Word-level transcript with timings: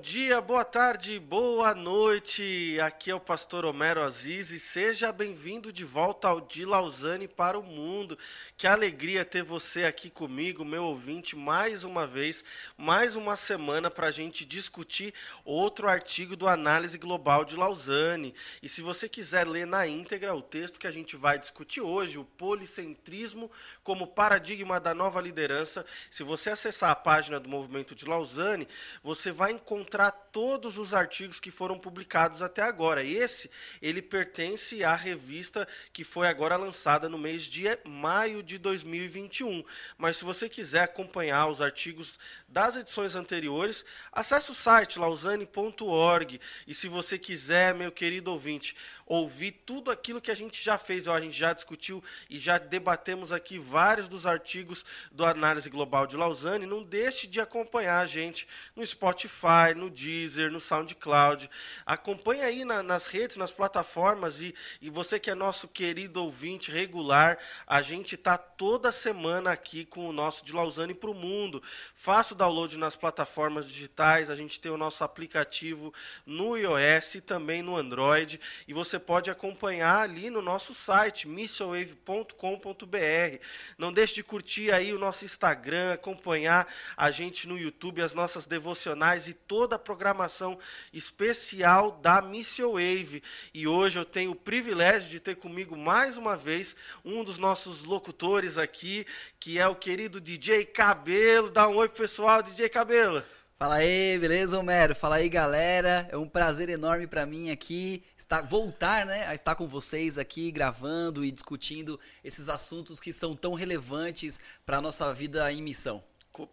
dia, 0.00 0.40
boa 0.40 0.64
tarde, 0.64 1.18
boa 1.18 1.74
noite. 1.74 2.78
Aqui 2.80 3.10
é 3.10 3.14
o 3.14 3.20
pastor 3.20 3.66
Homero 3.66 4.00
Aziz 4.00 4.50
e 4.50 4.58
seja 4.58 5.12
bem-vindo 5.12 5.70
de 5.70 5.84
volta 5.84 6.26
ao 6.26 6.40
De 6.40 6.64
Lausanne 6.64 7.28
para 7.28 7.58
o 7.58 7.62
mundo. 7.62 8.16
Que 8.56 8.66
alegria 8.66 9.26
ter 9.26 9.42
você 9.42 9.84
aqui 9.84 10.08
comigo, 10.08 10.64
meu 10.64 10.84
ouvinte, 10.84 11.36
mais 11.36 11.84
uma 11.84 12.06
vez, 12.06 12.42
mais 12.78 13.14
uma 13.14 13.36
semana 13.36 13.90
para 13.90 14.06
a 14.06 14.10
gente 14.10 14.46
discutir 14.46 15.12
outro 15.44 15.86
artigo 15.86 16.34
do 16.34 16.48
Análise 16.48 16.96
Global 16.96 17.44
de 17.44 17.54
Lausanne. 17.54 18.34
E 18.62 18.70
se 18.70 18.80
você 18.80 19.06
quiser 19.06 19.46
ler 19.46 19.66
na 19.66 19.86
íntegra 19.86 20.34
o 20.34 20.40
texto 20.40 20.80
que 20.80 20.86
a 20.86 20.92
gente 20.92 21.14
vai 21.14 21.38
discutir 21.38 21.82
hoje, 21.82 22.16
o 22.16 22.24
policentrismo 22.24 23.50
como 23.84 24.06
paradigma 24.06 24.80
da 24.80 24.94
nova 24.94 25.20
liderança, 25.20 25.84
se 26.08 26.22
você 26.22 26.48
acessar 26.48 26.90
a 26.90 26.96
página 26.96 27.38
do 27.38 27.50
Movimento 27.50 27.94
de 27.94 28.06
Lausanne, 28.06 28.66
você 29.02 29.30
vai 29.30 29.52
encontrar 29.52 29.89
todos 30.10 30.78
os 30.78 30.94
artigos 30.94 31.40
que 31.40 31.50
foram 31.50 31.78
publicados 31.78 32.42
até 32.42 32.62
agora. 32.62 33.04
Esse, 33.04 33.50
ele 33.82 34.00
pertence 34.00 34.84
à 34.84 34.94
revista 34.94 35.66
que 35.92 36.04
foi 36.04 36.28
agora 36.28 36.56
lançada 36.56 37.08
no 37.08 37.18
mês 37.18 37.44
de 37.44 37.64
maio 37.84 38.42
de 38.42 38.58
2021. 38.58 39.64
Mas 39.98 40.18
se 40.18 40.24
você 40.24 40.48
quiser 40.48 40.84
acompanhar 40.84 41.48
os 41.48 41.60
artigos 41.60 42.18
das 42.48 42.76
edições 42.76 43.14
anteriores, 43.14 43.84
acesse 44.12 44.50
o 44.50 44.54
site 44.54 44.98
lausanne.org. 44.98 46.40
E 46.66 46.74
se 46.74 46.88
você 46.88 47.18
quiser, 47.18 47.74
meu 47.74 47.90
querido 47.90 48.30
ouvinte, 48.30 48.76
ouvir 49.10 49.50
tudo 49.66 49.90
aquilo 49.90 50.20
que 50.20 50.30
a 50.30 50.36
gente 50.36 50.62
já 50.62 50.78
fez, 50.78 51.08
a 51.08 51.20
gente 51.20 51.36
já 51.36 51.52
discutiu 51.52 52.00
e 52.30 52.38
já 52.38 52.58
debatemos 52.58 53.32
aqui 53.32 53.58
vários 53.58 54.06
dos 54.06 54.24
artigos 54.24 54.86
do 55.10 55.24
Análise 55.24 55.68
Global 55.68 56.06
de 56.06 56.16
Lausanne, 56.16 56.64
não 56.64 56.84
deixe 56.84 57.26
de 57.26 57.40
acompanhar 57.40 57.98
a 57.98 58.06
gente 58.06 58.46
no 58.76 58.86
Spotify, 58.86 59.74
no 59.74 59.90
Deezer, 59.90 60.52
no 60.52 60.60
SoundCloud. 60.60 61.50
Acompanhe 61.84 62.42
aí 62.42 62.64
na, 62.64 62.84
nas 62.84 63.08
redes, 63.08 63.36
nas 63.36 63.50
plataformas 63.50 64.42
e, 64.42 64.54
e 64.80 64.88
você 64.88 65.18
que 65.18 65.28
é 65.28 65.34
nosso 65.34 65.66
querido 65.66 66.22
ouvinte 66.22 66.70
regular, 66.70 67.36
a 67.66 67.82
gente 67.82 68.14
está 68.14 68.38
toda 68.38 68.92
semana 68.92 69.50
aqui 69.50 69.84
com 69.84 70.08
o 70.08 70.12
nosso 70.12 70.44
de 70.44 70.52
Lausanne 70.52 70.94
para 70.94 71.10
o 71.10 71.14
mundo. 71.14 71.60
Faça 71.96 72.32
o 72.32 72.36
download 72.36 72.78
nas 72.78 72.94
plataformas 72.94 73.66
digitais, 73.66 74.30
a 74.30 74.36
gente 74.36 74.60
tem 74.60 74.70
o 74.70 74.76
nosso 74.76 75.02
aplicativo 75.02 75.92
no 76.24 76.56
iOS 76.56 77.16
e 77.16 77.20
também 77.20 77.60
no 77.60 77.76
Android 77.76 78.40
e 78.68 78.72
você 78.72 78.99
pode 79.00 79.30
acompanhar 79.30 80.02
ali 80.02 80.30
no 80.30 80.40
nosso 80.40 80.74
site 80.74 81.26
missionwave.com.br. 81.26 83.44
Não 83.76 83.92
deixe 83.92 84.14
de 84.14 84.22
curtir 84.22 84.70
aí 84.70 84.92
o 84.92 84.98
nosso 84.98 85.24
Instagram, 85.24 85.94
acompanhar 85.94 86.72
a 86.96 87.10
gente 87.10 87.48
no 87.48 87.58
YouTube, 87.58 88.02
as 88.02 88.14
nossas 88.14 88.46
devocionais 88.46 89.26
e 89.26 89.34
toda 89.34 89.76
a 89.76 89.78
programação 89.78 90.58
especial 90.92 91.98
da 92.02 92.22
Mission 92.22 92.72
Wave. 92.72 93.22
E 93.52 93.66
hoje 93.66 93.98
eu 93.98 94.04
tenho 94.04 94.32
o 94.32 94.36
privilégio 94.36 95.08
de 95.08 95.18
ter 95.18 95.36
comigo 95.36 95.76
mais 95.76 96.16
uma 96.16 96.36
vez 96.36 96.76
um 97.04 97.24
dos 97.24 97.38
nossos 97.38 97.84
locutores 97.84 98.58
aqui, 98.58 99.06
que 99.40 99.58
é 99.58 99.66
o 99.66 99.74
querido 99.74 100.20
DJ 100.20 100.66
Cabelo. 100.66 101.50
Dá 101.50 101.68
um 101.68 101.76
oi 101.76 101.88
pessoal, 101.88 102.42
DJ 102.42 102.68
Cabelo. 102.68 103.24
Fala 103.62 103.74
aí, 103.74 104.18
beleza, 104.18 104.58
Homero? 104.58 104.94
Fala 104.94 105.16
aí, 105.16 105.28
galera. 105.28 106.08
É 106.10 106.16
um 106.16 106.26
prazer 106.26 106.70
enorme 106.70 107.06
para 107.06 107.26
mim 107.26 107.50
aqui 107.50 108.02
estar 108.16 108.40
voltar, 108.40 109.04
né, 109.04 109.26
a 109.26 109.34
estar 109.34 109.54
com 109.54 109.68
vocês 109.68 110.16
aqui 110.16 110.50
gravando 110.50 111.22
e 111.22 111.30
discutindo 111.30 112.00
esses 112.24 112.48
assuntos 112.48 112.98
que 112.98 113.12
são 113.12 113.36
tão 113.36 113.52
relevantes 113.52 114.40
para 114.64 114.80
nossa 114.80 115.12
vida 115.12 115.52
em 115.52 115.60
missão. 115.60 116.02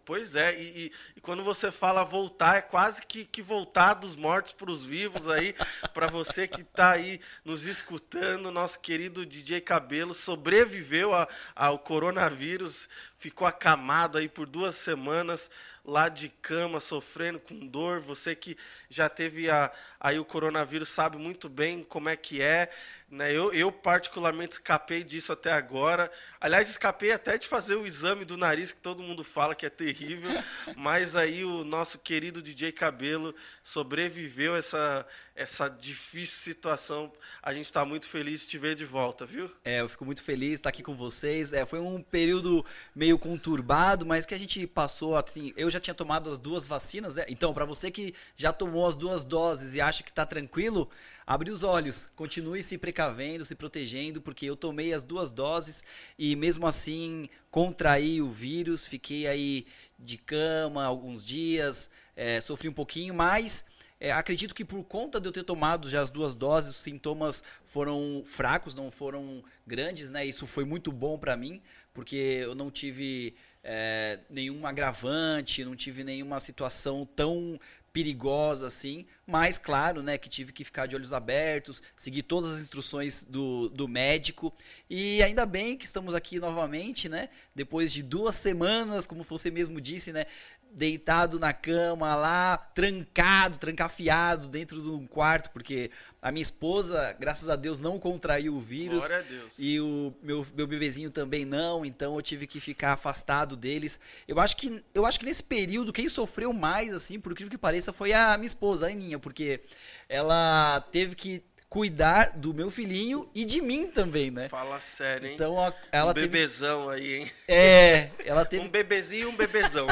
Pois 0.04 0.34
é, 0.34 0.60
e, 0.60 0.86
e, 0.86 0.92
e, 1.16 1.20
quando 1.20 1.42
você 1.44 1.70
fala 1.70 2.04
voltar, 2.04 2.56
é 2.56 2.60
quase 2.60 3.06
que, 3.06 3.24
que 3.24 3.40
voltar 3.40 3.94
dos 3.94 4.16
mortos 4.16 4.52
para 4.52 4.70
os 4.70 4.84
vivos 4.84 5.28
aí, 5.28 5.54
para 5.94 6.08
você 6.08 6.48
que 6.48 6.62
está 6.62 6.90
aí 6.90 7.20
nos 7.44 7.64
escutando, 7.64 8.50
nosso 8.50 8.80
querido 8.80 9.24
DJ 9.24 9.60
Cabelo 9.60 10.12
sobreviveu 10.12 11.14
a, 11.14 11.28
ao 11.54 11.78
coronavírus, 11.78 12.88
ficou 13.14 13.46
acamado 13.46 14.18
aí 14.18 14.28
por 14.28 14.46
duas 14.46 14.76
semanas, 14.76 15.48
lá 15.88 16.08
de 16.08 16.28
cama, 16.28 16.80
sofrendo 16.80 17.40
com 17.40 17.66
dor. 17.66 17.98
Você 18.00 18.36
que 18.36 18.56
já 18.90 19.08
teve 19.08 19.48
a, 19.50 19.72
aí 20.00 20.18
o 20.18 20.24
coronavírus 20.24 20.88
sabe 20.88 21.16
muito 21.16 21.48
bem 21.48 21.82
como 21.82 22.08
é 22.08 22.16
que 22.16 22.42
é. 22.42 22.70
Né? 23.10 23.32
Eu, 23.32 23.52
eu, 23.54 23.72
particularmente, 23.72 24.52
escapei 24.52 25.02
disso 25.02 25.32
até 25.32 25.50
agora. 25.50 26.10
Aliás, 26.38 26.68
escapei 26.68 27.10
até 27.10 27.38
de 27.38 27.48
fazer 27.48 27.74
o 27.74 27.86
exame 27.86 28.24
do 28.24 28.36
nariz, 28.36 28.70
que 28.70 28.80
todo 28.80 29.02
mundo 29.02 29.24
fala 29.24 29.54
que 29.54 29.64
é 29.64 29.70
terrível. 29.70 30.30
mas 30.76 31.16
aí 31.16 31.42
o 31.42 31.64
nosso 31.64 31.98
querido 31.98 32.42
DJ 32.42 32.70
Cabelo 32.70 33.34
sobreviveu 33.62 34.54
essa, 34.54 35.06
essa 35.34 35.68
difícil 35.68 36.38
situação. 36.38 37.10
A 37.42 37.54
gente 37.54 37.64
está 37.64 37.82
muito 37.82 38.06
feliz 38.06 38.42
de 38.42 38.48
te 38.48 38.58
ver 38.58 38.74
de 38.74 38.84
volta, 38.84 39.24
viu? 39.24 39.50
É, 39.64 39.80
eu 39.80 39.88
fico 39.88 40.04
muito 40.04 40.22
feliz 40.22 40.50
de 40.50 40.54
estar 40.56 40.68
aqui 40.68 40.82
com 40.82 40.94
vocês. 40.94 41.54
É, 41.54 41.64
foi 41.64 41.80
um 41.80 42.02
período 42.02 42.64
meio 42.94 43.18
conturbado, 43.18 44.04
mas 44.04 44.26
que 44.26 44.34
a 44.34 44.38
gente 44.38 44.66
passou 44.66 45.16
assim. 45.16 45.54
Eu 45.56 45.70
já 45.70 45.80
tinha 45.80 45.94
tomado 45.94 46.30
as 46.30 46.38
duas 46.38 46.66
vacinas, 46.66 47.16
né? 47.16 47.24
Então, 47.28 47.54
para 47.54 47.64
você 47.64 47.90
que 47.90 48.14
já 48.36 48.52
tomou 48.52 48.86
as 48.86 48.96
duas 48.96 49.24
doses 49.24 49.74
e 49.74 49.80
acha 49.88 50.02
que 50.02 50.10
está 50.10 50.24
tranquilo, 50.24 50.88
abre 51.26 51.50
os 51.50 51.62
olhos, 51.62 52.10
continue 52.14 52.62
se 52.62 52.78
precavendo, 52.78 53.44
se 53.44 53.54
protegendo, 53.54 54.20
porque 54.20 54.46
eu 54.46 54.56
tomei 54.56 54.92
as 54.92 55.04
duas 55.04 55.30
doses 55.30 55.82
e 56.18 56.36
mesmo 56.36 56.66
assim 56.66 57.28
contraí 57.50 58.22
o 58.22 58.30
vírus, 58.30 58.86
fiquei 58.86 59.26
aí 59.26 59.66
de 59.98 60.16
cama 60.16 60.84
alguns 60.84 61.24
dias, 61.24 61.90
é, 62.14 62.40
sofri 62.40 62.68
um 62.68 62.72
pouquinho, 62.72 63.14
mas 63.14 63.64
é, 64.00 64.12
acredito 64.12 64.54
que 64.54 64.64
por 64.64 64.84
conta 64.84 65.20
de 65.20 65.26
eu 65.26 65.32
ter 65.32 65.42
tomado 65.42 65.90
já 65.90 66.00
as 66.00 66.10
duas 66.10 66.34
doses, 66.34 66.70
os 66.70 66.82
sintomas 66.82 67.42
foram 67.66 68.22
fracos, 68.24 68.74
não 68.74 68.90
foram 68.90 69.42
grandes, 69.66 70.08
né? 70.08 70.24
Isso 70.24 70.46
foi 70.46 70.64
muito 70.64 70.92
bom 70.92 71.18
para 71.18 71.36
mim, 71.36 71.60
porque 71.92 72.14
eu 72.16 72.54
não 72.54 72.70
tive 72.70 73.34
é, 73.62 74.20
nenhum 74.30 74.64
agravante, 74.66 75.64
não 75.64 75.74
tive 75.74 76.04
nenhuma 76.04 76.38
situação 76.38 77.04
tão 77.16 77.58
perigosa 77.92 78.66
assim, 78.66 79.06
mas 79.26 79.58
claro, 79.58 80.02
né, 80.02 80.16
que 80.16 80.28
tive 80.28 80.52
que 80.52 80.64
ficar 80.64 80.86
de 80.86 80.94
olhos 80.94 81.12
abertos, 81.12 81.82
seguir 81.96 82.22
todas 82.22 82.52
as 82.52 82.60
instruções 82.60 83.24
do, 83.24 83.68
do 83.68 83.88
médico. 83.88 84.52
E 84.88 85.22
ainda 85.22 85.44
bem 85.44 85.76
que 85.76 85.84
estamos 85.84 86.14
aqui 86.14 86.38
novamente, 86.38 87.08
né, 87.08 87.28
depois 87.54 87.92
de 87.92 88.02
duas 88.02 88.34
semanas, 88.34 89.06
como 89.06 89.22
você 89.22 89.50
mesmo 89.50 89.80
disse, 89.80 90.12
né, 90.12 90.26
deitado 90.70 91.38
na 91.38 91.52
cama 91.52 92.14
lá, 92.14 92.56
trancado, 92.56 93.58
trancafiado 93.58 94.48
dentro 94.48 94.80
de 94.80 94.88
um 94.88 95.06
quarto, 95.06 95.50
porque 95.50 95.90
a 96.20 96.30
minha 96.30 96.42
esposa, 96.42 97.16
graças 97.18 97.48
a 97.48 97.56
Deus, 97.56 97.80
não 97.80 97.98
contraiu 97.98 98.54
o 98.54 98.60
vírus. 98.60 99.06
Glória 99.06 99.18
a 99.18 99.22
Deus. 99.22 99.54
E 99.58 99.80
o 99.80 100.14
meu, 100.22 100.46
meu 100.54 100.66
bebezinho 100.66 101.10
também 101.10 101.44
não, 101.44 101.84
então 101.84 102.14
eu 102.16 102.22
tive 102.22 102.46
que 102.46 102.60
ficar 102.60 102.92
afastado 102.92 103.56
deles. 103.56 103.98
Eu 104.26 104.38
acho 104.40 104.56
que 104.56 104.82
eu 104.94 105.06
acho 105.06 105.18
que 105.18 105.26
nesse 105.26 105.42
período 105.42 105.92
quem 105.92 106.08
sofreu 106.08 106.52
mais 106.52 106.92
assim, 106.92 107.18
por 107.18 107.32
incrível 107.32 107.50
que 107.50 107.58
pareça, 107.58 107.92
foi 107.92 108.12
a 108.12 108.36
minha 108.36 108.46
esposa, 108.46 108.86
a 108.86 108.90
Aninha, 108.90 109.18
porque 109.18 109.60
ela 110.08 110.80
teve 110.92 111.14
que 111.14 111.42
cuidar 111.68 112.32
do 112.36 112.54
meu 112.54 112.70
filhinho 112.70 113.28
e 113.34 113.44
de 113.44 113.60
mim 113.60 113.88
também, 113.88 114.30
né? 114.30 114.48
Fala 114.48 114.80
sério, 114.80 115.28
hein? 115.28 115.34
Então 115.34 115.54
ela 115.92 116.10
um 116.10 116.14
teve... 116.14 116.28
bebezão 116.28 116.88
aí, 116.88 117.14
hein? 117.16 117.32
É, 117.46 118.10
ela 118.24 118.44
teve 118.44 118.64
um 118.64 118.68
bebezinho 118.68 119.28
e 119.28 119.32
um 119.32 119.36
bebezão. 119.36 119.86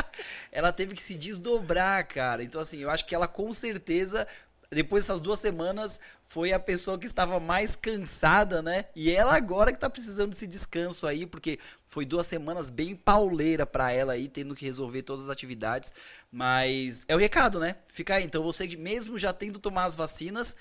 ela 0.52 0.72
teve 0.72 0.94
que 0.94 1.02
se 1.02 1.14
desdobrar, 1.16 2.06
cara. 2.06 2.44
Então 2.44 2.60
assim, 2.60 2.78
eu 2.78 2.90
acho 2.90 3.04
que 3.04 3.14
ela 3.14 3.26
com 3.26 3.52
certeza 3.52 4.26
depois 4.70 5.04
dessas 5.04 5.20
duas 5.20 5.38
semanas 5.38 6.00
foi 6.24 6.52
a 6.52 6.58
pessoa 6.58 6.98
que 6.98 7.06
estava 7.06 7.38
mais 7.38 7.76
cansada, 7.76 8.60
né? 8.60 8.86
E 8.96 9.10
ela 9.10 9.36
agora 9.36 9.72
que 9.72 9.78
tá 9.78 9.88
precisando 9.88 10.30
desse 10.30 10.46
descanso 10.46 11.06
aí, 11.06 11.24
porque 11.24 11.58
foi 11.86 12.04
duas 12.04 12.26
semanas 12.26 12.68
bem 12.68 12.96
pauleira 12.96 13.64
para 13.64 13.92
ela 13.92 14.14
aí, 14.14 14.28
tendo 14.28 14.54
que 14.54 14.64
resolver 14.64 15.02
todas 15.02 15.24
as 15.24 15.30
atividades. 15.30 15.92
Mas 16.32 17.04
é 17.08 17.14
o 17.14 17.18
recado, 17.18 17.60
né? 17.60 17.76
Fica 17.86 18.16
aí. 18.16 18.24
Então 18.24 18.42
você 18.42 18.66
mesmo 18.76 19.18
já 19.18 19.32
tendo 19.32 19.58
tomar 19.58 19.84
as 19.84 19.94
vacinas, 19.94 20.56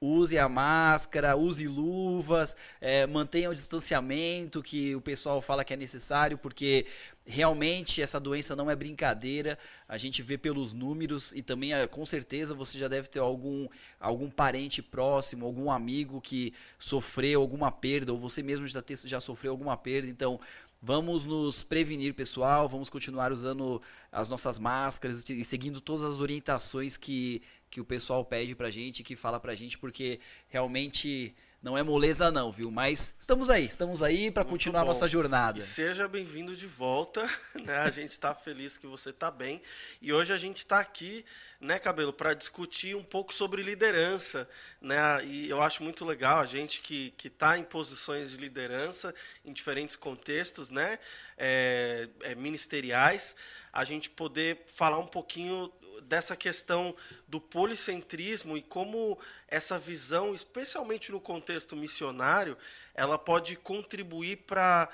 use 0.00 0.38
a 0.38 0.48
máscara, 0.48 1.36
use 1.36 1.66
luvas, 1.66 2.56
é, 2.80 3.06
mantenha 3.06 3.50
o 3.50 3.54
distanciamento 3.54 4.62
que 4.62 4.94
o 4.94 5.00
pessoal 5.00 5.40
fala 5.40 5.64
que 5.64 5.74
é 5.74 5.76
necessário, 5.76 6.38
porque 6.38 6.86
realmente 7.26 8.00
essa 8.00 8.18
doença 8.18 8.56
não 8.56 8.70
é 8.70 8.76
brincadeira. 8.76 9.58
A 9.88 9.98
gente 9.98 10.22
vê 10.22 10.38
pelos 10.38 10.72
números 10.72 11.32
e 11.32 11.42
também 11.42 11.74
é, 11.74 11.86
com 11.86 12.04
certeza 12.06 12.54
você 12.54 12.78
já 12.78 12.88
deve 12.88 13.08
ter 13.08 13.18
algum, 13.18 13.68
algum 14.00 14.30
parente 14.30 14.80
próximo, 14.80 15.44
algum 15.44 15.70
amigo 15.70 16.20
que 16.20 16.54
sofreu 16.78 17.40
alguma 17.40 17.70
perda, 17.70 18.12
ou 18.12 18.18
você 18.18 18.42
mesmo 18.42 18.66
já, 18.66 18.80
ter, 18.80 18.96
já 18.96 19.20
sofreu 19.20 19.52
alguma 19.52 19.76
perda. 19.76 20.08
Então, 20.08 20.40
Vamos 20.80 21.24
nos 21.24 21.64
prevenir, 21.64 22.14
pessoal. 22.14 22.68
Vamos 22.68 22.88
continuar 22.88 23.32
usando 23.32 23.82
as 24.12 24.28
nossas 24.28 24.58
máscaras 24.58 25.28
e 25.28 25.44
seguindo 25.44 25.80
todas 25.80 26.04
as 26.04 26.20
orientações 26.20 26.96
que 26.96 27.42
que 27.70 27.80
o 27.80 27.84
pessoal 27.84 28.24
pede 28.24 28.54
pra 28.54 28.70
gente, 28.70 29.02
que 29.02 29.14
fala 29.14 29.38
pra 29.38 29.54
gente, 29.54 29.76
porque 29.78 30.20
realmente 30.48 31.34
Não 31.60 31.76
é 31.76 31.82
moleza 31.82 32.30
não, 32.30 32.52
viu? 32.52 32.70
Mas 32.70 33.16
estamos 33.18 33.50
aí, 33.50 33.64
estamos 33.64 34.00
aí 34.00 34.30
para 34.30 34.44
continuar 34.44 34.80
bom. 34.80 34.86
a 34.86 34.88
nossa 34.88 35.08
jornada. 35.08 35.58
E 35.58 35.62
seja 35.62 36.06
bem-vindo 36.06 36.54
de 36.54 36.68
volta, 36.68 37.28
né? 37.52 37.78
A 37.78 37.90
gente 37.90 38.12
está 38.12 38.32
feliz 38.32 38.76
que 38.76 38.86
você 38.86 39.10
está 39.10 39.28
bem. 39.28 39.60
E 40.00 40.12
hoje 40.12 40.32
a 40.32 40.36
gente 40.36 40.58
está 40.58 40.78
aqui, 40.78 41.24
né, 41.60 41.80
Cabelo, 41.80 42.12
para 42.12 42.32
discutir 42.32 42.94
um 42.94 43.02
pouco 43.02 43.34
sobre 43.34 43.60
liderança, 43.64 44.48
né? 44.80 45.24
E 45.24 45.50
eu 45.50 45.60
acho 45.60 45.82
muito 45.82 46.04
legal 46.04 46.38
a 46.38 46.46
gente 46.46 46.80
que 46.80 47.10
que 47.18 47.26
está 47.26 47.58
em 47.58 47.64
posições 47.64 48.30
de 48.30 48.36
liderança 48.36 49.12
em 49.44 49.52
diferentes 49.52 49.96
contextos, 49.96 50.70
né? 50.70 50.96
É, 51.36 52.08
é, 52.20 52.34
ministeriais, 52.36 53.34
a 53.72 53.82
gente 53.82 54.10
poder 54.10 54.64
falar 54.68 54.98
um 54.98 55.06
pouquinho 55.08 55.72
dessa 56.08 56.34
questão 56.34 56.96
do 57.28 57.40
policentrismo 57.40 58.56
e 58.56 58.62
como 58.62 59.18
essa 59.46 59.78
visão, 59.78 60.34
especialmente 60.34 61.12
no 61.12 61.20
contexto 61.20 61.76
missionário, 61.76 62.56
ela 62.94 63.18
pode 63.18 63.54
contribuir 63.56 64.38
para 64.46 64.90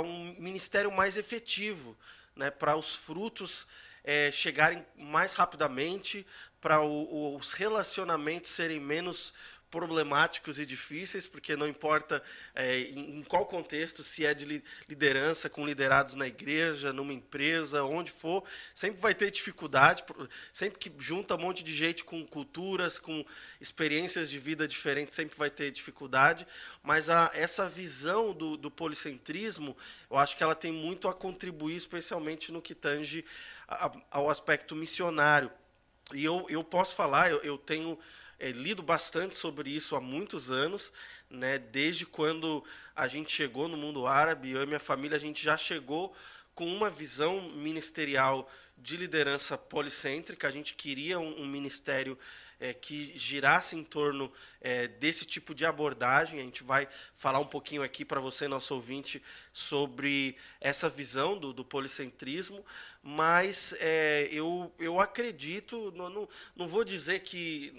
um 0.00 0.34
ministério 0.38 0.90
mais 0.90 1.16
efetivo, 1.16 1.96
né, 2.34 2.50
para 2.50 2.74
os 2.74 2.94
frutos 2.94 3.66
é, 4.02 4.30
chegarem 4.30 4.84
mais 4.96 5.34
rapidamente, 5.34 6.26
para 6.60 6.80
os 6.80 7.52
relacionamentos 7.52 8.50
serem 8.50 8.80
menos 8.80 9.34
problemáticos 9.70 10.58
e 10.58 10.66
difíceis, 10.66 11.26
porque 11.26 11.56
não 11.56 11.66
importa 11.66 12.22
é, 12.54 12.78
em, 12.78 13.22
qual 13.24 13.46
contexto, 13.46 14.02
se 14.02 14.24
é 14.24 14.32
de 14.32 14.62
liderança, 14.88 15.50
com 15.50 15.66
liderados 15.66 16.14
na 16.14 16.26
igreja, 16.26 16.92
numa 16.92 17.12
empresa, 17.12 17.82
onde 17.84 18.10
for, 18.10 18.44
sempre 18.74 19.00
vai 19.00 19.14
ter 19.14 19.30
dificuldade, 19.30 20.04
sempre 20.52 20.78
que 20.78 20.92
junta 20.98 21.34
um 21.34 21.38
monte 21.38 21.64
de 21.64 21.74
gente 21.74 22.04
com 22.04 22.24
culturas, 22.26 22.98
com 22.98 23.24
experiências 23.60 24.30
de 24.30 24.38
vida 24.38 24.66
diferentes, 24.68 25.14
sempre 25.14 25.36
vai 25.36 25.50
ter 25.50 25.70
dificuldade, 25.70 26.46
mas 26.82 27.10
a, 27.10 27.30
essa 27.34 27.68
visão 27.68 28.32
do, 28.32 28.56
do 28.56 28.70
policentrismo, 28.70 29.76
eu 30.10 30.16
acho 30.16 30.36
que 30.36 30.42
ela 30.42 30.54
tem 30.54 30.72
muito 30.72 31.08
a 31.08 31.14
contribuir, 31.14 31.76
especialmente 31.76 32.52
no 32.52 32.62
que 32.62 32.74
tange 32.74 33.24
ao 34.10 34.30
aspecto 34.30 34.76
missionário. 34.76 35.50
E 36.14 36.24
eu, 36.24 36.46
eu 36.48 36.62
posso 36.62 36.94
falar, 36.94 37.30
eu, 37.30 37.38
eu 37.42 37.58
tenho 37.58 37.98
é, 38.38 38.50
lido 38.50 38.82
bastante 38.82 39.36
sobre 39.36 39.70
isso 39.70 39.96
há 39.96 40.00
muitos 40.00 40.50
anos, 40.50 40.92
né? 41.30 41.58
Desde 41.58 42.06
quando 42.06 42.64
a 42.94 43.06
gente 43.06 43.32
chegou 43.32 43.68
no 43.68 43.76
mundo 43.76 44.06
árabe, 44.06 44.50
eu 44.50 44.62
e 44.62 44.66
minha 44.66 44.80
família, 44.80 45.16
a 45.16 45.20
gente 45.20 45.42
já 45.42 45.56
chegou 45.56 46.14
com 46.54 46.66
uma 46.66 46.88
visão 46.88 47.42
ministerial 47.50 48.50
de 48.76 48.96
liderança 48.96 49.56
policêntrica. 49.56 50.48
A 50.48 50.50
gente 50.50 50.74
queria 50.74 51.18
um, 51.18 51.42
um 51.42 51.46
ministério 51.46 52.18
é, 52.58 52.72
que 52.72 53.16
girasse 53.18 53.76
em 53.76 53.84
torno 53.84 54.32
é, 54.60 54.88
desse 54.88 55.24
tipo 55.24 55.54
de 55.54 55.66
abordagem. 55.66 56.40
A 56.40 56.42
gente 56.42 56.62
vai 56.62 56.88
falar 57.14 57.38
um 57.38 57.46
pouquinho 57.46 57.82
aqui 57.82 58.04
para 58.04 58.20
você, 58.20 58.48
nosso 58.48 58.74
ouvinte, 58.74 59.22
sobre 59.52 60.36
essa 60.60 60.88
visão 60.88 61.38
do, 61.38 61.52
do 61.52 61.64
policentrismo, 61.64 62.64
mas 63.02 63.74
é, 63.78 64.28
eu, 64.32 64.72
eu 64.78 65.00
acredito, 65.00 65.92
não, 65.94 66.08
não, 66.08 66.28
não 66.54 66.68
vou 66.68 66.84
dizer 66.84 67.20
que. 67.20 67.72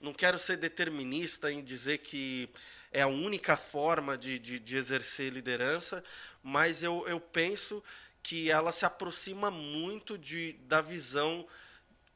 Não 0.00 0.12
quero 0.12 0.38
ser 0.38 0.56
determinista 0.56 1.52
em 1.52 1.62
dizer 1.62 1.98
que 1.98 2.48
é 2.92 3.02
a 3.02 3.08
única 3.08 3.56
forma 3.56 4.16
de, 4.18 4.38
de, 4.38 4.58
de 4.58 4.76
exercer 4.76 5.32
liderança, 5.32 6.02
mas 6.42 6.82
eu, 6.82 7.06
eu 7.06 7.20
penso 7.20 7.82
que 8.22 8.50
ela 8.50 8.72
se 8.72 8.84
aproxima 8.84 9.50
muito 9.50 10.18
de, 10.18 10.54
da 10.64 10.80
visão 10.80 11.46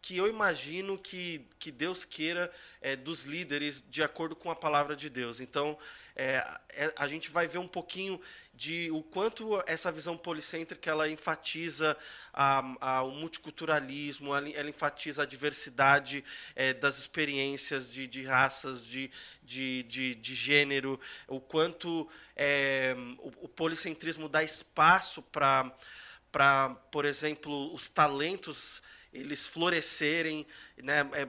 que 0.04 0.18
eu 0.18 0.28
imagino 0.28 0.98
que, 0.98 1.46
que 1.58 1.72
Deus 1.72 2.04
queira 2.04 2.52
é, 2.82 2.94
dos 2.94 3.24
líderes 3.24 3.82
de 3.88 4.02
acordo 4.02 4.36
com 4.36 4.50
a 4.50 4.54
palavra 4.54 4.94
de 4.94 5.08
Deus. 5.08 5.40
Então, 5.40 5.78
é, 6.14 6.46
é, 6.74 6.92
a 6.94 7.08
gente 7.08 7.30
vai 7.30 7.46
ver 7.46 7.56
um 7.56 7.66
pouquinho 7.66 8.20
de 8.52 8.90
o 8.90 9.02
quanto 9.02 9.62
essa 9.66 9.90
visão 9.90 10.14
policêntrica 10.14 10.90
ela 10.90 11.08
enfatiza 11.08 11.96
a, 12.34 12.62
a, 12.82 13.02
o 13.02 13.12
multiculturalismo, 13.12 14.34
ela, 14.34 14.46
ela, 14.50 14.68
enfatiza 14.68 15.22
a 15.22 15.26
diversidade 15.26 16.22
é, 16.54 16.74
das 16.74 16.98
experiências 16.98 17.90
de, 17.90 18.06
de 18.06 18.24
raças, 18.24 18.86
de, 18.86 19.10
de, 19.42 19.84
de, 19.84 20.14
de, 20.16 20.34
gênero, 20.34 21.00
o 21.26 21.40
quanto 21.40 22.06
é, 22.36 22.94
o, 23.20 23.46
o 23.46 23.48
policentrismo 23.48 24.28
dá 24.28 24.42
espaço 24.42 25.22
para, 25.22 25.72
por 26.90 27.06
exemplo, 27.06 27.74
os 27.74 27.88
talentos 27.88 28.82
eles 29.14 29.46
florescerem, 29.46 30.46
né, 30.76 31.08
é, 31.12 31.28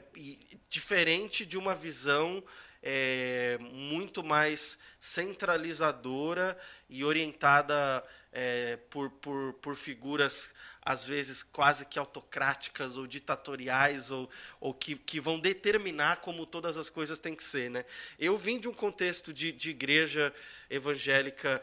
diferente 0.67 1.45
de 1.45 1.57
uma 1.57 1.75
visão 1.75 2.43
é, 2.81 3.57
muito 3.61 4.23
mais 4.23 4.77
centralizadora 4.99 6.57
e 6.89 7.05
orientada 7.05 8.03
é, 8.31 8.77
por, 8.89 9.09
por, 9.11 9.53
por 9.53 9.75
figuras 9.75 10.53
às 10.85 11.03
vezes 11.03 11.41
quase 11.41 11.83
que 11.83 11.97
autocráticas 11.97 12.95
ou 12.95 13.07
ditatoriais 13.07 14.11
ou, 14.11 14.29
ou 14.61 14.71
que, 14.71 14.95
que 14.95 15.19
vão 15.19 15.39
determinar 15.39 16.17
como 16.17 16.45
todas 16.45 16.77
as 16.77 16.91
coisas 16.91 17.19
têm 17.19 17.35
que 17.35 17.43
ser. 17.43 17.71
Né? 17.71 17.83
Eu 18.19 18.37
vim 18.37 18.59
de 18.59 18.67
um 18.67 18.73
contexto 18.73 19.33
de, 19.33 19.51
de 19.51 19.71
igreja 19.71 20.31
evangélica, 20.69 21.59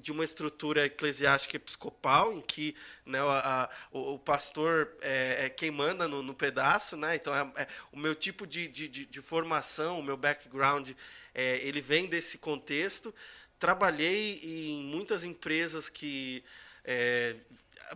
de 0.00 0.12
uma 0.12 0.24
estrutura 0.24 0.86
eclesiástica 0.86 1.56
episcopal, 1.56 2.32
em 2.32 2.40
que 2.40 2.74
né, 3.04 3.18
a, 3.20 3.70
o, 3.92 4.14
o, 4.14 4.18
pastor 4.18 4.96
é, 5.00 5.46
é, 5.46 5.50
quem 5.50 5.70
manda 5.70 6.08
no, 6.08 6.22
no 6.22 6.34
pedaço, 6.34 6.96
né? 6.96 7.16
então 7.16 7.34
é, 7.34 7.62
é 7.62 7.68
o 7.92 7.98
meu 7.98 8.14
tipo 8.14 8.46
de, 8.46 8.68
de, 8.68 8.88
de, 8.88 9.06
de, 9.06 9.22
formação, 9.22 9.98
o 9.98 10.02
meu 10.02 10.16
background, 10.16 10.90
é, 11.34 11.58
ele 11.58 11.80
vem 11.80 12.06
desse 12.06 12.38
contexto. 12.38 13.14
Trabalhei 13.58 14.40
em 14.42 14.82
muitas 14.82 15.24
empresas 15.24 15.88
que 15.88 16.44
é, 16.84 17.36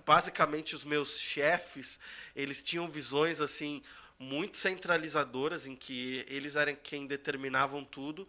basicamente 0.05 0.75
os 0.75 0.85
meus 0.85 1.19
chefes, 1.19 1.99
eles 2.35 2.63
tinham 2.63 2.89
visões 2.89 3.41
assim 3.41 3.83
muito 4.19 4.57
centralizadoras 4.57 5.67
em 5.67 5.75
que 5.75 6.25
eles 6.29 6.55
eram 6.57 6.77
quem 6.81 7.07
determinavam 7.07 7.85
tudo, 7.85 8.27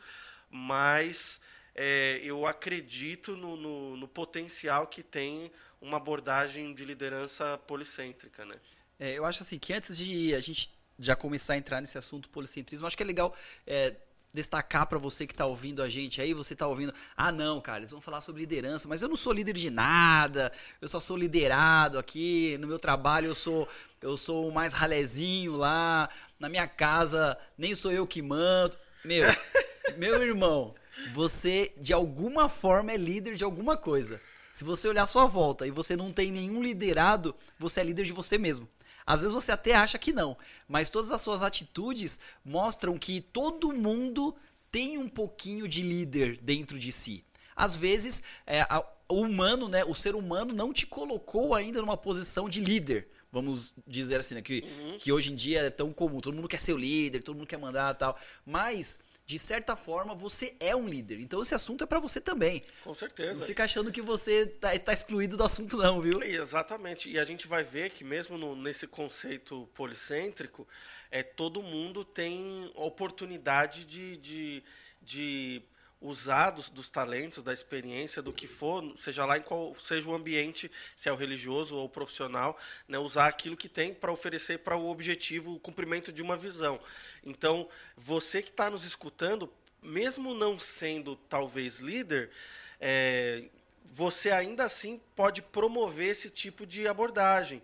mas 0.50 1.40
é, 1.76 2.20
eu 2.24 2.46
acredito 2.46 3.36
no, 3.36 3.56
no, 3.56 3.98
no, 3.98 4.08
potencial 4.08 4.88
que 4.88 5.02
tem 5.02 5.52
uma 5.82 5.98
abordagem 5.98 6.74
de 6.74 6.86
liderança 6.86 7.58
policêntrica, 7.68 8.46
né? 8.46 8.56
É, 9.00 9.14
eu 9.18 9.26
acho 9.26 9.44
assim 9.44 9.58
que 9.58 9.74
antes 9.74 9.98
de 9.98 10.34
a 10.36 10.40
gente 10.40 10.72
já 11.00 11.16
começar 11.16 11.56
a 11.56 11.58
entrar 11.58 11.82
nesse 11.82 11.98
assunto 11.98 12.30
policentrismo, 12.30 12.86
acho 12.86 12.96
que 12.96 13.04
é 13.04 13.06
legal 13.06 13.36
é, 13.66 13.96
destacar 14.34 14.88
para 14.88 14.98
você 14.98 15.28
que 15.28 15.34
está 15.34 15.46
ouvindo 15.46 15.82
a 15.82 15.90
gente 15.90 16.22
aí, 16.22 16.34
você 16.34 16.54
está 16.54 16.68
ouvindo, 16.68 16.94
ah 17.18 17.32
não, 17.32 17.60
cara, 17.60 17.80
eles 17.80 17.92
vão 17.92 18.02
falar 18.02 18.22
sobre 18.22 18.42
liderança, 18.42 18.88
mas 18.88 19.02
eu 19.02 19.10
não 19.10 19.16
sou 19.16 19.34
líder 19.34 19.54
de 19.54 19.70
nada, 19.70 20.52
eu 20.80 20.88
só 20.88 21.00
sou 21.00 21.18
liderado 21.18 21.98
aqui, 21.98 22.58
no 22.60 22.68
meu 22.68 22.80
trabalho 22.80 23.28
eu 23.28 23.36
sou 23.36 23.68
eu 24.02 24.18
sou 24.18 24.48
o 24.48 24.54
mais 24.54 24.74
ralezinho 24.74 25.56
lá, 25.56 26.10
na 26.40 26.50
minha 26.50 26.68
casa 26.68 27.38
nem 27.58 27.74
sou 27.74 27.92
eu 27.92 28.06
que 28.06 28.22
mando. 28.22 28.78
Meu, 29.06 29.26
meu 29.98 30.22
irmão, 30.22 30.76
você 31.14 31.74
de 31.78 31.94
alguma 31.94 32.50
forma 32.50 32.92
é 32.92 32.98
líder 32.98 33.36
de 33.36 33.44
alguma 33.44 33.78
coisa. 33.78 34.22
Se 34.54 34.64
você 34.64 34.88
olhar 34.88 35.04
a 35.04 35.08
sua 35.08 35.26
volta 35.26 35.66
e 35.66 35.72
você 35.72 35.96
não 35.96 36.14
tem 36.14 36.32
nenhum 36.32 36.62
liderado, 36.62 37.36
você 37.58 37.82
é 37.82 37.84
líder 37.84 38.06
de 38.06 38.12
você 38.12 38.38
mesmo. 38.38 38.70
Às 39.06 39.22
vezes 39.22 39.34
você 39.34 39.52
até 39.52 39.76
acha 39.76 39.98
que 39.98 40.14
não, 40.14 40.38
mas 40.68 40.90
todas 40.90 41.12
as 41.12 41.22
suas 41.22 41.42
atitudes 41.42 42.20
mostram 42.46 42.98
que 42.98 43.20
todo 43.20 43.74
mundo 43.74 44.36
tem 44.72 44.98
um 44.98 45.10
pouquinho 45.10 45.68
de 45.68 45.82
líder 45.82 46.40
dentro 46.42 46.80
de 46.80 46.92
si. 46.92 47.24
Às 47.56 47.76
vezes, 47.76 48.24
é, 48.48 48.62
a, 48.62 48.84
o 49.10 49.22
humano, 49.22 49.68
né, 49.68 49.84
o 49.84 49.94
ser 49.94 50.16
humano 50.16 50.54
não 50.54 50.74
te 50.74 50.86
colocou 50.86 51.54
ainda 51.54 51.82
numa 51.82 51.98
posição 51.98 52.50
de 52.50 52.62
líder. 52.62 53.08
Vamos 53.32 53.74
dizer 53.86 54.20
assim, 54.20 54.36
né, 54.36 54.42
que, 54.42 54.64
uhum. 54.64 54.98
que 54.98 55.12
hoje 55.12 55.32
em 55.32 55.36
dia 55.36 55.62
é 55.62 55.70
tão 55.70 55.92
comum. 55.92 56.20
Todo 56.20 56.36
mundo 56.36 56.48
quer 56.48 56.62
ser 56.62 56.74
o 56.74 56.78
líder, 56.78 57.22
todo 57.22 57.36
mundo 57.36 57.48
quer 57.48 57.58
mandar 57.58 57.94
tal. 57.96 58.18
Mas 58.46 59.00
de 59.26 59.40
certa 59.40 59.76
forma, 59.76 60.14
você 60.14 60.56
é 60.60 60.76
um 60.76 60.88
líder. 60.88 61.20
Então 61.20 61.42
esse 61.42 61.56
assunto 61.56 61.84
é 61.84 61.88
para 61.88 62.00
você 62.00 62.20
também. 62.20 62.64
Com 62.84 62.94
certeza. 62.94 63.40
Não 63.40 63.48
fica 63.48 63.64
achando 63.64 63.92
que 63.92 64.02
você 64.02 64.46
tá, 64.46 64.78
tá, 64.78 64.92
excluído 64.92 65.38
do 65.38 65.44
assunto, 65.44 65.78
não, 65.78 66.02
viu? 66.02 66.22
Exatamente. 66.22 67.10
E 67.10 67.18
a 67.18 67.24
gente 67.24 67.48
vai 67.48 67.64
ver 67.64 67.92
que 67.92 68.04
mesmo 68.04 68.38
no, 68.38 68.56
nesse 68.56 68.86
conceito 68.86 69.70
policêntrico, 69.74 70.68
é, 71.10 71.24
todo 71.24 71.62
mundo 71.62 72.04
tem 72.04 72.70
oportunidade 72.76 73.86
de, 73.86 74.18
de, 74.18 74.64
de 75.02 75.64
usar 76.04 76.50
dos, 76.50 76.70
dos, 76.70 76.90
talentos, 76.90 77.42
da 77.42 77.54
experiência, 77.54 78.22
do 78.22 78.34
que 78.34 78.46
for, 78.46 78.84
seja 78.98 79.26
lá 79.26 79.38
em 79.38 79.42
qual 79.42 79.74
seja 79.80 80.10
o 80.10 80.14
ambiente, 80.14 80.70
se 80.98 81.08
é 81.08 81.14
o 81.14 81.16
religioso 81.16 81.78
ou 81.78 81.86
o 81.86 81.90
profissional, 81.90 82.60
né, 82.88 83.00
usar 83.00 83.28
aquilo 83.28 83.56
que 83.56 83.70
tem 83.70 83.94
para 83.94 84.12
oferecer 84.12 84.60
para 84.60 84.76
o 84.76 84.90
objetivo, 84.90 85.54
o 85.54 85.60
cumprimento 85.60 86.12
de 86.12 86.22
uma 86.22 86.36
visão. 86.36 86.78
Então, 87.24 87.68
você 87.96 88.42
que 88.42 88.50
está 88.50 88.70
nos 88.70 88.84
escutando, 88.84 89.52
mesmo 89.82 90.34
não 90.34 90.58
sendo 90.58 91.16
talvez 91.16 91.80
líder, 91.80 92.32
é, 92.80 93.46
você 93.86 94.32
ainda 94.32 94.64
assim 94.64 95.00
pode 95.16 95.42
promover 95.42 96.10
esse 96.10 96.30
tipo 96.30 96.66
de 96.66 96.88
abordagem. 96.88 97.62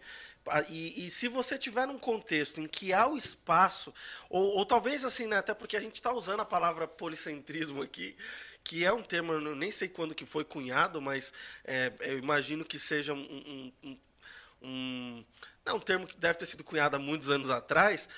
E, 0.70 1.06
e, 1.06 1.12
se 1.12 1.28
você 1.28 1.58
tiver 1.58 1.86
num 1.86 2.00
contexto 2.00 2.60
em 2.60 2.68
que 2.68 2.92
há 2.92 3.08
o 3.08 3.18
espaço, 3.18 3.94
ou, 4.30 4.58
ou 4.58 4.66
talvez 4.66 5.06
assim, 5.06 5.28
né, 5.28 5.38
até 5.38 5.54
porque 5.54 5.78
a 5.78 5.80
gente 5.80 5.96
está 5.96 6.12
usando 6.12 6.40
a 6.40 6.46
palavra 6.46 6.88
policentrismo 6.88 7.84
aqui, 7.84 8.16
que 8.64 8.84
é 8.84 8.92
um 8.92 9.04
termo, 9.04 9.34
eu 9.34 9.56
nem 9.56 9.72
sei 9.72 9.88
quando 9.88 10.16
que 10.16 10.26
foi 10.26 10.44
cunhado, 10.44 11.02
mas 11.02 11.34
é, 11.64 11.92
eu 12.02 12.18
imagino 12.18 12.66
que 12.66 12.80
seja 12.80 13.14
um, 13.14 13.20
um, 13.20 13.74
um, 13.84 13.98
um, 14.62 15.26
não, 15.66 15.76
um 15.78 15.80
termo 15.80 16.08
que 16.08 16.18
deve 16.18 16.40
ter 16.40 16.46
sido 16.46 16.64
cunhado 16.64 16.96
há 16.96 17.00
muitos 17.00 17.30
anos 17.30 17.50
atrás, 17.50 18.10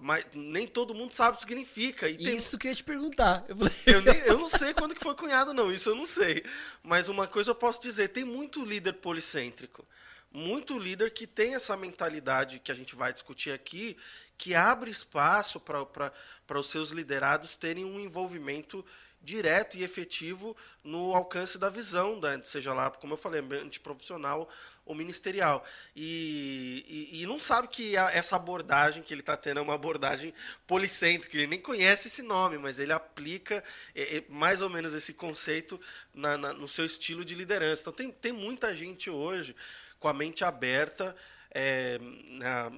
mas 0.00 0.26
nem 0.34 0.66
todo 0.66 0.94
mundo 0.94 1.12
sabe 1.12 1.32
o 1.32 1.34
que 1.34 1.46
significa. 1.46 2.08
E 2.08 2.16
tem... 2.16 2.36
Isso 2.36 2.58
que 2.58 2.66
eu 2.66 2.70
ia 2.70 2.76
te 2.76 2.84
perguntar. 2.84 3.44
Eu, 3.48 3.56
eu, 3.94 4.02
nem, 4.02 4.18
eu, 4.20 4.38
não 4.38 4.48
sei 4.48 4.74
quando 4.74 4.94
que 4.94 5.02
foi 5.02 5.14
cunhado, 5.14 5.52
não. 5.52 5.72
Isso 5.72 5.90
eu 5.90 5.94
não 5.94 6.06
sei. 6.06 6.44
Mas 6.82 7.08
uma 7.08 7.26
coisa 7.26 7.50
eu 7.50 7.54
posso 7.54 7.80
dizer: 7.80 8.08
tem 8.08 8.24
muito 8.24 8.64
líder 8.64 8.94
policêntrico. 8.94 9.86
Muito 10.32 10.78
líder 10.78 11.12
que 11.12 11.26
tem 11.26 11.54
essa 11.54 11.76
mentalidade 11.76 12.58
que 12.58 12.70
a 12.70 12.74
gente 12.74 12.94
vai 12.94 13.12
discutir 13.12 13.52
aqui, 13.52 13.96
que 14.36 14.54
abre 14.54 14.90
espaço 14.90 15.58
para 15.58 16.58
os 16.58 16.66
seus 16.66 16.90
liderados 16.90 17.56
terem 17.56 17.84
um 17.84 17.98
envolvimento 17.98 18.84
direto 19.22 19.76
e 19.76 19.82
efetivo 19.82 20.56
no 20.84 21.14
alcance 21.14 21.58
da 21.58 21.68
visão, 21.68 22.20
seja 22.44 22.72
lá, 22.72 22.90
como 22.90 23.14
eu 23.14 23.16
falei, 23.16 23.40
ambiente 23.40 23.80
profissional 23.80 24.48
o 24.86 24.94
ministerial. 24.94 25.64
E, 25.94 27.10
e, 27.12 27.22
e, 27.22 27.26
não 27.26 27.38
sabe 27.38 27.66
que 27.66 27.96
a, 27.96 28.08
essa 28.10 28.36
abordagem 28.36 29.02
que 29.02 29.12
ele 29.12 29.20
está 29.20 29.36
tendo 29.36 29.58
é 29.58 29.62
uma 29.62 29.74
abordagem 29.74 30.32
policêntrica. 30.66 31.36
Ele 31.36 31.48
nem 31.48 31.60
conhece 31.60 32.06
esse 32.06 32.22
nome, 32.22 32.56
mas 32.56 32.78
ele 32.78 32.92
aplica 32.92 33.62
é, 33.94 34.18
é, 34.18 34.24
mais 34.28 34.62
ou 34.62 34.70
menos 34.70 34.94
esse 34.94 35.12
conceito 35.12 35.78
na, 36.14 36.38
na, 36.38 36.52
no 36.52 36.68
seu 36.68 36.86
estilo 36.86 37.24
de 37.24 37.34
liderança. 37.34 37.82
Então, 37.82 37.92
tem, 37.92 38.12
tem 38.12 38.32
muita 38.32 38.74
gente 38.74 39.10
hoje 39.10 39.54
com 39.98 40.08
a 40.08 40.14
mente 40.14 40.44
aberta. 40.44 41.14
É, 41.50 41.98
na, 42.38 42.72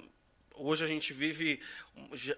hoje 0.55 0.85
a 0.85 0.89
gente 0.89 1.13
vive 1.13 1.61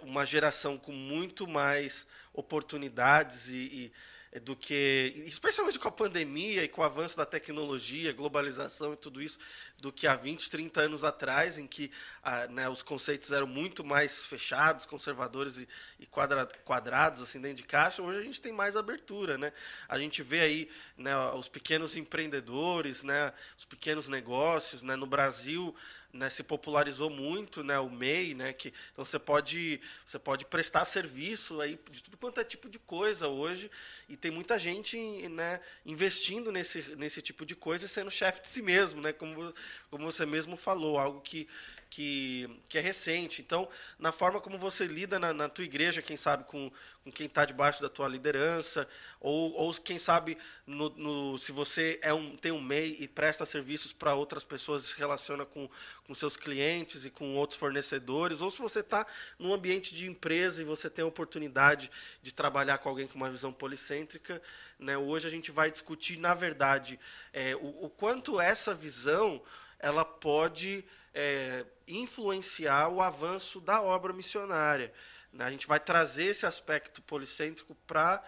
uma 0.03 0.27
geração 0.27 0.77
com 0.77 0.93
muito 0.93 1.47
mais 1.47 2.07
oportunidades 2.33 3.49
e, 3.49 3.57
e 3.57 3.93
do 4.39 4.55
que, 4.55 5.13
especialmente 5.27 5.77
com 5.77 5.89
a 5.89 5.91
pandemia 5.93 6.63
e 6.63 6.69
com 6.69 6.83
o 6.83 6.85
avanço 6.85 7.17
da 7.17 7.27
tecnologia, 7.27 8.13
globalização 8.13 8.93
e 8.93 8.97
tudo 8.97 9.21
isso, 9.21 9.41
do 9.79 9.91
que 9.91 10.07
há 10.07 10.15
20, 10.15 10.49
30 10.49 10.83
anos 10.83 11.03
atrás, 11.03 11.59
em 11.59 11.67
que 11.67 11.91
ah, 12.23 12.47
né, 12.47 12.69
os 12.69 12.81
conceitos 12.81 13.33
eram 13.33 13.49
muito 13.49 13.83
mais 13.83 14.25
fechados, 14.25 14.87
conservadores 14.87 15.59
e, 15.59 15.69
e 15.99 16.07
quadra, 16.07 16.47
quadrados, 16.65 17.21
assim, 17.21 17.41
dentro 17.41 17.57
de 17.57 17.65
caixa. 17.65 18.03
Hoje 18.03 18.21
a 18.21 18.23
gente 18.23 18.41
tem 18.41 18.53
mais 18.53 18.77
abertura, 18.77 19.37
né? 19.37 19.53
A 19.89 19.99
gente 19.99 20.23
vê 20.23 20.41
aí 20.41 20.71
né, 20.97 21.17
os 21.33 21.49
pequenos 21.49 21.97
empreendedores, 21.97 23.03
né, 23.03 23.33
os 23.59 23.65
pequenos 23.65 24.09
negócios, 24.09 24.83
né, 24.83 24.95
no 24.95 25.07
Brasil 25.07 25.75
né, 26.13 26.29
se 26.29 26.43
popularizou 26.43 27.09
muito, 27.09 27.63
né, 27.63 27.79
o 27.79 27.89
MEI, 27.91 28.35
né, 28.35 28.53
que 28.53 28.73
então 28.93 29.05
você 29.05 29.19
pode 29.19 29.81
você 30.05 30.19
pode 30.19 30.45
prestar 30.45 30.85
serviço 30.85 31.61
aí 31.61 31.79
de 31.91 32.03
tudo 32.03 32.17
quanto 32.17 32.41
é 32.41 32.45
tipo 32.45 32.69
de 32.69 32.79
coisa 32.79 33.29
hoje 33.29 33.71
e 34.09 34.17
tem 34.17 34.31
muita 34.31 34.59
gente, 34.59 34.97
né, 35.29 35.61
investindo 35.87 36.51
nesse 36.51 36.97
nesse 36.97 37.23
tipo 37.23 37.47
de 37.47 37.55
coisa 37.55 37.87
e 37.87 37.89
sendo 37.89 38.11
chefe 38.11 38.43
de 38.43 38.49
si 38.49 38.63
mesmo, 38.63 39.01
né, 39.01 39.13
como 39.13 39.55
como 39.91 40.11
você 40.11 40.27
mesmo 40.27 40.57
falou, 40.57 40.99
algo 40.99 41.21
que 41.21 41.49
que, 41.91 42.49
que 42.69 42.79
é 42.79 42.81
recente. 42.81 43.43
Então, 43.43 43.69
na 43.99 44.13
forma 44.13 44.41
como 44.41 44.57
você 44.57 44.87
lida 44.87 45.19
na, 45.19 45.35
na 45.35 45.49
tua 45.49 45.65
igreja, 45.65 46.01
quem 46.01 46.17
sabe 46.17 46.45
com, 46.45 46.71
com 47.03 47.11
quem 47.11 47.27
está 47.27 47.45
debaixo 47.45 47.83
da 47.83 47.89
tua 47.89 48.07
liderança, 48.07 48.89
ou, 49.21 49.53
ou 49.55 49.75
quem 49.75 49.99
sabe 49.99 50.39
no, 50.65 50.89
no, 50.91 51.39
se 51.39 51.51
você 51.51 51.99
é 52.01 52.15
um, 52.15 52.37
tem 52.37 52.53
um 52.53 52.61
MEI 52.61 52.97
e 53.01 53.09
presta 53.09 53.45
serviços 53.45 53.93
para 53.93 54.15
outras 54.15 54.45
pessoas, 54.45 54.85
se 54.85 54.99
relaciona 54.99 55.45
com, 55.45 55.69
com 56.07 56.15
seus 56.15 56.37
clientes 56.37 57.05
e 57.05 57.11
com 57.11 57.35
outros 57.35 57.59
fornecedores, 57.59 58.41
ou 58.41 58.51
se 58.51 58.63
você 58.63 58.81
está 58.81 59.05
num 59.37 59.53
ambiente 59.53 59.93
de 59.93 60.09
empresa 60.09 60.63
e 60.63 60.65
você 60.65 60.89
tem 60.89 61.05
a 61.05 61.09
oportunidade 61.09 61.91
de 62.23 62.33
trabalhar 62.33 62.79
com 62.79 62.89
alguém 62.89 63.09
com 63.09 63.17
uma 63.17 63.31
visão 63.31 63.53
policêntrica. 63.53 64.41
Né? 64.79 64.97
Hoje 64.97 65.27
a 65.27 65.31
gente 65.31 65.51
vai 65.51 65.73
discutir, 65.73 66.19
na 66.19 66.35
verdade, 66.35 67.01
é, 67.33 67.57
o, 67.57 67.87
o 67.87 67.91
quanto 67.91 68.41
essa 68.41 68.73
visão 68.73 69.43
ela 69.81 70.05
pode 70.05 70.85
é, 71.15 71.65
influenciar 71.87 72.89
o 72.89 73.01
avanço 73.01 73.61
da 73.61 73.83
obra 73.83 74.13
missionária. 74.13 74.93
Né? 75.33 75.45
A 75.45 75.51
gente 75.51 75.67
vai 75.67 75.81
trazer 75.81 76.27
esse 76.27 76.47
aspecto 76.47 77.03
policêntrico 77.03 77.75
para 77.87 78.23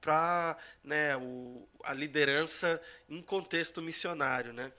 para 0.00 0.56
né, 0.82 1.12
a 1.84 1.94
liderança 1.94 2.82
em 3.08 3.22
contexto 3.22 3.80
missionário. 3.80 4.52
Né? 4.52 4.72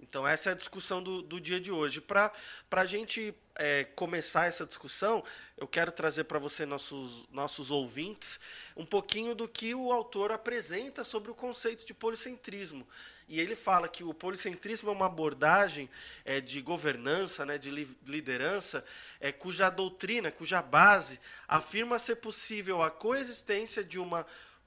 Então, 0.00 0.26
essa 0.26 0.50
é 0.50 0.52
a 0.52 0.56
discussão 0.56 1.00
do, 1.00 1.22
do 1.22 1.40
dia 1.40 1.60
de 1.60 1.70
hoje. 1.70 2.00
Para 2.00 2.32
a 2.72 2.84
gente 2.84 3.32
é, 3.54 3.84
começar 3.84 4.46
essa 4.46 4.66
discussão, 4.66 5.22
eu 5.56 5.68
quero 5.68 5.92
trazer 5.92 6.24
para 6.24 6.40
você, 6.40 6.66
nossos, 6.66 7.28
nossos 7.30 7.70
ouvintes, 7.70 8.40
um 8.76 8.84
pouquinho 8.84 9.36
do 9.36 9.46
que 9.46 9.72
o 9.72 9.92
autor 9.92 10.32
apresenta 10.32 11.04
sobre 11.04 11.30
o 11.30 11.34
conceito 11.34 11.86
de 11.86 11.94
policentrismo. 11.94 12.86
E 13.32 13.40
ele 13.40 13.56
fala 13.56 13.88
que 13.88 14.04
o 14.04 14.12
policentrismo 14.12 14.90
é 14.90 14.92
uma 14.92 15.06
abordagem 15.06 15.88
é, 16.22 16.38
de 16.38 16.60
governança, 16.60 17.46
né, 17.46 17.56
de 17.56 17.70
liderança, 18.04 18.84
é, 19.18 19.32
cuja 19.32 19.70
doutrina, 19.70 20.30
cuja 20.30 20.60
base 20.60 21.18
afirma 21.48 21.98
ser 21.98 22.16
possível 22.16 22.82
a 22.82 22.90
coexistência 22.90 23.82
de 23.82 23.98
uma 23.98 24.26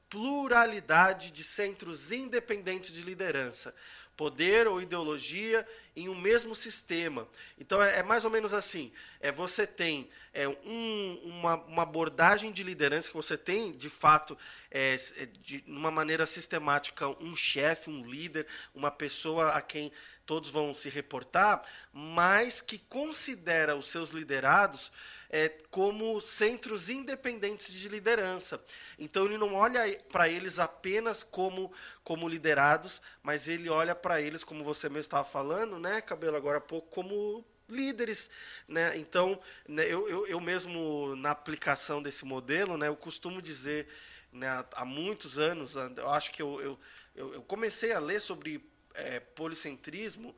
pluralidade 0.10 1.30
de 1.30 1.44
centros 1.44 2.12
independentes 2.12 2.92
de 2.92 3.04
liderança, 3.04 3.72
poder 4.16 4.68
ou 4.68 4.82
ideologia 4.82 5.68
em 5.96 6.10
um 6.10 6.16
mesmo 6.16 6.54
sistema. 6.54 7.28
Então 7.58 7.82
é, 7.82 8.00
é 8.00 8.04
mais 8.04 8.26
ou 8.26 8.32
menos 8.32 8.54
assim: 8.54 8.92
é 9.20 9.32
você 9.32 9.66
tem 9.66 10.10
é, 10.34 10.48
um, 10.48 11.22
uma, 11.24 11.56
uma, 11.56 11.84
abordagem 11.84 12.52
de 12.52 12.64
liderança 12.64 13.10
que 13.10 13.16
você 13.16 13.38
tem, 13.38 13.72
de 13.72 13.90
fato, 13.90 14.38
é, 14.70 14.96
é, 15.18 15.26
de 15.26 15.64
uma 15.68 15.90
maneira 15.90 16.26
sistemática, 16.26 17.08
um 17.08 17.36
chefe, 17.36 17.90
um 17.90 18.06
líder, 18.06 18.46
uma 18.74 18.92
pessoa 18.92 19.52
a 19.52 19.62
quem 19.62 19.92
todos 20.26 20.50
vão 20.50 20.74
se 20.74 20.90
reportar, 20.90 21.64
mas 21.94 22.60
que 22.60 22.78
considera 22.78 23.76
os 23.76 23.86
seus 23.86 24.10
liderados 24.10 24.92
é, 25.36 25.50
como 25.70 26.22
centros 26.22 26.90
independentes 26.90 27.74
de 27.74 27.90
liderança. 27.90 28.64
Então 28.98 29.26
ele 29.26 29.38
não 29.38 29.54
olha 29.54 29.82
para 30.10 30.30
eles 30.30 30.60
apenas 30.60 31.24
como, 31.24 31.74
como 32.06 32.30
liderados, 32.30 33.02
mas 33.22 33.50
ele 33.50 33.68
olha 33.68 33.94
para 33.94 34.22
eles, 34.22 34.46
como 34.46 34.64
você 34.64 34.88
mesmo 34.88 35.02
estava 35.02 35.26
falando, 35.26 35.78
né, 35.78 36.00
Cabelo, 36.00 36.38
agora 36.38 36.60
há 36.60 36.62
pouco, 36.62 36.88
como 36.88 37.44
líderes, 37.68 38.30
né? 38.66 38.98
Então, 38.98 39.38
né, 39.68 39.84
eu, 39.84 40.08
eu, 40.08 40.26
eu, 40.26 40.40
mesmo 40.40 41.18
na 41.18 41.32
aplicação 41.32 42.02
desse 42.02 42.24
modelo, 42.24 42.78
né, 42.78 42.88
eu 42.88 42.96
costumo 42.96 43.42
dizer, 43.42 43.90
né, 44.32 44.64
há 44.72 44.86
muitos 44.86 45.38
anos, 45.38 45.76
eu 45.76 46.10
acho 46.12 46.32
que 46.32 46.42
eu, 46.42 46.80
eu, 47.14 47.34
eu 47.34 47.42
comecei 47.42 47.92
a 47.92 48.00
ler 48.00 48.22
sobre 48.22 48.66
é, 48.94 49.20
policentrismo 49.20 50.34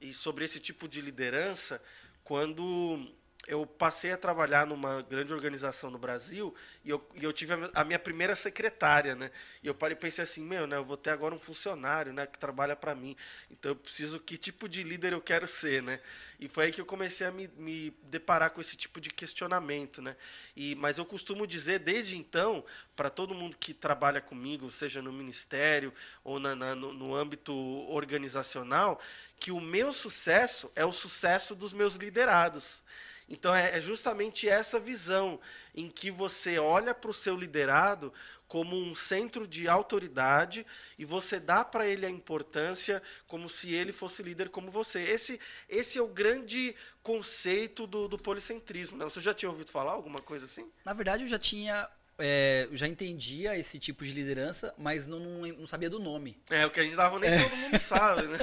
e 0.00 0.12
sobre 0.12 0.44
esse 0.44 0.58
tipo 0.58 0.88
de 0.88 1.00
liderança 1.00 1.80
quando 2.24 3.06
eu 3.48 3.64
passei 3.64 4.12
a 4.12 4.16
trabalhar 4.16 4.66
numa 4.66 5.02
grande 5.02 5.32
organização 5.32 5.90
no 5.90 5.98
Brasil 5.98 6.54
e 6.84 6.90
eu, 6.90 7.08
e 7.14 7.24
eu 7.24 7.32
tive 7.32 7.54
a, 7.74 7.84
minha 7.84 7.98
primeira 7.98 8.36
secretária, 8.36 9.14
né? 9.14 9.30
E 9.62 9.66
eu 9.66 9.74
parei 9.74 9.96
e 9.96 9.98
pensei 9.98 10.22
assim, 10.22 10.42
meu, 10.42 10.66
né? 10.66 10.76
Eu 10.76 10.84
vou 10.84 10.96
ter 10.96 11.10
agora 11.10 11.34
um 11.34 11.38
funcionário, 11.38 12.12
né? 12.12 12.26
Que 12.26 12.38
trabalha 12.38 12.76
para 12.76 12.94
mim. 12.94 13.16
Então 13.50 13.72
eu 13.72 13.76
preciso, 13.76 14.20
que 14.20 14.36
tipo 14.36 14.68
de 14.68 14.82
líder 14.82 15.14
eu 15.14 15.20
quero 15.20 15.48
ser, 15.48 15.82
né? 15.82 16.00
E 16.38 16.48
foi 16.48 16.66
aí 16.66 16.72
que 16.72 16.80
eu 16.80 16.86
comecei 16.86 17.26
a 17.26 17.32
me, 17.32 17.48
me 17.56 17.96
deparar 18.04 18.50
com 18.50 18.60
esse 18.60 18.76
tipo 18.76 19.00
de 19.00 19.10
questionamento, 19.10 20.02
né? 20.02 20.16
E, 20.54 20.74
mas 20.74 20.98
eu 20.98 21.06
costumo 21.06 21.46
dizer 21.46 21.78
desde 21.78 22.16
então, 22.16 22.64
para 22.94 23.08
todo 23.08 23.34
mundo 23.34 23.56
que 23.58 23.72
trabalha 23.72 24.20
comigo, 24.20 24.70
seja 24.70 25.00
no 25.00 25.12
ministério 25.12 25.92
ou 26.22 26.38
na, 26.38 26.54
na 26.54 26.74
no, 26.74 26.92
no 26.92 27.14
âmbito 27.14 27.54
organizacional, 27.90 29.00
que 29.38 29.50
o 29.50 29.60
meu 29.60 29.92
sucesso 29.92 30.70
é 30.76 30.84
o 30.84 30.92
sucesso 30.92 31.54
dos 31.54 31.72
meus 31.72 31.94
liderados. 31.94 32.82
Então 33.30 33.54
é, 33.54 33.78
é 33.78 33.80
justamente 33.80 34.48
essa 34.48 34.80
visão 34.80 35.38
em 35.74 35.88
que 35.88 36.10
você 36.10 36.58
olha 36.58 36.92
para 36.92 37.10
o 37.10 37.14
seu 37.14 37.36
liderado 37.36 38.12
como 38.48 38.76
um 38.76 38.92
centro 38.96 39.46
de 39.46 39.68
autoridade 39.68 40.66
e 40.98 41.04
você 41.04 41.38
dá 41.38 41.64
para 41.64 41.86
ele 41.86 42.04
a 42.04 42.10
importância 42.10 43.00
como 43.28 43.48
se 43.48 43.72
ele 43.72 43.92
fosse 43.92 44.24
líder 44.24 44.48
como 44.48 44.72
você. 44.72 45.00
Esse, 45.00 45.38
esse 45.68 45.98
é 45.98 46.02
o 46.02 46.08
grande 46.08 46.74
conceito 47.00 47.86
do, 47.86 48.08
do 48.08 48.18
policentrismo. 48.18 48.98
Né? 48.98 49.04
Você 49.04 49.20
já 49.20 49.32
tinha 49.32 49.48
ouvido 49.48 49.70
falar 49.70 49.92
alguma 49.92 50.20
coisa 50.20 50.46
assim? 50.46 50.68
Na 50.84 50.92
verdade, 50.92 51.22
eu 51.22 51.28
já 51.28 51.38
tinha 51.38 51.88
é, 52.18 52.68
eu 52.70 52.76
já 52.76 52.86
entendia 52.86 53.56
esse 53.56 53.78
tipo 53.78 54.04
de 54.04 54.10
liderança, 54.10 54.74
mas 54.76 55.06
não, 55.06 55.18
não, 55.18 55.48
não, 55.48 55.66
sabia 55.66 55.88
do 55.88 55.98
nome. 55.98 56.36
É, 56.50 56.66
o 56.66 56.70
que 56.70 56.80
a 56.80 56.82
gente 56.82 56.94
dava 56.94 57.18
nem 57.18 57.30
é. 57.30 57.42
todo 57.42 57.56
mundo 57.56 57.78
sabe, 57.78 58.22
né? 58.26 58.38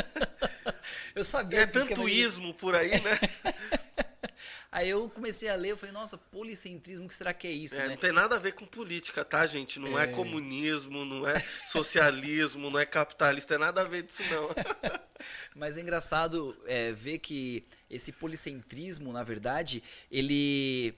eu 1.13 1.23
sabia. 1.23 1.59
É 1.59 1.65
tanto 1.67 2.09
ismo 2.09 2.47
de... 2.47 2.53
por 2.53 2.75
aí, 2.75 2.89
né? 2.89 3.19
Aí 4.71 4.89
eu 4.89 5.09
comecei 5.09 5.49
a 5.49 5.55
ler, 5.55 5.71
eu 5.71 5.77
falei, 5.77 5.93
nossa, 5.93 6.17
policentrismo, 6.17 7.05
o 7.05 7.07
que 7.07 7.13
será 7.13 7.33
que 7.33 7.47
é 7.47 7.51
isso, 7.51 7.75
É, 7.75 7.79
né? 7.79 7.89
Não 7.89 7.97
tem 7.97 8.11
nada 8.11 8.35
a 8.35 8.39
ver 8.39 8.53
com 8.53 8.65
política, 8.65 9.23
tá, 9.23 9.45
gente? 9.45 9.79
Não 9.79 9.97
é, 9.97 10.07
comunismo, 10.07 11.05
não 11.05 11.27
é 11.27 11.39
socialismo, 11.67 12.69
não 12.69 12.79
é 12.79 12.85
capitalista, 12.85 13.55
é 13.55 13.57
nada 13.57 13.81
a 13.81 13.83
ver 13.83 14.03
disso, 14.03 14.23
não. 14.29 14.49
Mas 15.55 15.77
é 15.77 15.81
engraçado 15.81 16.55
é, 16.65 16.91
ver 16.91 17.19
que 17.19 17.65
esse 17.89 18.11
policentrismo, 18.11 19.11
na 19.11 19.23
verdade, 19.23 19.83
ele 20.11 20.93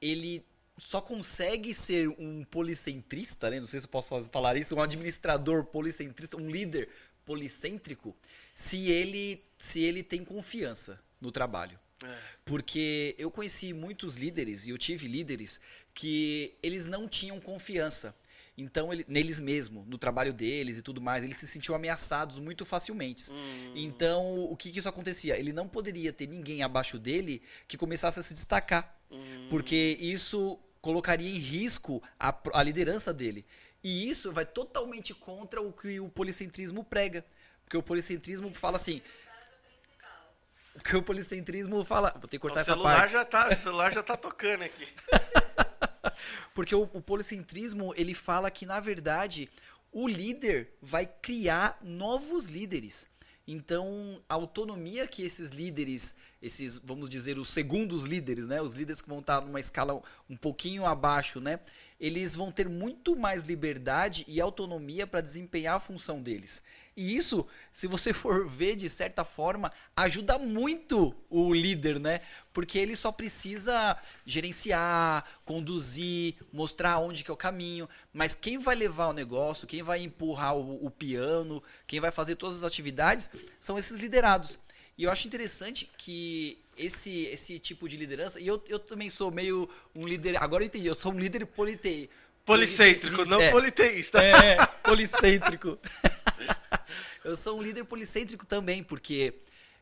ele 0.00 0.44
só 0.78 1.00
consegue 1.00 1.72
ser 1.72 2.08
um 2.08 2.44
policentrista, 2.44 3.50
né? 3.50 3.60
Não 3.60 3.66
sei 3.66 3.78
se 3.78 3.86
eu 3.86 3.90
posso 3.90 4.24
falar 4.30 4.56
isso, 4.56 4.74
um 4.74 4.82
administrador 4.82 5.64
policentrista, 5.64 6.36
um 6.36 6.50
líder 6.50 6.88
policêntrico, 7.24 8.16
se 8.54 8.90
ele 8.90 9.44
se 9.56 9.80
ele 9.80 10.02
tem 10.02 10.24
confiança 10.24 11.00
no 11.20 11.30
trabalho. 11.30 11.78
É. 12.04 12.18
Porque 12.44 13.14
eu 13.18 13.30
conheci 13.30 13.72
muitos 13.72 14.16
líderes 14.16 14.66
e 14.66 14.70
eu 14.70 14.78
tive 14.78 15.06
líderes 15.06 15.60
que 15.94 16.54
eles 16.62 16.86
não 16.86 17.08
tinham 17.08 17.40
confiança. 17.40 18.14
Então, 18.56 18.92
ele, 18.92 19.04
neles 19.08 19.40
mesmo, 19.40 19.84
no 19.86 19.96
trabalho 19.96 20.32
deles 20.32 20.76
e 20.76 20.82
tudo 20.82 21.00
mais, 21.00 21.24
eles 21.24 21.36
se 21.38 21.46
sentiam 21.46 21.74
ameaçados 21.74 22.38
muito 22.38 22.66
facilmente. 22.66 23.32
Então, 23.74 24.44
o 24.44 24.56
que, 24.56 24.70
que 24.70 24.78
isso 24.78 24.88
acontecia? 24.88 25.38
Ele 25.38 25.52
não 25.52 25.66
poderia 25.66 26.12
ter 26.12 26.26
ninguém 26.26 26.62
abaixo 26.62 26.98
dele 26.98 27.42
que 27.66 27.78
começasse 27.78 28.20
a 28.20 28.22
se 28.22 28.34
destacar. 28.34 28.98
Porque 29.48 29.96
isso 30.00 30.58
colocaria 30.82 31.30
em 31.30 31.38
risco 31.38 32.02
a, 32.18 32.36
a 32.52 32.62
liderança 32.62 33.12
dele. 33.12 33.46
E 33.82 34.08
isso 34.08 34.30
vai 34.32 34.44
totalmente 34.44 35.14
contra 35.14 35.60
o 35.62 35.72
que 35.72 35.98
o 35.98 36.08
policentrismo 36.08 36.84
prega. 36.84 37.24
Porque 37.64 37.76
o 37.76 37.82
policentrismo 37.82 38.52
fala 38.52 38.76
assim. 38.76 39.00
Porque 40.74 40.96
o 40.96 41.02
policentrismo 41.02 41.84
fala. 41.84 42.12
Vou 42.12 42.28
ter 42.28 42.38
que 42.38 42.38
cortar 42.38 42.60
o 42.60 42.62
essa 42.62 42.72
celular 42.72 43.00
parte. 43.00 43.12
já 43.12 43.24
tá, 43.24 43.48
o 43.48 43.56
celular 43.56 43.92
já 43.92 44.02
tá 44.02 44.16
tocando 44.16 44.62
aqui. 44.62 44.88
Porque 46.54 46.74
o, 46.74 46.82
o 46.82 47.00
policentrismo, 47.00 47.94
ele 47.96 48.14
fala 48.14 48.50
que, 48.50 48.66
na 48.66 48.80
verdade, 48.80 49.50
o 49.90 50.08
líder 50.08 50.74
vai 50.80 51.06
criar 51.06 51.78
novos 51.82 52.46
líderes. 52.46 53.06
Então, 53.46 54.22
a 54.28 54.34
autonomia 54.34 55.06
que 55.06 55.24
esses 55.24 55.50
líderes, 55.50 56.14
esses, 56.40 56.78
vamos 56.78 57.10
dizer, 57.10 57.38
os 57.38 57.48
segundos 57.48 58.04
líderes, 58.04 58.46
né? 58.46 58.62
Os 58.62 58.72
líderes 58.72 59.00
que 59.00 59.08
vão 59.08 59.18
estar 59.18 59.40
numa 59.40 59.58
escala 59.58 60.00
um 60.30 60.36
pouquinho 60.36 60.86
abaixo, 60.86 61.40
né? 61.40 61.58
Eles 61.98 62.36
vão 62.36 62.52
ter 62.52 62.68
muito 62.68 63.16
mais 63.16 63.44
liberdade 63.44 64.24
e 64.28 64.40
autonomia 64.40 65.06
para 65.06 65.20
desempenhar 65.20 65.76
a 65.76 65.80
função 65.80 66.22
deles. 66.22 66.62
E 66.96 67.16
isso, 67.16 67.46
se 67.72 67.86
você 67.86 68.12
for 68.14 68.46
ver 68.46 68.76
de 68.76 68.88
certa 68.88 69.24
forma, 69.24 69.72
ajuda 69.96 70.38
muito 70.38 71.14
o 71.30 71.52
líder, 71.54 71.98
né? 71.98 72.20
Porque 72.52 72.78
ele 72.78 72.94
só 72.94 73.10
precisa 73.10 73.96
gerenciar, 74.26 75.24
conduzir, 75.44 76.34
mostrar 76.52 76.98
onde 76.98 77.24
que 77.24 77.30
é 77.30 77.34
o 77.34 77.36
caminho. 77.36 77.88
Mas 78.12 78.34
quem 78.34 78.58
vai 78.58 78.74
levar 78.74 79.08
o 79.08 79.12
negócio, 79.12 79.66
quem 79.66 79.82
vai 79.82 80.02
empurrar 80.02 80.56
o, 80.56 80.84
o 80.84 80.90
piano, 80.90 81.62
quem 81.86 82.00
vai 82.00 82.10
fazer 82.10 82.36
todas 82.36 82.58
as 82.58 82.64
atividades, 82.64 83.30
são 83.58 83.78
esses 83.78 83.98
liderados. 83.98 84.58
E 84.96 85.04
eu 85.04 85.10
acho 85.10 85.26
interessante 85.26 85.90
que 85.96 86.58
esse, 86.76 87.24
esse 87.26 87.58
tipo 87.58 87.88
de 87.88 87.96
liderança, 87.96 88.38
e 88.38 88.46
eu, 88.46 88.62
eu 88.68 88.78
também 88.78 89.08
sou 89.08 89.30
meio 89.30 89.68
um 89.94 90.06
líder, 90.06 90.42
agora 90.42 90.62
eu 90.62 90.66
entendi, 90.66 90.86
eu 90.86 90.94
sou 90.94 91.12
um 91.12 91.18
líder 91.18 91.46
politei. 91.46 92.10
Policêntrico, 92.44 93.24
não 93.24 93.40
é, 93.40 93.50
politeísta. 93.50 94.20
é, 94.20 94.66
policêntrico. 94.82 95.78
eu 97.24 97.36
sou 97.36 97.58
um 97.58 97.62
líder 97.62 97.84
policêntrico 97.84 98.46
também, 98.46 98.82
porque, 98.82 99.34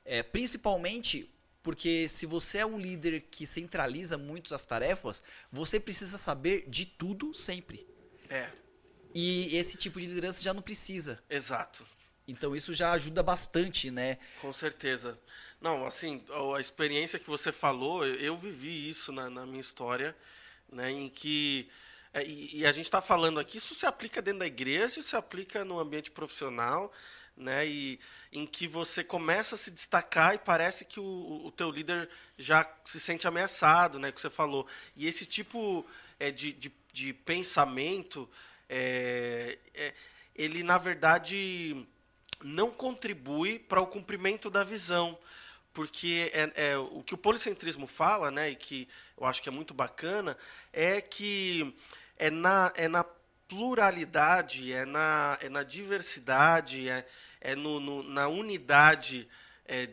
é, 0.05 0.23
principalmente, 0.23 1.31
porque 1.63 2.09
se 2.09 2.27
você 2.27 2.59
é 2.59 2.67
um 2.67 2.79
líder 2.79 3.21
que 3.31 3.47
centraliza 3.47 4.17
muito 4.17 4.55
as 4.55 4.65
tarefas, 4.65 5.23
você 5.51 5.79
precisa 5.79 6.19
saber 6.19 6.65
de 6.69 6.87
tudo 6.87 7.35
sempre. 7.35 7.87
É, 8.29 8.49
E 9.15 9.57
esse 9.57 9.77
tipo 9.77 10.01
de 10.01 10.07
liderança 10.07 10.43
já 10.43 10.55
não 10.55 10.63
precisa. 10.63 11.23
exato. 11.29 11.85
Então 12.29 12.55
isso 12.55 12.73
já 12.73 12.93
ajuda 12.93 13.25
bastante, 13.25 13.91
né? 13.91 14.17
Com 14.41 14.53
certeza. 14.53 15.19
Não, 15.61 15.85
assim, 15.85 16.25
a 16.57 16.61
experiência 16.61 17.19
que 17.19 17.27
você 17.27 17.51
falou, 17.51 18.07
eu, 18.07 18.37
vivi 18.37 18.89
isso 18.89 19.11
na, 19.11 19.29
na 19.29 19.45
minha 19.45 19.61
história, 19.61 20.17
né, 20.71 20.91
em 20.91 21.09
que 21.09 21.69
é, 22.13 22.25
e, 22.25 22.59
e 22.59 22.67
a 22.67 22.73
gente 22.73 22.87
está 22.87 23.01
falando 23.01 23.39
aqui, 23.39 23.59
isso 23.59 23.75
se 23.75 23.87
aplica 23.87 24.21
dentro 24.21 24.41
da 24.41 24.47
igreja, 24.47 25.01
se 25.03 25.17
aplica 25.17 25.65
no 25.65 25.79
ambiente 25.79 26.11
profissional, 26.11 26.93
né, 27.37 27.67
e 27.67 27.99
em 28.33 28.47
que 28.47 28.67
você 28.67 29.03
começa 29.03 29.55
a 29.55 29.59
se 29.59 29.71
destacar 29.71 30.35
e 30.35 30.39
parece 30.39 30.85
que 30.85 31.01
o, 31.01 31.43
o 31.45 31.51
teu 31.53 31.71
líder 31.71 32.09
já 32.37 32.69
se 32.85 33.01
sente 33.01 33.27
ameaçado, 33.27 33.99
né, 33.99 34.13
que 34.13 34.21
você 34.21 34.31
falou. 34.31 34.67
E 34.97 35.07
esse 35.07 35.25
tipo 35.25 35.87
é, 36.19 36.31
de, 36.31 36.53
de, 36.53 36.73
de 36.93 37.13
pensamento, 37.13 38.29
é, 38.69 39.59
é, 39.75 39.95
ele 40.35 40.63
na 40.63 40.79
verdade 40.79 41.87
não 42.43 42.71
contribui 42.71 43.59
para 43.59 43.81
o 43.81 43.87
cumprimento 43.87 44.51
da 44.51 44.65
visão. 44.65 45.19
Porque 45.73 46.31
é, 46.35 46.73
é, 46.73 46.79
o 46.79 47.03
que 47.03 47.15
o 47.15 47.19
policentrismo 47.19 47.87
fala, 47.87 48.31
né, 48.31 48.51
e 48.51 48.57
que 48.57 48.89
eu 49.17 49.25
acho 49.25 49.41
que 49.41 49.49
é 49.49 49.53
muito 49.53 49.73
bacana, 49.73 50.37
é 50.73 51.01
que 51.01 51.75
é 52.21 52.29
na, 52.29 52.71
é 52.77 52.87
na 52.87 53.03
pluralidade, 53.03 54.73
é 54.73 54.85
na, 54.85 55.39
é 55.41 55.49
na 55.49 55.63
diversidade, 55.63 56.87
é, 56.87 57.07
é 57.41 57.55
no, 57.57 57.81
no 57.81 58.03
na 58.03 58.29
unidade 58.29 59.27
é, 59.67 59.89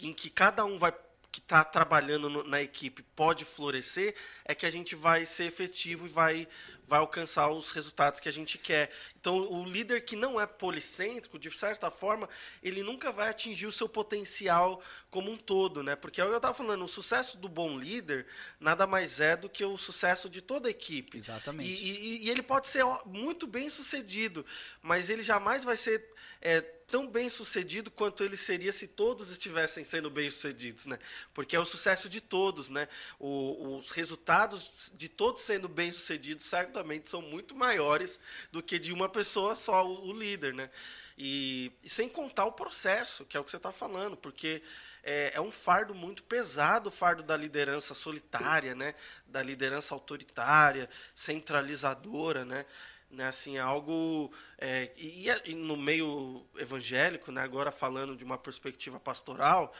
em 0.00 0.12
que 0.12 0.28
cada 0.28 0.64
um 0.64 0.76
vai 0.76 0.92
que 1.38 1.44
está 1.44 1.64
trabalhando 1.64 2.28
no, 2.28 2.42
na 2.44 2.60
equipe 2.60 3.02
pode 3.14 3.44
florescer, 3.44 4.14
é 4.44 4.54
que 4.54 4.66
a 4.66 4.70
gente 4.70 4.94
vai 4.96 5.24
ser 5.24 5.44
efetivo 5.44 6.06
e 6.06 6.08
vai, 6.08 6.48
vai 6.86 6.98
alcançar 6.98 7.48
os 7.48 7.70
resultados 7.70 8.18
que 8.18 8.28
a 8.28 8.32
gente 8.32 8.58
quer. 8.58 8.90
Então, 9.20 9.36
o 9.36 9.64
líder 9.64 10.04
que 10.04 10.16
não 10.16 10.40
é 10.40 10.46
policêntrico, 10.46 11.38
de 11.38 11.50
certa 11.50 11.90
forma, 11.90 12.28
ele 12.62 12.82
nunca 12.82 13.12
vai 13.12 13.28
atingir 13.28 13.66
o 13.66 13.72
seu 13.72 13.88
potencial 13.88 14.82
como 15.10 15.30
um 15.30 15.36
todo, 15.36 15.82
né? 15.82 15.94
Porque 15.94 16.20
é 16.20 16.24
eu 16.24 16.36
estava 16.36 16.54
falando, 16.54 16.84
o 16.84 16.88
sucesso 16.88 17.38
do 17.38 17.48
bom 17.48 17.78
líder 17.78 18.26
nada 18.58 18.86
mais 18.86 19.20
é 19.20 19.36
do 19.36 19.48
que 19.48 19.64
o 19.64 19.78
sucesso 19.78 20.28
de 20.28 20.42
toda 20.42 20.68
a 20.68 20.70
equipe. 20.70 21.18
Exatamente. 21.18 21.70
E, 21.70 21.90
e, 21.90 22.26
e 22.26 22.30
ele 22.30 22.42
pode 22.42 22.66
ser 22.66 22.84
muito 23.06 23.46
bem 23.46 23.70
sucedido, 23.70 24.44
mas 24.82 25.08
ele 25.08 25.22
jamais 25.22 25.62
vai 25.62 25.76
ser 25.76 26.04
é, 26.40 26.60
tão 26.88 27.06
bem 27.06 27.28
sucedido 27.28 27.90
quanto 27.90 28.24
ele 28.24 28.36
seria 28.36 28.72
se 28.72 28.88
todos 28.88 29.30
estivessem 29.30 29.84
sendo 29.84 30.10
bem 30.10 30.30
sucedidos, 30.30 30.86
né? 30.86 30.98
Porque 31.34 31.54
é 31.54 31.60
o 31.60 31.66
sucesso 31.66 32.08
de 32.08 32.20
todos, 32.20 32.70
né? 32.70 32.88
O, 33.18 33.76
os 33.76 33.90
resultados 33.90 34.90
de 34.94 35.08
todos 35.08 35.42
sendo 35.42 35.68
bem 35.68 35.92
sucedidos 35.92 36.44
certamente 36.44 37.08
são 37.10 37.20
muito 37.20 37.54
maiores 37.54 38.18
do 38.50 38.62
que 38.62 38.78
de 38.78 38.92
uma 38.92 39.08
pessoa 39.08 39.54
só, 39.54 39.86
o, 39.86 40.08
o 40.08 40.12
líder, 40.12 40.54
né? 40.54 40.70
E, 41.16 41.72
e, 41.82 41.90
sem 41.90 42.08
contar 42.08 42.46
o 42.46 42.52
processo, 42.52 43.26
que 43.26 43.36
é 43.36 43.40
o 43.40 43.44
que 43.44 43.50
você 43.50 43.56
está 43.56 43.72
falando, 43.72 44.16
porque 44.16 44.62
é, 45.02 45.32
é, 45.34 45.40
um 45.40 45.50
fardo 45.50 45.94
muito 45.94 46.22
pesado, 46.22 46.88
o 46.88 46.92
fardo 46.92 47.22
da 47.22 47.36
liderança 47.36 47.92
solitária, 47.92 48.74
né? 48.74 48.94
Da 49.26 49.42
liderança 49.42 49.94
autoritária, 49.94 50.88
centralizadora, 51.14 52.44
né? 52.44 52.64
Né, 53.10 53.28
assim, 53.28 53.58
algo 53.58 54.32
é, 54.58 54.92
e, 54.96 55.28
e, 55.46 55.54
no 55.54 55.76
meio 55.76 56.46
evangélico, 56.56 57.32
né, 57.32 57.42
agora 57.42 57.70
falando 57.70 58.14
de 58.16 58.24
uma 58.24 58.36
perspectiva 58.36 59.00
pastoral, 59.00 59.74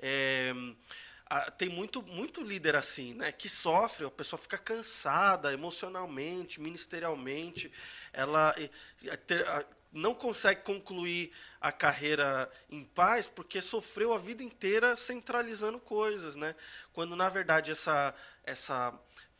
é, 0.00 0.52
a, 1.26 1.50
tem 1.50 1.68
muito 1.68 2.02
muito 2.02 2.42
líder 2.42 2.76
assim, 2.76 3.14
né, 3.14 3.30
que 3.32 3.48
sofre, 3.48 4.04
a 4.04 4.10
pessoa 4.10 4.40
fica 4.40 4.58
cansada 4.58 5.52
emocionalmente, 5.52 6.60
ministerialmente, 6.60 7.70
ela 8.12 8.50
a, 8.50 9.64
não 9.92 10.14
consegue 10.14 10.62
concluir 10.62 11.30
a 11.60 11.70
carreira 11.70 12.50
em 12.68 12.82
paz 12.82 13.28
porque 13.28 13.60
sofreu 13.60 14.12
a 14.14 14.18
vida 14.18 14.42
inteira 14.42 14.96
centralizando 14.96 15.78
coisas, 15.78 16.34
né, 16.34 16.56
quando 16.92 17.14
na 17.14 17.28
verdade 17.28 17.70
essa 17.70 18.14
essa 18.44 18.92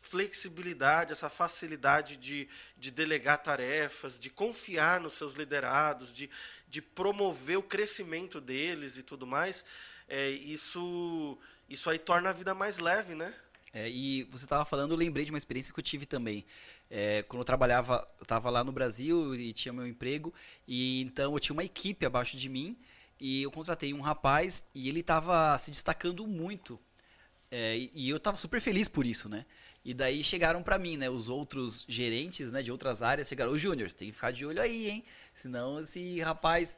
flexibilidade, 0.03 1.13
essa 1.13 1.29
facilidade 1.29 2.17
de, 2.17 2.47
de 2.77 2.91
delegar 2.91 3.41
tarefas, 3.41 4.19
de 4.19 4.29
confiar 4.29 4.99
nos 4.99 5.13
seus 5.13 5.33
liderados, 5.33 6.13
de, 6.13 6.29
de 6.67 6.81
promover 6.81 7.57
o 7.57 7.63
crescimento 7.63 8.41
deles 8.41 8.97
e 8.97 9.01
tudo 9.01 9.25
mais, 9.25 9.63
é, 10.07 10.29
isso, 10.29 11.37
isso 11.69 11.89
aí 11.89 11.97
torna 11.97 12.29
a 12.29 12.33
vida 12.33 12.53
mais 12.53 12.79
leve, 12.79 13.15
né? 13.15 13.33
É, 13.73 13.89
e 13.89 14.23
você 14.25 14.45
estava 14.45 14.65
falando, 14.65 14.91
eu 14.91 14.97
lembrei 14.97 15.25
de 15.25 15.31
uma 15.31 15.37
experiência 15.37 15.73
que 15.73 15.79
eu 15.79 15.83
tive 15.83 16.05
também. 16.05 16.45
É, 16.91 17.23
quando 17.23 17.39
eu 17.39 17.45
trabalhava, 17.45 18.05
eu 18.19 18.23
estava 18.23 18.49
lá 18.49 18.63
no 18.63 18.71
Brasil 18.73 19.33
e 19.33 19.53
tinha 19.53 19.73
meu 19.73 19.87
emprego, 19.87 20.33
e 20.67 21.01
então 21.01 21.33
eu 21.33 21.39
tinha 21.39 21.53
uma 21.53 21.63
equipe 21.63 22.05
abaixo 22.05 22.35
de 22.37 22.49
mim, 22.49 22.77
e 23.19 23.41
eu 23.41 23.51
contratei 23.51 23.93
um 23.93 24.01
rapaz, 24.01 24.67
e 24.75 24.89
ele 24.89 24.99
estava 24.99 25.57
se 25.57 25.71
destacando 25.71 26.27
muito. 26.27 26.77
É, 27.49 27.77
e 27.93 28.09
eu 28.09 28.17
estava 28.17 28.35
super 28.35 28.59
feliz 28.59 28.89
por 28.89 29.05
isso, 29.05 29.29
né? 29.29 29.45
E 29.85 29.93
daí 29.93 30.23
chegaram 30.23 30.63
para 30.63 30.77
mim, 30.77 30.95
né? 30.95 31.09
Os 31.09 31.27
outros 31.29 31.83
gerentes, 31.87 32.51
né? 32.51 32.61
De 32.61 32.71
outras 32.71 33.01
áreas 33.01 33.27
chegaram. 33.27 33.51
Ô, 33.51 33.57
Júnior, 33.57 33.89
você 33.89 33.97
tem 33.97 34.07
que 34.07 34.13
ficar 34.13 34.31
de 34.31 34.45
olho 34.45 34.61
aí, 34.61 34.89
hein? 34.89 35.05
Senão 35.33 35.79
esse 35.79 36.19
rapaz... 36.21 36.77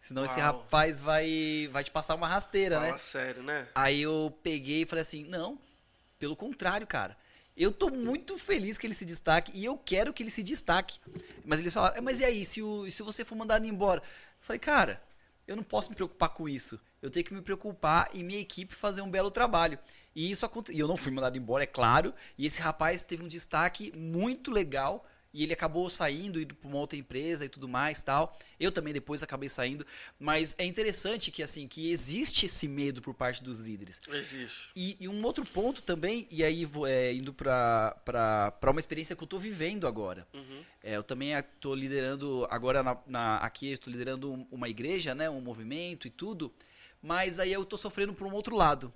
Senão 0.00 0.22
Uau. 0.22 0.30
esse 0.30 0.40
rapaz 0.40 1.00
vai, 1.00 1.68
vai 1.70 1.84
te 1.84 1.90
passar 1.90 2.16
uma 2.16 2.26
rasteira, 2.26 2.76
Fala 2.80 2.92
né? 2.92 2.98
sério, 2.98 3.42
né? 3.42 3.68
Aí 3.74 4.00
eu 4.02 4.36
peguei 4.42 4.82
e 4.82 4.86
falei 4.86 5.02
assim, 5.02 5.24
não, 5.24 5.58
Pelo 6.18 6.34
contrário, 6.36 6.86
cara. 6.86 7.16
Eu 7.56 7.70
tô 7.70 7.90
muito 7.90 8.38
feliz 8.38 8.78
que 8.78 8.86
ele 8.86 8.94
se 8.94 9.04
destaque 9.04 9.52
e 9.54 9.64
eu 9.64 9.76
quero 9.76 10.12
que 10.12 10.22
ele 10.22 10.30
se 10.30 10.42
destaque. 10.42 10.98
Mas 11.44 11.60
eles 11.60 11.74
falaram, 11.74 11.96
"É, 11.96 12.00
mas 12.00 12.20
e 12.20 12.24
aí, 12.24 12.44
se, 12.46 12.62
o, 12.62 12.90
se 12.90 13.02
você 13.02 13.24
for 13.24 13.34
mandado 13.36 13.66
embora? 13.66 14.00
Eu 14.00 14.04
falei, 14.40 14.58
cara, 14.58 15.02
eu 15.46 15.54
não 15.54 15.62
posso 15.62 15.90
me 15.90 15.96
preocupar 15.96 16.30
com 16.30 16.48
isso. 16.48 16.80
Eu 17.02 17.10
tenho 17.10 17.24
que 17.26 17.34
me 17.34 17.42
preocupar 17.42 18.08
e 18.12 18.22
minha 18.22 18.40
equipe 18.40 18.74
fazer 18.74 19.02
um 19.02 19.10
belo 19.10 19.30
trabalho. 19.30 19.78
E 20.14 20.30
isso 20.30 20.44
aconteceu. 20.46 20.76
E 20.76 20.80
eu 20.80 20.88
não 20.88 20.96
fui 20.96 21.10
mandado 21.12 21.36
embora, 21.38 21.64
é 21.64 21.66
claro. 21.66 22.12
E 22.36 22.46
esse 22.46 22.60
rapaz 22.60 23.04
teve 23.04 23.22
um 23.22 23.28
destaque 23.28 23.92
muito 23.96 24.50
legal. 24.50 25.06
E 25.34 25.42
ele 25.42 25.54
acabou 25.54 25.88
saindo, 25.88 26.38
indo 26.38 26.54
para 26.54 26.68
uma 26.68 26.76
outra 26.76 26.98
empresa 26.98 27.42
e 27.46 27.48
tudo 27.48 27.66
mais, 27.66 28.02
tal. 28.02 28.36
Eu 28.60 28.70
também 28.70 28.92
depois 28.92 29.22
acabei 29.22 29.48
saindo, 29.48 29.86
mas 30.20 30.54
é 30.58 30.64
interessante 30.66 31.30
que 31.30 31.42
assim 31.42 31.66
que 31.66 31.90
existe 31.90 32.44
esse 32.44 32.68
medo 32.68 33.00
por 33.00 33.14
parte 33.14 33.42
dos 33.42 33.58
líderes. 33.58 33.98
Existe. 34.10 34.68
E, 34.76 34.94
e 35.00 35.08
um 35.08 35.24
outro 35.24 35.42
ponto 35.46 35.80
também, 35.80 36.28
e 36.30 36.44
aí 36.44 36.66
vou, 36.66 36.86
é, 36.86 37.14
indo 37.14 37.32
para 37.32 38.52
uma 38.70 38.78
experiência 38.78 39.16
que 39.16 39.22
eu 39.22 39.24
estou 39.24 39.40
vivendo 39.40 39.86
agora. 39.86 40.28
Uhum. 40.34 40.62
É, 40.82 40.96
eu 40.96 41.02
também 41.02 41.32
estou 41.32 41.74
liderando, 41.74 42.46
agora 42.50 42.82
na, 42.82 42.98
na- 43.06 43.36
aqui 43.38 43.68
estou 43.68 43.90
liderando 43.90 44.30
um- 44.30 44.46
uma 44.50 44.68
igreja, 44.68 45.14
né, 45.14 45.30
um 45.30 45.40
movimento 45.40 46.06
e 46.06 46.10
tudo, 46.10 46.52
mas 47.00 47.38
aí 47.38 47.52
eu 47.52 47.62
estou 47.62 47.78
sofrendo 47.78 48.12
por 48.12 48.26
um 48.26 48.32
outro 48.32 48.54
lado. 48.54 48.92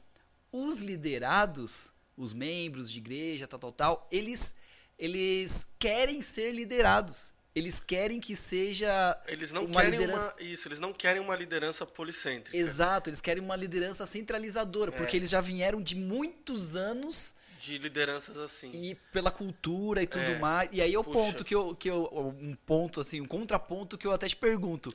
Os 0.57 0.79
liderados, 0.81 1.93
os 2.17 2.33
membros 2.33 2.91
de 2.91 2.99
igreja, 2.99 3.47
tal, 3.47 3.59
tal, 3.59 3.73
tal, 3.73 4.09
eles, 4.11 4.55
eles 4.99 5.69
querem 5.79 6.23
ser 6.23 6.51
liderados. 6.53 7.35
Eles 7.55 7.81
querem 7.81 8.21
que 8.21 8.37
seja 8.37 9.19
Eles 9.27 9.51
não 9.51 9.65
uma 9.65 9.81
querem 9.81 9.99
liderança... 9.99 10.35
uma. 10.39 10.43
Isso, 10.47 10.69
eles 10.69 10.79
não 10.81 10.93
querem 10.93 11.23
uma 11.23 11.35
liderança 11.35 11.87
policêntrica. 11.87 12.57
Exato, 12.57 13.09
eles 13.09 13.21
querem 13.21 13.43
uma 13.43 13.57
liderança 13.57 14.05
centralizadora, 14.07 14.91
É. 14.93 14.97
porque 14.97 15.17
eles 15.17 15.31
já 15.31 15.41
vieram 15.41 15.81
de 15.83 15.95
muitos 15.97 16.77
anos 16.77 17.35
De 17.61 17.79
lideranças 17.79 18.37
assim. 18.37 18.71
e 18.75 18.95
pela 19.11 19.31
cultura 19.31 20.03
e 20.03 20.07
tudo 20.07 20.23
É. 20.25 20.39
mais. 20.39 20.69
E 20.71 20.83
aí 20.83 20.93
é 20.95 20.99
o 20.99 21.05
Puxa. 21.05 21.19
ponto 21.19 21.45
que 21.47 21.55
eu, 21.55 21.75
que 21.75 21.89
eu. 21.91 22.11
Um 22.39 22.55
ponto, 22.67 23.01
assim, 23.01 23.23
um 23.23 23.27
contraponto 23.27 23.97
que 23.97 24.07
eu 24.07 24.13
até 24.13 24.29
te 24.29 24.37
pergunto. 24.37 24.93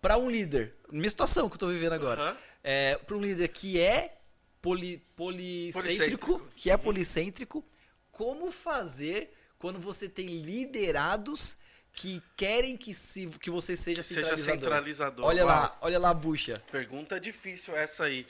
Pra 0.00 0.16
um 0.16 0.30
líder, 0.30 0.74
minha 0.92 1.10
situação 1.10 1.48
que 1.48 1.54
eu 1.56 1.58
tô 1.58 1.68
vivendo 1.68 1.94
agora, 1.94 2.36
é, 2.62 2.96
pra 2.96 3.16
um 3.16 3.20
líder 3.20 3.48
que 3.48 3.80
é 3.80 4.17
poli, 4.62 4.98
policêntrico, 5.16 5.82
Policêntrico. 6.28 6.48
que 6.56 6.70
é 6.70 6.76
policêntrico, 6.76 7.64
como 8.10 8.50
fazer 8.50 9.32
quando 9.58 9.78
você 9.78 10.08
tem 10.08 10.26
liderados 10.26 11.56
que 11.92 12.22
querem 12.36 12.76
que, 12.76 12.94
se, 12.94 13.26
que 13.40 13.50
você 13.50 13.76
seja 13.76 14.02
Que 14.02 14.06
seja 14.08 14.20
centralizador? 14.36 14.54
centralizador. 14.60 15.24
Olha 15.26 15.44
Uau. 15.44 15.54
lá, 15.56 15.78
olha 15.80 15.98
lá 15.98 16.10
a 16.10 16.14
bucha. 16.14 16.62
Pergunta 16.70 17.18
difícil 17.18 17.76
essa 17.76 18.04
aí. 18.04 18.26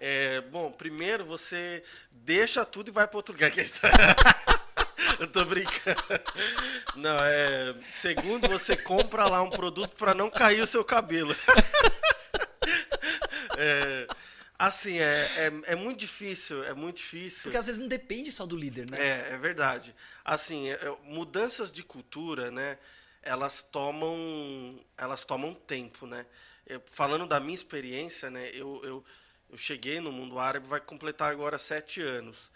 É, 0.00 0.40
bom, 0.40 0.72
primeiro 0.72 1.24
você 1.24 1.84
deixa 2.10 2.64
tudo 2.64 2.88
e 2.88 2.90
vai 2.90 3.06
para 3.06 3.16
outro 3.16 3.32
lugar. 3.34 3.50
Que 3.52 3.60
está- 3.60 3.88
Eu 5.20 5.28
tô 5.28 5.44
brincando. 5.44 6.02
Não, 6.96 7.16
é. 7.22 7.74
Segundo, 7.90 8.48
você 8.48 8.76
compra 8.76 9.28
lá 9.28 9.40
um 9.42 9.50
produto 9.50 9.94
para 9.94 10.14
não 10.14 10.28
cair 10.30 10.60
o 10.60 10.66
seu 10.66 10.84
cabelo. 10.84 11.36
É, 13.58 14.06
assim, 14.66 14.98
é, 14.98 15.50
é, 15.66 15.72
é 15.72 15.76
muito 15.76 15.98
difícil, 15.98 16.62
é 16.64 16.72
muito 16.74 16.98
difícil. 16.98 17.42
Porque 17.44 17.56
às 17.56 17.66
vezes 17.66 17.80
não 17.80 17.88
depende 17.88 18.30
só 18.30 18.46
do 18.46 18.56
líder, 18.56 18.90
né? 18.90 18.98
É, 19.00 19.34
é 19.34 19.38
verdade. 19.38 19.94
Assim, 20.24 20.68
é, 20.68 20.74
é, 20.74 20.96
mudanças 21.04 21.72
de 21.72 21.82
cultura, 21.82 22.50
né? 22.50 22.78
Elas 23.22 23.62
tomam, 23.62 24.78
elas 24.96 25.24
tomam 25.24 25.54
tempo, 25.54 26.06
né? 26.06 26.26
Eu- 26.66 26.82
falando 26.86 27.26
da 27.26 27.40
minha 27.40 27.54
experiência, 27.54 28.30
né? 28.30 28.50
Eu, 28.54 28.80
eu, 28.84 29.04
eu 29.50 29.56
cheguei 29.58 30.00
no 30.00 30.12
mundo 30.12 30.38
árabe, 30.38 30.66
vai 30.66 30.80
completar 30.80 31.30
agora 31.30 31.58
sete 31.58 32.00
anos. 32.00 32.50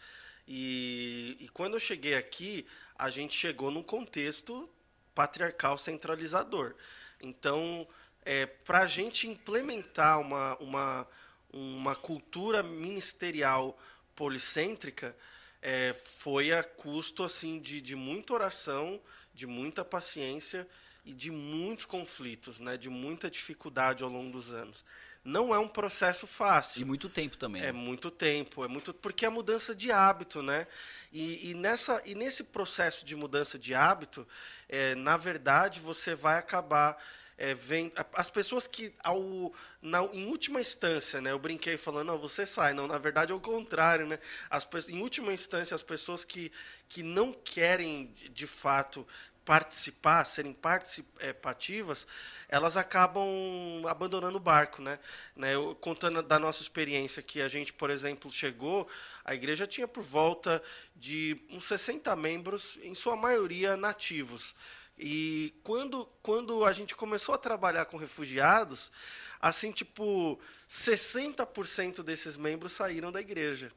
E, 0.46 1.36
e 1.40 1.48
quando 1.48 1.74
eu 1.74 1.80
cheguei 1.80 2.14
aqui, 2.14 2.66
a 2.96 3.10
gente 3.10 3.34
chegou 3.36 3.70
num 3.70 3.82
contexto 3.82 4.68
patriarcal 5.14 5.76
centralizador. 5.76 6.74
Então, 7.20 7.86
é, 8.24 8.46
para 8.46 8.80
a 8.80 8.86
gente 8.86 9.26
implementar 9.28 10.20
uma, 10.20 10.56
uma, 10.58 11.08
uma 11.52 11.94
cultura 11.94 12.62
ministerial 12.62 13.78
policêntrica, 14.14 15.16
é, 15.60 15.94
foi 16.18 16.52
a 16.52 16.62
custo 16.62 17.24
assim 17.24 17.60
de, 17.60 17.80
de 17.80 17.94
muita 17.96 18.34
oração, 18.34 19.00
de 19.34 19.46
muita 19.46 19.84
paciência 19.84 20.66
e 21.04 21.12
de 21.12 21.30
muitos 21.30 21.84
conflitos, 21.84 22.58
né, 22.58 22.76
de 22.76 22.88
muita 22.88 23.30
dificuldade 23.30 24.02
ao 24.02 24.10
longo 24.10 24.32
dos 24.32 24.52
anos. 24.52 24.84
Não 25.24 25.52
é 25.52 25.58
um 25.58 25.66
processo 25.66 26.24
fácil. 26.24 26.82
E 26.82 26.84
muito 26.84 27.08
tempo 27.08 27.36
também. 27.36 27.60
É 27.60 27.66
né? 27.66 27.72
muito 27.72 28.12
tempo, 28.12 28.64
é 28.64 28.68
muito 28.68 28.94
porque 28.94 29.26
é 29.26 29.28
mudança 29.28 29.74
de 29.74 29.90
hábito, 29.90 30.40
né? 30.40 30.68
E, 31.12 31.50
e 31.50 31.54
nessa 31.54 32.00
e 32.06 32.14
nesse 32.14 32.44
processo 32.44 33.04
de 33.04 33.16
mudança 33.16 33.58
de 33.58 33.74
hábito, 33.74 34.26
é, 34.68 34.94
na 34.94 35.16
verdade 35.16 35.80
você 35.80 36.14
vai 36.14 36.38
acabar 36.38 36.96
é, 37.38 37.54
vendo 37.54 37.92
as 38.14 38.30
pessoas 38.30 38.66
que 38.66 38.94
ao 39.04 39.52
na, 39.82 40.02
em 40.06 40.26
última 40.26 40.60
instância, 40.60 41.20
né? 41.20 41.30
Eu 41.32 41.38
brinquei 41.38 41.76
falando, 41.76 42.06
não, 42.08 42.18
você 42.18 42.46
sai, 42.46 42.72
não. 42.74 42.86
Na 42.86 42.98
verdade 42.98 43.32
é 43.32 43.34
o 43.34 43.40
contrário, 43.40 44.06
né? 44.06 44.18
As 44.50 44.66
em 44.88 45.00
última 45.00 45.32
instância 45.32 45.74
as 45.74 45.82
pessoas 45.82 46.24
que 46.24 46.50
que 46.88 47.02
não 47.02 47.32
querem 47.32 48.12
de- 48.32 48.46
fato 48.46 49.06
participar, 49.44 50.24
serem 50.24 50.52
participativas, 50.52 52.04
elas 52.48 52.76
acabam 52.76 53.28
abandonando 53.86 54.36
o 54.38 54.40
barco, 54.40 54.82
né? 54.82 54.98
né? 55.36 55.54
Eu, 55.54 55.72
contando 55.76 56.20
da 56.22 56.38
nossa 56.38 56.62
experiência 56.62 57.22
que 57.22 57.40
a 57.40 57.46
gente, 57.48 57.72
por 57.72 57.88
exemplo, 57.90 58.30
chegou, 58.30 58.88
a 59.24 59.34
igreja 59.34 59.64
tinha 59.66 59.86
por 59.86 60.02
volta 60.02 60.60
de 60.96 61.40
uns 61.50 61.64
60 61.66 62.16
membros, 62.16 62.76
em 62.82 62.94
sua 62.94 63.14
maioria 63.16 63.76
nativos. 63.76 64.54
E 64.98 65.54
quando, 65.62 66.06
quando 66.22 66.64
a 66.64 66.72
gente 66.72 66.94
começou 66.94 67.34
a 67.34 67.38
trabalhar 67.38 67.84
com 67.84 67.96
refugiados, 67.96 68.90
assim, 69.40 69.70
tipo, 69.72 70.38
60% 70.68 72.02
desses 72.02 72.36
membros 72.36 72.72
saíram 72.72 73.12
da 73.12 73.20
igreja 73.20 73.70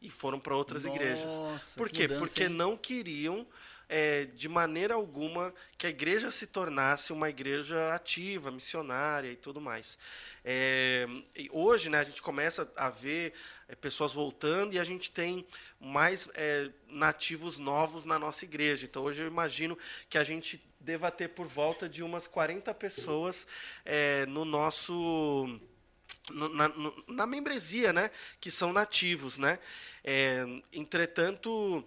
e 0.00 0.10
foram 0.10 0.38
para 0.40 0.56
outras 0.56 0.84
igrejas. 0.84 1.32
Nossa, 1.32 1.76
Por 1.76 1.88
que 1.88 1.96
quê? 1.96 2.02
mudança, 2.02 2.18
Porque 2.20 2.42
hein? 2.44 2.48
não 2.48 2.76
queriam, 2.76 3.46
é, 3.88 4.26
de 4.26 4.48
maneira 4.48 4.94
alguma, 4.94 5.54
que 5.76 5.86
a 5.86 5.90
igreja 5.90 6.30
se 6.30 6.46
tornasse 6.46 7.12
uma 7.12 7.28
igreja 7.30 7.94
ativa, 7.94 8.50
missionária 8.50 9.30
e 9.30 9.36
tudo 9.36 9.60
mais. 9.60 9.98
É, 10.44 11.06
hoje, 11.50 11.88
né, 11.88 12.00
a 12.00 12.04
gente 12.04 12.20
começa 12.20 12.70
a 12.76 12.90
ver 12.90 13.32
é, 13.68 13.74
pessoas 13.74 14.12
voltando 14.12 14.74
e 14.74 14.78
a 14.78 14.84
gente 14.84 15.10
tem 15.10 15.46
mais 15.80 16.28
é, 16.34 16.70
nativos 16.88 17.58
novos 17.58 18.04
na 18.04 18.18
nossa 18.18 18.44
igreja. 18.44 18.84
Então, 18.84 19.04
hoje 19.04 19.22
eu 19.22 19.26
imagino 19.26 19.76
que 20.08 20.18
a 20.18 20.24
gente 20.24 20.62
deva 20.80 21.10
ter 21.10 21.28
por 21.28 21.46
volta 21.46 21.88
de 21.88 22.02
umas 22.02 22.26
40 22.26 22.72
pessoas 22.74 23.46
é, 23.84 24.26
no 24.26 24.44
nosso 24.44 25.58
no- 26.30 26.48
na, 26.50 26.70
na 27.08 27.26
membresia, 27.26 27.92
né, 27.92 28.10
que 28.40 28.50
são 28.50 28.72
nativos, 28.72 29.38
né. 29.38 29.58
É, 30.04 30.44
entretanto, 30.72 31.84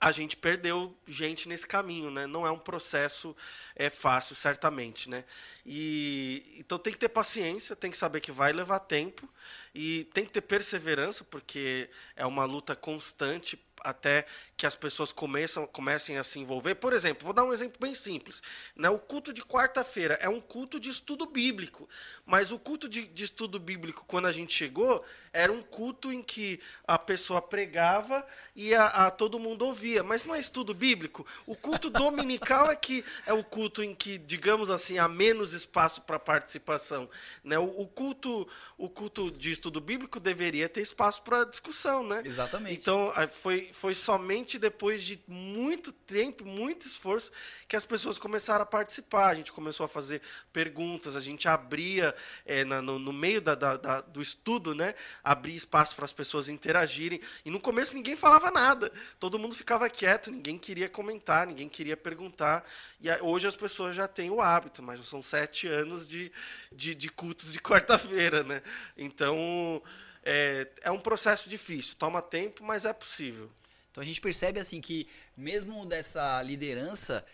a 0.00 0.12
gente 0.12 0.36
perdeu 0.36 0.94
gente 1.06 1.48
nesse 1.48 1.66
caminho, 1.66 2.10
né? 2.10 2.26
Não 2.26 2.46
é 2.46 2.50
um 2.50 2.58
processo 2.58 3.34
é 3.74 3.88
fácil, 3.88 4.34
certamente, 4.36 5.08
né? 5.08 5.24
E 5.64 6.56
então 6.58 6.78
tem 6.78 6.92
que 6.92 6.98
ter 6.98 7.08
paciência, 7.08 7.74
tem 7.74 7.90
que 7.90 7.96
saber 7.96 8.20
que 8.20 8.32
vai 8.32 8.52
levar 8.52 8.80
tempo 8.80 9.28
e 9.74 10.04
tem 10.12 10.24
que 10.24 10.32
ter 10.32 10.42
perseverança, 10.42 11.24
porque 11.24 11.88
é 12.14 12.26
uma 12.26 12.44
luta 12.44 12.76
constante 12.76 13.58
até 13.84 14.24
que 14.56 14.66
as 14.66 14.74
pessoas 14.74 15.12
começam, 15.12 15.66
comecem 15.66 16.16
a 16.16 16.22
se 16.22 16.38
envolver. 16.38 16.74
Por 16.76 16.92
exemplo, 16.94 17.24
vou 17.24 17.34
dar 17.34 17.44
um 17.44 17.52
exemplo 17.52 17.78
bem 17.78 17.94
simples. 17.94 18.42
Né? 18.74 18.88
O 18.88 18.98
culto 18.98 19.32
de 19.32 19.42
quarta-feira 19.42 20.14
é 20.20 20.28
um 20.28 20.40
culto 20.40 20.80
de 20.80 20.88
estudo 20.88 21.26
bíblico, 21.26 21.88
mas 22.24 22.50
o 22.50 22.58
culto 22.58 22.88
de, 22.88 23.06
de 23.06 23.24
estudo 23.24 23.58
bíblico, 23.58 24.06
quando 24.06 24.26
a 24.26 24.32
gente 24.32 24.54
chegou, 24.54 25.04
era 25.34 25.52
um 25.52 25.60
culto 25.62 26.12
em 26.12 26.22
que 26.22 26.60
a 26.86 26.96
pessoa 26.96 27.42
pregava 27.42 28.24
e 28.54 28.72
a, 28.74 28.86
a- 28.86 29.10
todo 29.10 29.38
mundo 29.40 29.66
ouvia. 29.66 30.02
Mas 30.04 30.24
não 30.24 30.32
é 30.34 30.38
estudo 30.38 30.72
bíblico. 30.72 31.26
O 31.44 31.56
culto 31.56 31.90
dominical 31.90 32.70
é 32.70 32.76
que 32.76 33.04
é 33.26 33.32
o 33.32 33.42
culto 33.42 33.82
em 33.82 33.94
que, 33.94 34.16
digamos 34.16 34.70
assim, 34.70 34.96
há 34.98 35.08
menos 35.08 35.52
espaço 35.52 36.00
para 36.02 36.20
participação. 36.20 37.10
Né? 37.42 37.58
O, 37.58 37.64
o 37.82 37.86
culto, 37.88 38.46
o 38.78 38.88
culto 38.88 39.30
de 39.32 39.50
estudo 39.50 39.80
bíblico 39.80 40.20
deveria 40.20 40.68
ter 40.68 40.82
espaço 40.82 41.20
para 41.22 41.42
discussão, 41.44 42.06
né? 42.06 42.22
Exatamente. 42.24 42.80
Então, 42.80 43.12
foi, 43.32 43.64
foi 43.72 43.94
somente 43.94 44.56
depois 44.56 45.02
de 45.02 45.20
muito 45.26 45.90
tempo, 45.92 46.44
muito 46.46 46.86
esforço, 46.86 47.32
que 47.66 47.74
as 47.74 47.84
pessoas 47.84 48.18
começaram 48.18 48.62
a 48.62 48.66
participar. 48.66 49.30
A 49.30 49.34
gente 49.34 49.50
começou 49.50 49.84
a 49.84 49.88
fazer 49.88 50.22
perguntas, 50.52 51.16
a 51.16 51.20
gente 51.20 51.48
abria 51.48 52.14
eh, 52.46 52.64
na- 52.64 52.80
no, 52.80 53.00
no 53.00 53.12
meio 53.12 53.40
da, 53.40 53.56
da- 53.56 53.76
da- 53.76 54.00
do 54.00 54.22
estudo, 54.22 54.74
né? 54.76 54.94
Abria 55.24 55.56
espaço 55.56 55.96
para 55.96 56.04
as 56.04 56.12
pessoas 56.12 56.50
interagirem. 56.50 57.18
E 57.46 57.50
no 57.50 57.58
começo 57.58 57.94
ninguém 57.94 58.14
falava 58.14 58.50
nada. 58.50 58.92
Todo 59.18 59.38
mundo 59.38 59.54
ficava 59.54 59.88
quieto, 59.88 60.30
ninguém 60.30 60.58
queria 60.58 60.88
comentar, 60.88 61.46
ninguém 61.46 61.68
queria 61.68 61.96
perguntar. 61.96 62.62
E 63.00 63.10
hoje 63.22 63.46
as 63.48 63.56
pessoas 63.56 63.96
já 63.96 64.06
têm 64.06 64.30
o 64.30 64.42
hábito, 64.42 64.82
mas 64.82 65.00
são 65.06 65.22
sete 65.22 65.66
anos 65.66 66.06
de, 66.06 66.30
de, 66.70 66.94
de 66.94 67.08
cultos 67.08 67.52
de 67.52 67.58
quarta-feira, 67.62 68.44
né? 68.44 68.62
Então 68.98 69.82
é, 70.22 70.68
é 70.82 70.90
um 70.90 71.00
processo 71.00 71.48
difícil, 71.48 71.96
toma 71.96 72.20
tempo, 72.20 72.62
mas 72.62 72.84
é 72.84 72.92
possível. 72.92 73.50
Então 73.90 74.02
a 74.02 74.04
gente 74.06 74.20
percebe 74.20 74.60
assim 74.60 74.80
que 74.80 75.08
mesmo 75.36 75.86
dessa 75.86 76.42
liderança, 76.42 77.24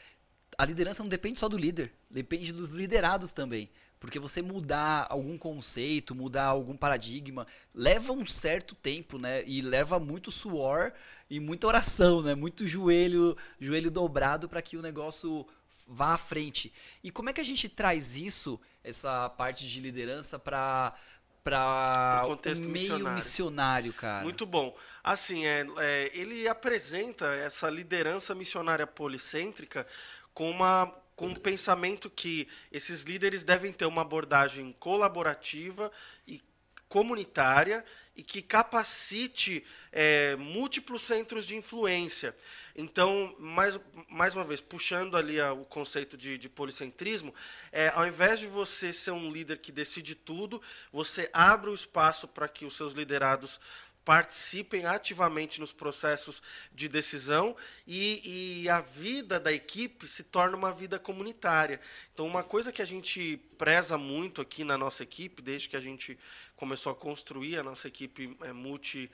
a 0.58 0.64
liderança 0.64 1.02
não 1.02 1.08
depende 1.08 1.40
só 1.40 1.48
do 1.48 1.56
líder, 1.56 1.92
depende 2.08 2.52
dos 2.52 2.72
liderados 2.72 3.32
também. 3.32 3.70
Porque 4.00 4.18
você 4.18 4.40
mudar 4.40 5.06
algum 5.10 5.36
conceito, 5.36 6.14
mudar 6.14 6.46
algum 6.46 6.74
paradigma, 6.74 7.46
leva 7.74 8.14
um 8.14 8.24
certo 8.24 8.74
tempo, 8.74 9.18
né? 9.18 9.44
E 9.46 9.60
leva 9.60 10.00
muito 10.00 10.32
suor 10.32 10.94
e 11.28 11.38
muita 11.38 11.66
oração, 11.66 12.22
né? 12.22 12.34
Muito 12.34 12.66
joelho, 12.66 13.36
joelho 13.60 13.90
dobrado 13.90 14.48
para 14.48 14.62
que 14.62 14.78
o 14.78 14.82
negócio 14.82 15.46
vá 15.86 16.14
à 16.14 16.18
frente. 16.18 16.72
E 17.04 17.10
como 17.10 17.28
é 17.28 17.32
que 17.34 17.42
a 17.42 17.44
gente 17.44 17.68
traz 17.68 18.16
isso, 18.16 18.58
essa 18.82 19.28
parte 19.28 19.68
de 19.68 19.80
liderança 19.80 20.38
para 20.38 20.94
para 21.42 22.22
o 22.26 22.38
meio 22.44 22.68
missionário. 22.68 23.14
missionário. 23.14 23.92
cara. 23.94 24.22
Muito 24.22 24.44
bom. 24.44 24.76
Assim, 25.02 25.46
é, 25.46 25.66
é, 25.78 26.10
ele 26.12 26.46
apresenta 26.46 27.26
essa 27.34 27.70
liderança 27.70 28.34
missionária 28.34 28.86
policêntrica 28.86 29.86
com 30.34 30.50
uma 30.50 30.86
com 31.20 31.26
um 31.26 31.34
pensamento 31.34 32.08
que 32.08 32.48
esses 32.72 33.02
líderes 33.02 33.44
devem 33.44 33.74
ter 33.74 33.84
uma 33.84 34.00
abordagem 34.00 34.74
colaborativa 34.80 35.92
e 36.26 36.42
comunitária 36.88 37.84
e 38.16 38.22
que 38.22 38.40
capacite 38.40 39.62
é, 39.92 40.34
múltiplos 40.36 41.02
centros 41.02 41.44
de 41.44 41.54
influência. 41.54 42.34
Então, 42.74 43.34
mais, 43.38 43.78
mais 44.08 44.34
uma 44.34 44.44
vez, 44.44 44.62
puxando 44.62 45.14
ali 45.14 45.38
a, 45.38 45.52
o 45.52 45.66
conceito 45.66 46.16
de, 46.16 46.38
de 46.38 46.48
policentrismo, 46.48 47.34
é, 47.70 47.88
ao 47.94 48.06
invés 48.06 48.40
de 48.40 48.46
você 48.46 48.90
ser 48.90 49.10
um 49.10 49.30
líder 49.30 49.58
que 49.58 49.70
decide 49.70 50.14
tudo, 50.14 50.62
você 50.90 51.28
abre 51.34 51.68
o 51.68 51.74
espaço 51.74 52.26
para 52.28 52.48
que 52.48 52.64
os 52.64 52.74
seus 52.74 52.94
liderados 52.94 53.60
participem 54.04 54.86
ativamente 54.86 55.60
nos 55.60 55.72
processos 55.72 56.42
de 56.72 56.88
decisão 56.88 57.56
e, 57.86 58.62
e, 58.62 58.68
a 58.68 58.80
vida 58.80 59.38
da 59.38 59.52
equipe 59.52 60.08
se 60.08 60.24
torna 60.24 60.56
uma 60.56 60.72
vida 60.72 60.98
comunitária. 60.98 61.80
Então, 62.12 62.26
uma 62.26 62.42
coisa 62.42 62.72
que 62.72 62.82
a 62.82 62.84
gente 62.86 63.38
preza 63.58 63.98
muito 63.98 64.40
aqui 64.40 64.64
na 64.64 64.78
nossa 64.78 65.02
equipe, 65.02 65.42
desde 65.42 65.68
que 65.68 65.76
a 65.76 65.80
gente 65.80 66.18
começou 66.56 66.92
a 66.92 66.94
construir 66.94 67.58
a 67.58 67.62
nossa 67.62 67.88
equipe 67.88 68.36
é, 68.42 68.52
multi 68.52 69.10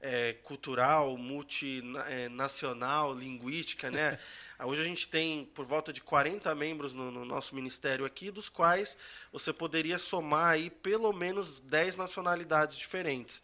é, 0.00 0.34
cultural, 0.42 1.16
multinacional, 1.16 3.14
linguística, 3.14 3.90
né? 3.90 4.18
Hoje 4.60 4.80
a 4.80 4.84
gente 4.84 5.08
tem 5.08 5.44
por 5.44 5.64
volta 5.64 5.92
de 5.92 6.00
40 6.00 6.52
membros 6.56 6.92
no, 6.92 7.12
no, 7.12 7.24
nosso 7.24 7.54
ministério 7.54 8.04
aqui, 8.04 8.28
dos 8.28 8.48
quais 8.48 8.98
você 9.32 9.52
poderia 9.52 9.98
somar 9.98 10.48
aí 10.48 10.68
pelo 10.68 11.12
menos 11.12 11.60
10 11.60 11.96
nacionalidades 11.96 12.76
diferentes. 12.76 13.40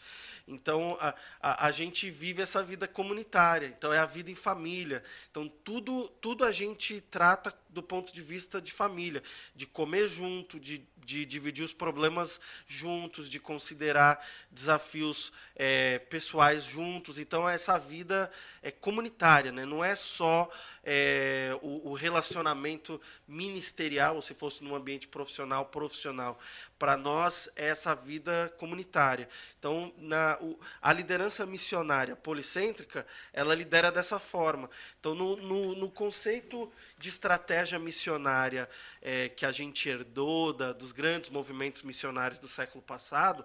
Então, 0.47 0.99
a, 1.01 1.14
a, 1.40 1.67
a, 1.69 1.71
gente 1.71 2.11
vive 2.11 2.43
essa 2.43 2.64
vida 2.64 2.88
comunitária, 2.88 3.69
então 3.69 3.93
é 3.93 3.99
a 3.99 4.07
vida 4.07 4.29
em 4.29 4.35
família. 4.35 5.05
Então, 5.31 5.49
tudo, 5.62 6.09
tudo 6.21 6.45
a 6.45 6.51
gente 6.51 7.01
trata 7.01 7.57
do 7.69 7.83
ponto 7.83 8.12
de 8.12 8.21
vista 8.21 8.61
de 8.61 8.73
família, 8.73 9.23
de 9.55 9.67
comer 9.67 10.09
junto, 10.09 10.59
de, 10.59 10.85
de 11.05 11.25
dividir 11.27 11.62
os 11.62 11.73
problemas 11.73 12.40
juntos, 12.67 13.29
de 13.29 13.38
considerar 13.38 14.25
desafios 14.51 15.33
é, 15.55 15.99
pessoais 15.99 16.64
juntos. 16.64 17.19
Então, 17.19 17.49
essa 17.49 17.79
vida 17.79 18.31
é 18.64 18.70
comunitária, 18.70 19.53
né? 19.53 19.66
não 19.66 19.85
é 19.85 19.94
só 19.94 20.50
é, 20.83 21.55
o, 21.61 21.90
o, 21.90 21.92
relacionamento 21.92 22.98
ministerial, 23.29 24.16
ou 24.16 24.22
se 24.22 24.33
fosse 24.33 24.64
num 24.64 24.74
ambiente 24.74 25.07
profissional, 25.07 25.66
profissional. 25.66 26.38
Para 26.79 26.96
nós, 26.96 27.50
é 27.57 27.68
essa 27.68 27.94
vida 27.94 28.53
comunitária. 28.57 29.29
Então, 29.59 29.92
na, 29.98 30.38
o, 30.40 30.59
a 30.81 30.94
liderança 30.94 31.44
missionária 31.44 32.16
policêntrica, 32.16 33.07
ela 33.35 33.55
lidera 33.55 33.92
dessa 33.92 34.18
forma. 34.18 34.70
Então, 34.98 35.14
no, 35.14 35.37
no, 35.37 35.74
no 35.74 35.90
conceito 35.90 36.72
de 36.98 37.11
estratégia 37.11 37.79
missionária 37.79 38.66
é, 39.03 39.29
que 39.29 39.44
a 39.44 39.53
gente 39.53 39.90
herdou 39.90 40.55
da, 40.55 40.72
dos 40.72 40.90
grandes 40.90 41.29
movimentos 41.29 41.83
missionários 41.83 42.38
do 42.38 42.48
século 42.48 42.83
passado, 42.83 43.44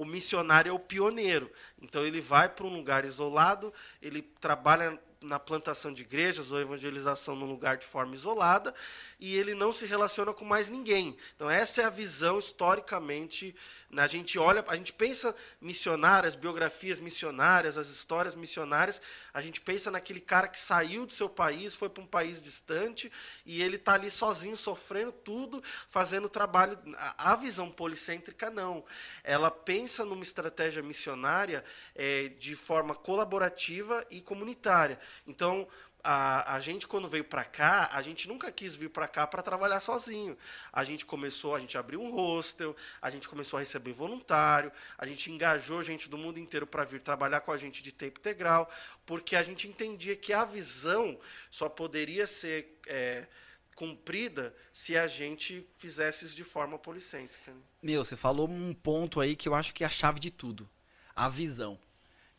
o 0.00 0.04
missionário 0.06 0.70
é 0.70 0.72
o 0.72 0.78
pioneiro. 0.78 1.52
Então, 1.78 2.06
ele 2.06 2.22
vai 2.22 2.48
para 2.48 2.64
um 2.64 2.74
lugar 2.74 3.04
isolado, 3.04 3.70
ele 4.00 4.22
trabalha 4.40 4.98
na 5.20 5.38
plantação 5.38 5.92
de 5.92 6.00
igrejas 6.00 6.50
ou 6.50 6.58
evangelização 6.58 7.36
num 7.36 7.44
lugar 7.44 7.76
de 7.76 7.84
forma 7.84 8.14
isolada 8.14 8.74
e 9.18 9.36
ele 9.36 9.54
não 9.54 9.74
se 9.74 9.84
relaciona 9.84 10.32
com 10.32 10.46
mais 10.46 10.70
ninguém. 10.70 11.14
Então 11.36 11.50
essa 11.50 11.82
é 11.82 11.84
a 11.84 11.90
visão 11.90 12.38
historicamente. 12.38 13.54
A 13.96 14.06
gente 14.06 14.38
olha, 14.38 14.64
a 14.68 14.76
gente 14.76 14.92
pensa 14.92 15.34
missionárias, 15.60 16.36
biografias 16.36 17.00
missionárias, 17.00 17.76
as 17.76 17.88
histórias 17.88 18.36
missionárias. 18.36 19.02
A 19.34 19.42
gente 19.42 19.60
pensa 19.60 19.90
naquele 19.90 20.20
cara 20.20 20.46
que 20.46 20.60
saiu 20.60 21.04
do 21.04 21.12
seu 21.12 21.28
país, 21.28 21.74
foi 21.74 21.88
para 21.88 22.02
um 22.02 22.06
país 22.06 22.40
distante 22.40 23.10
e 23.44 23.60
ele 23.60 23.76
está 23.76 23.94
ali 23.94 24.08
sozinho 24.08 24.56
sofrendo 24.56 25.10
tudo, 25.10 25.60
fazendo 25.88 26.28
trabalho. 26.28 26.78
A, 27.18 27.34
visão 27.34 27.68
policêntrica 27.68 28.48
não. 28.48 28.84
Ela 29.24 29.50
pensa 29.50 30.04
numa 30.04 30.22
estratégia 30.22 30.82
missionária 30.82 31.64
é, 31.94 32.28
de 32.28 32.54
forma 32.54 32.94
colaborativa 32.94 34.06
e 34.08 34.20
comunitária. 34.20 35.00
Então, 35.26 35.66
a, 36.02 36.54
a 36.54 36.60
gente, 36.60 36.86
quando 36.86 37.08
veio 37.08 37.24
para 37.24 37.44
cá, 37.44 37.90
a 37.92 38.02
gente 38.02 38.26
nunca 38.28 38.50
quis 38.50 38.76
vir 38.76 38.90
para 38.90 39.06
cá 39.06 39.26
para 39.26 39.42
trabalhar 39.42 39.80
sozinho. 39.80 40.36
A 40.72 40.84
gente 40.84 41.04
começou, 41.04 41.54
a 41.54 41.60
gente 41.60 41.76
abriu 41.76 42.00
um 42.00 42.10
hostel, 42.10 42.74
a 43.00 43.10
gente 43.10 43.28
começou 43.28 43.56
a 43.56 43.60
receber 43.60 43.92
voluntário, 43.92 44.72
a 44.96 45.06
gente 45.06 45.30
engajou 45.30 45.82
gente 45.82 46.08
do 46.08 46.18
mundo 46.18 46.38
inteiro 46.38 46.66
para 46.66 46.84
vir 46.84 47.00
trabalhar 47.00 47.40
com 47.40 47.52
a 47.52 47.56
gente 47.56 47.82
de 47.82 47.92
tempo 47.92 48.20
integral, 48.20 48.70
porque 49.04 49.36
a 49.36 49.42
gente 49.42 49.68
entendia 49.68 50.16
que 50.16 50.32
a 50.32 50.44
visão 50.44 51.18
só 51.50 51.68
poderia 51.68 52.26
ser 52.26 52.78
é, 52.86 53.26
cumprida 53.74 54.54
se 54.72 54.96
a 54.96 55.06
gente 55.06 55.66
fizesse 55.76 56.26
isso 56.26 56.36
de 56.36 56.44
forma 56.44 56.78
policêntrica. 56.78 57.50
Né? 57.50 57.60
Meu, 57.82 58.04
você 58.04 58.16
falou 58.16 58.48
um 58.48 58.74
ponto 58.74 59.20
aí 59.20 59.34
que 59.34 59.48
eu 59.48 59.54
acho 59.54 59.72
que 59.74 59.82
é 59.82 59.86
a 59.86 59.90
chave 59.90 60.20
de 60.20 60.30
tudo: 60.30 60.68
a 61.14 61.28
visão. 61.28 61.78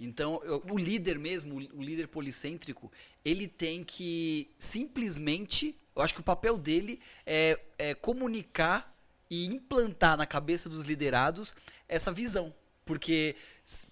Então, 0.03 0.41
eu, 0.43 0.63
o 0.69 0.77
líder 0.77 1.19
mesmo, 1.19 1.55
o 1.55 1.81
líder 1.81 2.07
policêntrico, 2.07 2.91
ele 3.23 3.47
tem 3.47 3.83
que 3.83 4.49
simplesmente, 4.57 5.77
eu 5.95 6.01
acho 6.01 6.15
que 6.15 6.21
o 6.21 6.23
papel 6.23 6.57
dele 6.57 6.99
é, 7.23 7.59
é 7.77 7.93
comunicar 7.93 8.91
e 9.29 9.45
implantar 9.45 10.17
na 10.17 10.25
cabeça 10.25 10.67
dos 10.67 10.85
liderados 10.87 11.53
essa 11.87 12.11
visão. 12.11 12.53
Porque 12.83 13.35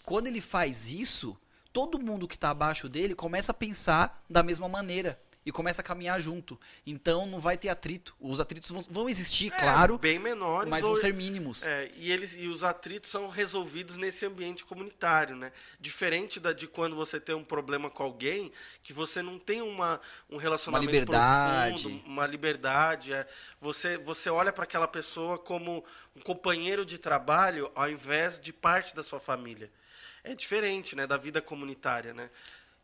quando 0.03 0.25
ele 0.25 0.41
faz 0.41 0.89
isso, 0.89 1.37
todo 1.71 1.99
mundo 1.99 2.27
que 2.27 2.35
está 2.35 2.49
abaixo 2.49 2.89
dele 2.89 3.13
começa 3.13 3.51
a 3.51 3.55
pensar 3.55 4.25
da 4.27 4.41
mesma 4.41 4.67
maneira 4.67 5.19
e 5.49 5.51
começa 5.51 5.81
a 5.81 5.83
caminhar 5.83 6.21
junto. 6.21 6.59
Então 6.85 7.25
não 7.25 7.39
vai 7.39 7.57
ter 7.57 7.69
atrito. 7.69 8.15
Os 8.19 8.39
atritos 8.39 8.69
vão, 8.69 8.81
vão 8.81 9.09
existir, 9.09 9.51
é, 9.51 9.59
claro. 9.59 9.97
Bem 9.97 10.19
menores. 10.19 10.69
Mas 10.69 10.83
vão 10.83 10.95
ser 10.95 11.11
mínimos. 11.11 11.65
É, 11.65 11.89
e, 11.97 12.11
eles, 12.11 12.35
e 12.37 12.47
os 12.47 12.63
atritos 12.63 13.09
são 13.09 13.27
resolvidos 13.27 13.97
nesse 13.97 14.27
ambiente 14.27 14.63
comunitário, 14.63 15.35
né? 15.35 15.51
Diferente 15.79 16.39
da, 16.39 16.53
de 16.53 16.67
quando 16.67 16.95
você 16.95 17.19
tem 17.19 17.33
um 17.33 17.43
problema 17.43 17.89
com 17.89 18.03
alguém, 18.03 18.51
que 18.83 18.93
você 18.93 19.23
não 19.23 19.39
tem 19.39 19.59
uma, 19.59 19.99
um 20.29 20.37
relacionamento 20.37 20.87
uma 20.87 20.99
liberdade. 20.99 21.81
profundo, 21.81 22.05
uma 22.05 22.27
liberdade. 22.27 23.11
É. 23.11 23.27
Você, 23.59 23.97
você 23.97 24.29
olha 24.29 24.53
para 24.53 24.65
aquela 24.65 24.87
pessoa 24.87 25.39
como 25.39 25.83
um 26.15 26.21
companheiro 26.21 26.85
de 26.85 26.99
trabalho 26.99 27.71
ao 27.73 27.89
invés 27.89 28.39
de 28.39 28.53
parte 28.53 28.95
da 28.95 29.01
sua 29.01 29.19
família. 29.19 29.71
É 30.23 30.35
diferente, 30.35 30.95
né, 30.95 31.07
da 31.07 31.17
vida 31.17 31.41
comunitária, 31.41 32.13
né? 32.13 32.29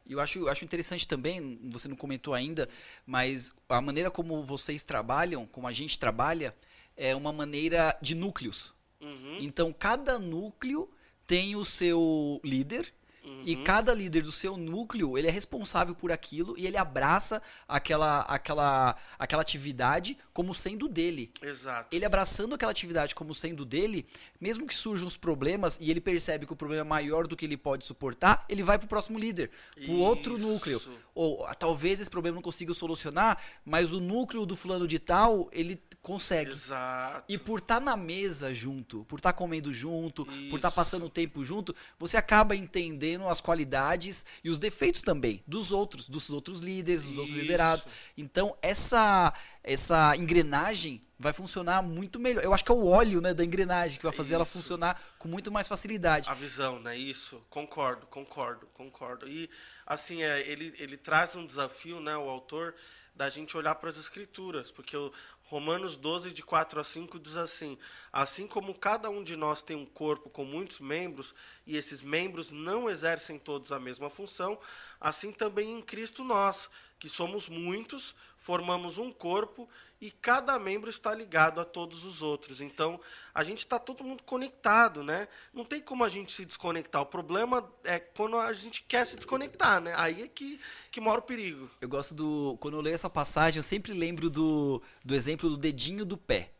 E 0.05 0.13
eu 0.13 0.19
acho, 0.19 0.47
acho 0.47 0.63
interessante 0.63 1.07
também, 1.07 1.59
você 1.63 1.87
não 1.87 1.95
comentou 1.95 2.33
ainda, 2.33 2.69
mas 3.05 3.55
a 3.67 3.81
maneira 3.81 4.11
como 4.11 4.43
vocês 4.45 4.83
trabalham, 4.83 5.45
como 5.45 5.67
a 5.67 5.71
gente 5.71 5.97
trabalha, 5.97 6.55
é 6.95 7.15
uma 7.15 7.33
maneira 7.33 7.97
de 8.01 8.13
núcleos. 8.13 8.73
Uhum. 9.01 9.37
Então, 9.39 9.73
cada 9.73 10.19
núcleo 10.19 10.89
tem 11.25 11.55
o 11.55 11.65
seu 11.65 12.39
líder 12.43 12.93
Uhum. 13.25 13.41
E 13.43 13.55
cada 13.57 13.93
líder 13.93 14.21
do 14.21 14.31
seu 14.31 14.55
núcleo, 14.55 15.17
ele 15.17 15.27
é 15.27 15.31
responsável 15.31 15.95
por 15.95 16.11
aquilo 16.11 16.55
e 16.57 16.67
ele 16.67 16.77
abraça 16.77 17.41
aquela, 17.67 18.21
aquela, 18.21 18.95
aquela 19.17 19.41
atividade 19.41 20.17
como 20.35 20.53
sendo 20.53 20.89
dele. 20.89 21.31
Exato. 21.41 21.95
Ele 21.95 22.03
abraçando 22.03 22.53
aquela 22.53 22.69
atividade 22.69 23.15
como 23.15 23.33
sendo 23.33 23.63
dele, 23.63 24.05
mesmo 24.37 24.67
que 24.67 24.75
surjam 24.75 25.07
os 25.07 25.15
problemas 25.15 25.77
e 25.79 25.89
ele 25.89 26.01
percebe 26.01 26.45
que 26.45 26.51
o 26.51 26.57
problema 26.57 26.81
é 26.81 26.83
maior 26.83 27.25
do 27.25 27.37
que 27.37 27.45
ele 27.45 27.55
pode 27.55 27.85
suportar, 27.85 28.43
ele 28.49 28.61
vai 28.61 28.77
pro 28.77 28.85
próximo 28.85 29.17
líder, 29.17 29.49
pro 29.73 29.83
Isso. 29.83 29.93
outro 29.93 30.37
núcleo. 30.37 30.81
Ou 31.15 31.47
talvez 31.57 32.01
esse 32.01 32.09
problema 32.09 32.35
não 32.35 32.41
consiga 32.41 32.73
solucionar, 32.73 33.41
mas 33.63 33.93
o 33.93 34.01
núcleo 34.01 34.45
do 34.45 34.57
fulano 34.57 34.85
de 34.85 34.99
tal, 34.99 35.49
ele 35.53 35.81
consegue. 36.01 36.51
Exato. 36.51 37.23
E 37.29 37.37
por 37.37 37.59
estar 37.59 37.75
tá 37.75 37.79
na 37.79 37.95
mesa 37.95 38.53
junto, 38.53 39.05
por 39.05 39.19
estar 39.19 39.31
tá 39.31 39.37
comendo 39.37 39.71
junto, 39.71 40.23
Isso. 40.23 40.49
por 40.49 40.57
estar 40.57 40.69
tá 40.69 40.75
passando 40.75 41.09
tempo 41.09 41.45
junto, 41.45 41.73
você 41.97 42.17
acaba 42.17 42.53
entendendo 42.53 43.29
as 43.29 43.39
qualidades 43.39 44.25
e 44.43 44.49
os 44.49 44.59
defeitos 44.59 45.01
também 45.01 45.41
dos 45.47 45.71
outros, 45.71 46.09
dos 46.09 46.29
outros 46.29 46.59
líderes, 46.59 47.03
dos 47.03 47.11
Isso. 47.11 47.21
outros 47.21 47.37
liderados. 47.37 47.87
Então, 48.17 48.57
essa 48.61 49.33
essa 49.65 50.15
engrenagem 50.15 51.01
vai 51.17 51.33
funcionar 51.33 51.81
muito 51.81 52.19
melhor. 52.19 52.43
Eu 52.43 52.53
acho 52.53 52.63
que 52.63 52.71
é 52.71 52.75
o 52.75 52.85
óleo 52.85 53.19
né, 53.19 53.33
da 53.33 53.43
engrenagem 53.43 53.97
que 53.97 54.03
vai 54.03 54.13
fazer 54.13 54.29
Isso. 54.29 54.35
ela 54.35 54.45
funcionar 54.45 55.01
com 55.17 55.27
muito 55.27 55.51
mais 55.51 55.67
facilidade. 55.67 56.29
A 56.29 56.33
visão, 56.33 56.79
né? 56.79 56.95
Isso. 56.95 57.43
Concordo, 57.49 58.05
concordo, 58.07 58.67
concordo. 58.67 59.27
E 59.27 59.49
assim, 59.85 60.23
é, 60.23 60.47
ele, 60.47 60.73
ele 60.77 60.97
traz 60.97 61.35
um 61.35 61.45
desafio, 61.45 61.99
né, 61.99 62.15
o 62.15 62.29
autor, 62.29 62.75
da 63.15 63.29
gente 63.29 63.55
olhar 63.55 63.75
para 63.75 63.89
as 63.89 63.97
escrituras, 63.97 64.71
porque 64.71 64.95
o 64.95 65.11
Romanos 65.45 65.95
12, 65.95 66.33
de 66.33 66.41
4 66.41 66.79
a 66.79 66.83
5, 66.83 67.19
diz 67.19 67.37
assim: 67.37 67.77
Assim 68.11 68.47
como 68.47 68.73
cada 68.73 69.09
um 69.09 69.23
de 69.23 69.35
nós 69.35 69.61
tem 69.61 69.75
um 69.75 69.85
corpo 69.85 70.29
com 70.29 70.43
muitos 70.43 70.79
membros, 70.79 71.35
e 71.67 71.77
esses 71.77 72.01
membros 72.01 72.51
não 72.51 72.89
exercem 72.89 73.37
todos 73.37 73.71
a 73.71 73.79
mesma 73.79 74.09
função, 74.09 74.59
assim 74.99 75.31
também 75.31 75.71
em 75.71 75.81
Cristo 75.81 76.23
nós, 76.23 76.69
que 76.97 77.07
somos 77.07 77.47
muitos, 77.47 78.15
formamos 78.37 78.97
um 78.97 79.11
corpo 79.11 79.69
e 80.05 80.11
cada 80.11 80.59
membro 80.59 80.87
está 80.87 81.15
ligado 81.15 81.59
a 81.59 81.65
todos 81.65 82.05
os 82.05 82.21
outros. 82.21 82.61
Então, 82.61 82.99
a 83.33 83.43
gente 83.43 83.57
está 83.57 83.79
todo 83.79 84.03
mundo 84.03 84.21
conectado, 84.21 85.03
né? 85.03 85.27
Não 85.51 85.65
tem 85.65 85.81
como 85.81 86.03
a 86.03 86.09
gente 86.09 86.31
se 86.31 86.45
desconectar. 86.45 87.01
O 87.01 87.07
problema 87.07 87.67
é 87.83 87.97
quando 87.97 88.37
a 88.37 88.53
gente 88.53 88.83
quer 88.87 89.03
se 89.03 89.15
desconectar, 89.15 89.81
né? 89.81 89.95
Aí 89.97 90.21
é 90.21 90.27
que, 90.27 90.59
que 90.91 91.01
mora 91.01 91.19
o 91.19 91.23
perigo. 91.23 91.71
Eu 91.81 91.89
gosto 91.89 92.13
do... 92.13 92.55
Quando 92.59 92.75
eu 92.75 92.81
leio 92.81 92.93
essa 92.93 93.09
passagem, 93.09 93.57
eu 93.57 93.63
sempre 93.63 93.93
lembro 93.93 94.29
do, 94.29 94.79
do 95.03 95.15
exemplo 95.15 95.49
do 95.49 95.57
dedinho 95.57 96.05
do 96.05 96.17
pé. 96.17 96.51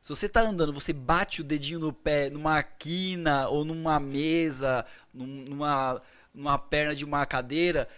Se 0.00 0.10
você 0.10 0.26
está 0.26 0.42
andando, 0.42 0.72
você 0.72 0.92
bate 0.92 1.40
o 1.40 1.44
dedinho 1.44 1.80
no 1.80 1.92
pé 1.92 2.30
numa 2.30 2.62
quina 2.62 3.48
ou 3.48 3.64
numa 3.64 3.98
mesa, 3.98 4.86
numa, 5.12 6.00
numa 6.32 6.58
perna 6.58 6.94
de 6.94 7.04
uma 7.04 7.26
cadeira, 7.26 7.88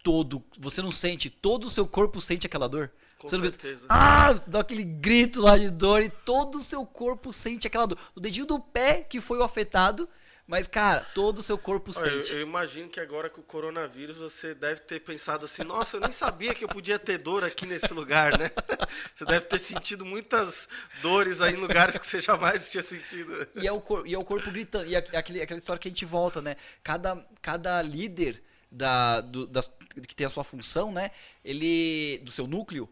todo, 0.00 0.44
você 0.56 0.80
não 0.80 0.92
sente, 0.92 1.28
todo 1.28 1.64
o 1.64 1.70
seu 1.70 1.88
corpo 1.88 2.20
sente 2.20 2.46
aquela 2.46 2.68
dor. 2.68 2.92
Com 3.24 3.28
você 3.28 3.38
certeza. 3.38 3.86
ah, 3.88 4.34
dá 4.46 4.60
aquele 4.60 4.84
grito 4.84 5.40
lá 5.40 5.56
de 5.56 5.70
dor 5.70 6.02
e 6.02 6.10
todo 6.10 6.58
o 6.58 6.62
seu 6.62 6.84
corpo 6.84 7.32
sente 7.32 7.66
aquela 7.66 7.86
dor. 7.86 7.98
O 8.14 8.20
dedinho 8.20 8.46
do 8.46 8.60
pé 8.60 9.02
que 9.02 9.20
foi 9.20 9.38
o 9.38 9.42
afetado, 9.42 10.08
mas, 10.46 10.66
cara, 10.66 11.00
todo 11.14 11.38
o 11.38 11.42
seu 11.42 11.56
corpo 11.56 11.90
Olha, 11.96 12.10
sente. 12.10 12.32
Eu, 12.32 12.40
eu, 12.40 12.46
imagino 12.46 12.88
que 12.90 13.00
agora 13.00 13.30
com 13.30 13.40
o 13.40 13.44
coronavírus 13.44 14.18
você 14.18 14.54
deve 14.54 14.82
ter 14.82 15.00
pensado 15.00 15.46
assim: 15.46 15.64
nossa, 15.64 15.96
eu 15.96 16.00
nem 16.02 16.12
sabia 16.12 16.54
que 16.54 16.62
eu 16.62 16.68
podia 16.68 16.98
ter 16.98 17.16
dor 17.16 17.42
aqui 17.44 17.64
nesse 17.64 17.94
lugar, 17.94 18.38
né? 18.38 18.50
Você 19.14 19.24
deve 19.24 19.46
ter 19.46 19.58
sentido 19.58 20.04
muitas 20.04 20.68
dores 21.00 21.40
aí 21.40 21.54
em 21.54 21.56
lugares 21.56 21.96
que 21.96 22.06
você 22.06 22.20
jamais 22.20 22.70
tinha 22.70 22.82
sentido. 22.82 23.48
E 23.54 23.66
é 23.66 23.72
o, 23.72 23.80
cor, 23.80 24.06
e 24.06 24.12
é 24.12 24.18
o 24.18 24.24
corpo 24.24 24.50
gritando. 24.50 24.86
E 24.86 24.94
é 24.94 24.98
aquele, 24.98 25.40
aquela 25.40 25.58
história 25.58 25.80
que 25.80 25.88
a 25.88 25.90
gente 25.90 26.04
volta, 26.04 26.42
né? 26.42 26.56
Cada, 26.82 27.26
cada 27.40 27.80
líder 27.80 28.42
da, 28.70 29.20
do, 29.20 29.46
da, 29.46 29.62
que 30.06 30.14
tem 30.14 30.26
a 30.26 30.30
sua 30.30 30.44
função, 30.44 30.92
né? 30.92 31.10
Ele. 31.44 32.18
Do 32.18 32.30
seu 32.30 32.46
núcleo, 32.46 32.88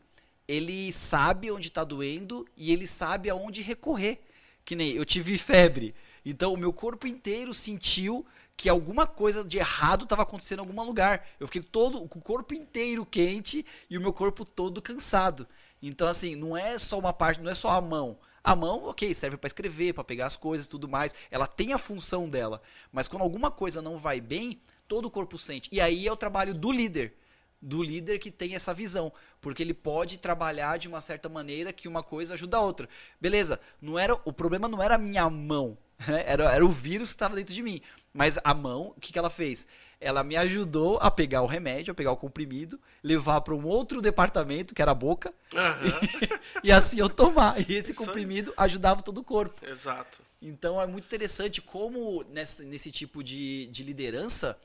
ele 0.52 0.92
sabe 0.92 1.50
onde 1.50 1.68
está 1.68 1.82
doendo 1.82 2.46
e 2.54 2.70
ele 2.72 2.86
sabe 2.86 3.30
aonde 3.30 3.62
recorrer. 3.62 4.20
Que 4.66 4.76
nem 4.76 4.90
eu 4.92 5.04
tive 5.04 5.38
febre. 5.38 5.94
Então 6.24 6.52
o 6.52 6.58
meu 6.58 6.74
corpo 6.74 7.06
inteiro 7.06 7.54
sentiu 7.54 8.24
que 8.54 8.68
alguma 8.68 9.06
coisa 9.06 9.42
de 9.42 9.56
errado 9.56 10.04
estava 10.04 10.22
acontecendo 10.22 10.58
em 10.58 10.66
algum 10.68 10.84
lugar. 10.84 11.26
Eu 11.40 11.46
fiquei 11.46 11.62
todo 11.62 12.06
com 12.06 12.18
o 12.18 12.22
corpo 12.22 12.52
inteiro 12.52 13.06
quente 13.06 13.64
e 13.88 13.96
o 13.96 14.00
meu 14.00 14.12
corpo 14.12 14.44
todo 14.44 14.82
cansado. 14.82 15.48
Então 15.80 16.06
assim, 16.06 16.36
não 16.36 16.54
é 16.54 16.78
só 16.78 16.98
uma 16.98 17.14
parte, 17.14 17.40
não 17.40 17.50
é 17.50 17.54
só 17.54 17.70
a 17.70 17.80
mão. 17.80 18.18
A 18.44 18.54
mão, 18.54 18.84
ok, 18.84 19.14
serve 19.14 19.38
para 19.38 19.46
escrever, 19.46 19.94
para 19.94 20.04
pegar 20.04 20.26
as 20.26 20.36
coisas, 20.36 20.68
tudo 20.68 20.86
mais. 20.86 21.14
Ela 21.30 21.46
tem 21.46 21.72
a 21.72 21.78
função 21.78 22.28
dela. 22.28 22.60
Mas 22.92 23.08
quando 23.08 23.22
alguma 23.22 23.50
coisa 23.50 23.80
não 23.80 23.96
vai 23.96 24.20
bem, 24.20 24.60
todo 24.86 25.06
o 25.06 25.10
corpo 25.10 25.38
sente. 25.38 25.70
E 25.72 25.80
aí 25.80 26.06
é 26.06 26.12
o 26.12 26.16
trabalho 26.16 26.52
do 26.52 26.70
líder 26.70 27.16
do 27.62 27.80
líder 27.80 28.18
que 28.18 28.30
tem 28.30 28.56
essa 28.56 28.74
visão, 28.74 29.12
porque 29.40 29.62
ele 29.62 29.72
pode 29.72 30.18
trabalhar 30.18 30.76
de 30.78 30.88
uma 30.88 31.00
certa 31.00 31.28
maneira 31.28 31.72
que 31.72 31.86
uma 31.86 32.02
coisa 32.02 32.34
ajuda 32.34 32.56
a 32.56 32.60
outra. 32.60 32.88
Beleza, 33.20 33.60
não 33.80 33.96
era 33.96 34.18
o 34.24 34.32
problema 34.32 34.66
não 34.66 34.82
era 34.82 34.96
a 34.96 34.98
minha 34.98 35.30
mão, 35.30 35.78
né? 36.06 36.24
era, 36.26 36.52
era 36.52 36.66
o 36.66 36.68
vírus 36.68 37.10
que 37.10 37.14
estava 37.14 37.36
dentro 37.36 37.54
de 37.54 37.62
mim. 37.62 37.80
Mas 38.12 38.38
a 38.42 38.52
mão, 38.52 38.92
o 38.96 39.00
que, 39.00 39.12
que 39.12 39.18
ela 39.18 39.30
fez? 39.30 39.66
Ela 40.00 40.24
me 40.24 40.36
ajudou 40.36 40.98
a 41.00 41.10
pegar 41.10 41.42
o 41.42 41.46
remédio, 41.46 41.92
a 41.92 41.94
pegar 41.94 42.10
o 42.10 42.16
comprimido, 42.16 42.78
levar 43.02 43.40
para 43.40 43.54
um 43.54 43.64
outro 43.64 44.02
departamento, 44.02 44.74
que 44.74 44.82
era 44.82 44.90
a 44.90 44.94
boca, 44.96 45.32
uhum. 45.52 46.28
e, 46.62 46.66
e, 46.68 46.72
assim 46.72 46.98
eu 46.98 47.08
tomar. 47.08 47.58
E 47.60 47.74
esse 47.74 47.92
Isso 47.92 48.04
comprimido 48.04 48.52
aí. 48.56 48.66
ajudava 48.66 49.00
todo 49.00 49.18
o 49.18 49.24
corpo. 49.24 49.64
Exato. 49.64 50.20
Então 50.42 50.82
é 50.82 50.86
muito 50.88 51.06
interessante 51.06 51.62
como 51.62 52.24
nesse, 52.28 52.64
nesse 52.64 52.90
tipo 52.90 53.22
de, 53.22 53.68
de 53.68 53.84
liderança 53.84 54.58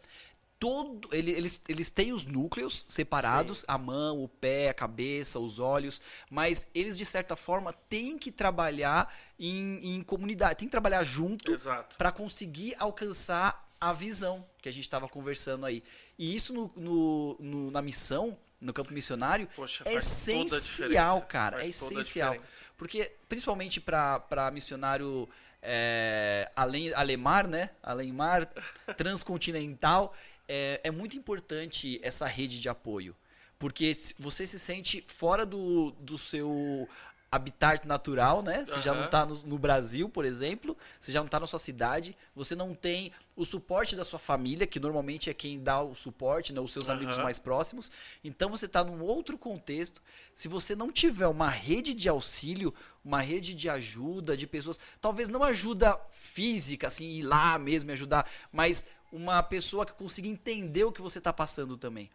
todo 0.59 1.07
ele, 1.11 1.31
eles, 1.31 1.61
eles 1.67 1.89
têm 1.89 2.13
os 2.13 2.25
núcleos 2.25 2.85
separados, 2.87 3.59
Sim. 3.59 3.65
a 3.67 3.77
mão, 3.77 4.23
o 4.23 4.27
pé, 4.27 4.69
a 4.69 4.73
cabeça, 4.73 5.39
os 5.39 5.59
olhos, 5.59 6.01
mas 6.29 6.67
eles 6.73 6.97
de 6.97 7.05
certa 7.05 7.35
forma 7.35 7.73
têm 7.73 8.17
que 8.17 8.31
trabalhar 8.31 9.13
em, 9.39 9.95
em 9.95 10.03
comunidade, 10.03 10.55
têm 10.59 10.67
que 10.67 10.71
trabalhar 10.71 11.03
junto 11.03 11.53
para 11.97 12.11
conseguir 12.11 12.75
alcançar 12.79 13.67
a 13.79 13.93
visão 13.93 14.43
que 14.61 14.67
a 14.67 14.71
gente 14.71 14.83
estava 14.83 15.07
conversando 15.07 15.65
aí. 15.65 15.83
E 16.17 16.33
isso 16.33 16.53
no, 16.53 16.71
no, 16.75 17.37
no, 17.39 17.71
na 17.71 17.81
missão, 17.81 18.35
no 18.59 18.73
campo 18.73 18.91
missionário, 18.91 19.47
Poxa, 19.55 19.83
é 19.85 19.93
essencial, 19.93 21.21
cara, 21.21 21.57
faz 21.57 21.67
é 21.67 21.69
essencial, 21.69 22.35
porque 22.75 23.13
principalmente 23.29 23.79
para 23.79 24.49
missionário 24.51 25.29
é, 25.61 26.49
além 26.55 26.93
Alemar, 26.93 27.47
né? 27.47 27.71
Alemar 27.83 28.45
transcontinental 28.95 30.15
é, 30.47 30.81
é 30.83 30.91
muito 30.91 31.17
importante 31.17 31.99
essa 32.03 32.25
rede 32.25 32.59
de 32.59 32.69
apoio. 32.69 33.15
Porque 33.59 33.95
você 34.19 34.45
se 34.45 34.59
sente 34.59 35.03
fora 35.07 35.45
do, 35.45 35.91
do 35.99 36.17
seu 36.17 36.87
habitat 37.29 37.85
natural, 37.85 38.41
né? 38.41 38.65
Você 38.65 38.75
uhum. 38.75 38.81
já 38.81 38.93
não 38.93 39.05
está 39.05 39.25
no, 39.25 39.35
no, 39.43 39.57
Brasil, 39.57 40.07
por 40.07 40.23
exemplo, 40.23 40.77
você 40.99 41.11
já 41.11 41.19
não 41.19 41.25
está 41.25 41.39
na 41.39 41.45
sua 41.45 41.59
cidade, 41.59 42.15
você 42.33 42.55
não 42.55 42.73
tem 42.73 43.11
o 43.35 43.45
suporte 43.45 43.95
da 43.95 44.05
sua 44.05 44.17
família, 44.17 44.65
que 44.65 44.79
normalmente 44.79 45.29
é 45.29 45.33
quem 45.33 45.61
dá 45.61 45.81
o 45.81 45.93
suporte, 45.93 46.53
né? 46.53 46.61
os 46.61 46.71
seus 46.71 46.87
uhum. 46.87 46.95
amigos 46.95 47.17
mais 47.17 47.37
próximos. 47.37 47.91
Então 48.23 48.49
você 48.49 48.65
está 48.65 48.83
num 48.83 49.03
outro 49.03 49.37
contexto. 49.37 50.01
Se 50.33 50.47
você 50.47 50.75
não 50.75 50.91
tiver 50.91 51.27
uma 51.27 51.49
rede 51.49 51.93
de 51.93 52.07
auxílio, 52.07 52.73
uma 53.03 53.21
rede 53.21 53.53
de 53.53 53.69
ajuda 53.69 54.37
de 54.37 54.47
pessoas, 54.47 54.79
talvez 55.01 55.27
não 55.27 55.43
ajuda 55.43 55.99
física, 56.09 56.87
assim, 56.87 57.05
ir 57.05 57.23
lá 57.23 57.59
mesmo 57.59 57.91
e 57.91 57.93
ajudar, 57.93 58.29
mas 58.51 58.87
uma 59.11 59.41
pessoa 59.43 59.85
que 59.85 59.93
consiga 59.93 60.27
entender 60.27 60.83
o 60.83 60.91
que 60.91 61.01
você 61.01 61.17
está 61.17 61.31
passando 61.31 61.77
também. 61.77 62.09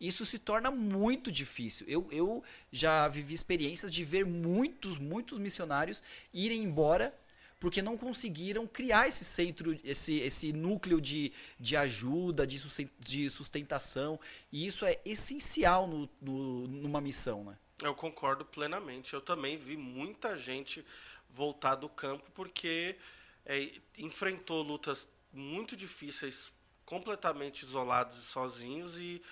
Isso 0.00 0.24
se 0.24 0.38
torna 0.38 0.70
muito 0.70 1.30
difícil. 1.32 1.86
Eu, 1.88 2.08
eu 2.12 2.42
já 2.70 3.08
vivi 3.08 3.34
experiências 3.34 3.92
de 3.92 4.04
ver 4.04 4.24
muitos, 4.24 4.96
muitos 4.96 5.38
missionários 5.38 6.02
irem 6.32 6.62
embora 6.62 7.12
porque 7.60 7.82
não 7.82 7.98
conseguiram 7.98 8.66
criar 8.66 9.08
esse 9.08 9.24
centro, 9.24 9.76
esse, 9.82 10.16
esse 10.18 10.52
núcleo 10.52 11.00
de, 11.00 11.32
de 11.58 11.76
ajuda, 11.76 12.46
de 12.46 13.30
sustentação. 13.30 14.20
E 14.52 14.64
isso 14.64 14.86
é 14.86 15.00
essencial 15.04 15.88
no, 15.88 16.08
no, 16.20 16.68
numa 16.68 17.00
missão. 17.00 17.42
Né? 17.42 17.58
Eu 17.82 17.94
concordo 17.94 18.44
plenamente. 18.44 19.12
Eu 19.12 19.20
também 19.20 19.56
vi 19.56 19.76
muita 19.76 20.36
gente 20.36 20.86
voltar 21.28 21.74
do 21.74 21.88
campo 21.88 22.30
porque 22.32 22.96
é, 23.44 23.72
enfrentou 23.98 24.62
lutas 24.62 25.08
muito 25.32 25.76
difíceis, 25.76 26.52
completamente 26.84 27.62
isolados 27.62 28.18
e 28.18 28.22
sozinhos 28.22 28.98
e, 28.98 29.22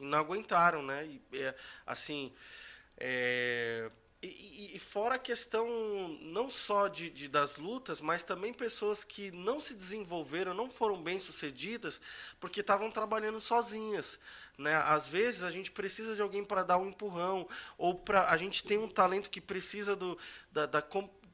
e 0.00 0.04
não 0.04 0.18
aguentaram, 0.18 0.82
né? 0.82 1.06
E, 1.06 1.38
é, 1.38 1.54
assim, 1.86 2.32
é, 2.96 3.90
e, 4.22 4.76
e, 4.76 4.78
fora 4.78 5.16
a 5.16 5.18
questão 5.18 5.66
não 6.20 6.48
só 6.48 6.86
de, 6.86 7.10
de, 7.10 7.26
das 7.26 7.56
lutas, 7.56 8.00
mas 8.00 8.22
também 8.22 8.54
pessoas 8.54 9.02
que 9.02 9.32
não 9.32 9.58
se 9.58 9.74
desenvolveram, 9.74 10.54
não 10.54 10.70
foram 10.70 11.02
bem 11.02 11.18
sucedidas, 11.18 12.00
porque 12.38 12.60
estavam 12.60 12.88
trabalhando 12.88 13.40
sozinhas. 13.40 14.20
Né? 14.56 14.76
Às 14.76 15.08
vezes 15.08 15.42
a 15.42 15.50
gente 15.50 15.72
precisa 15.72 16.14
de 16.14 16.22
alguém 16.22 16.44
para 16.44 16.62
dar 16.62 16.78
um 16.78 16.88
empurrão, 16.88 17.48
ou 17.76 17.96
para 17.96 18.30
a 18.30 18.36
gente 18.36 18.62
tem 18.62 18.78
um 18.78 18.88
talento 18.88 19.28
que 19.28 19.40
precisa 19.40 19.96
do, 19.96 20.16
da, 20.52 20.66
da 20.66 20.80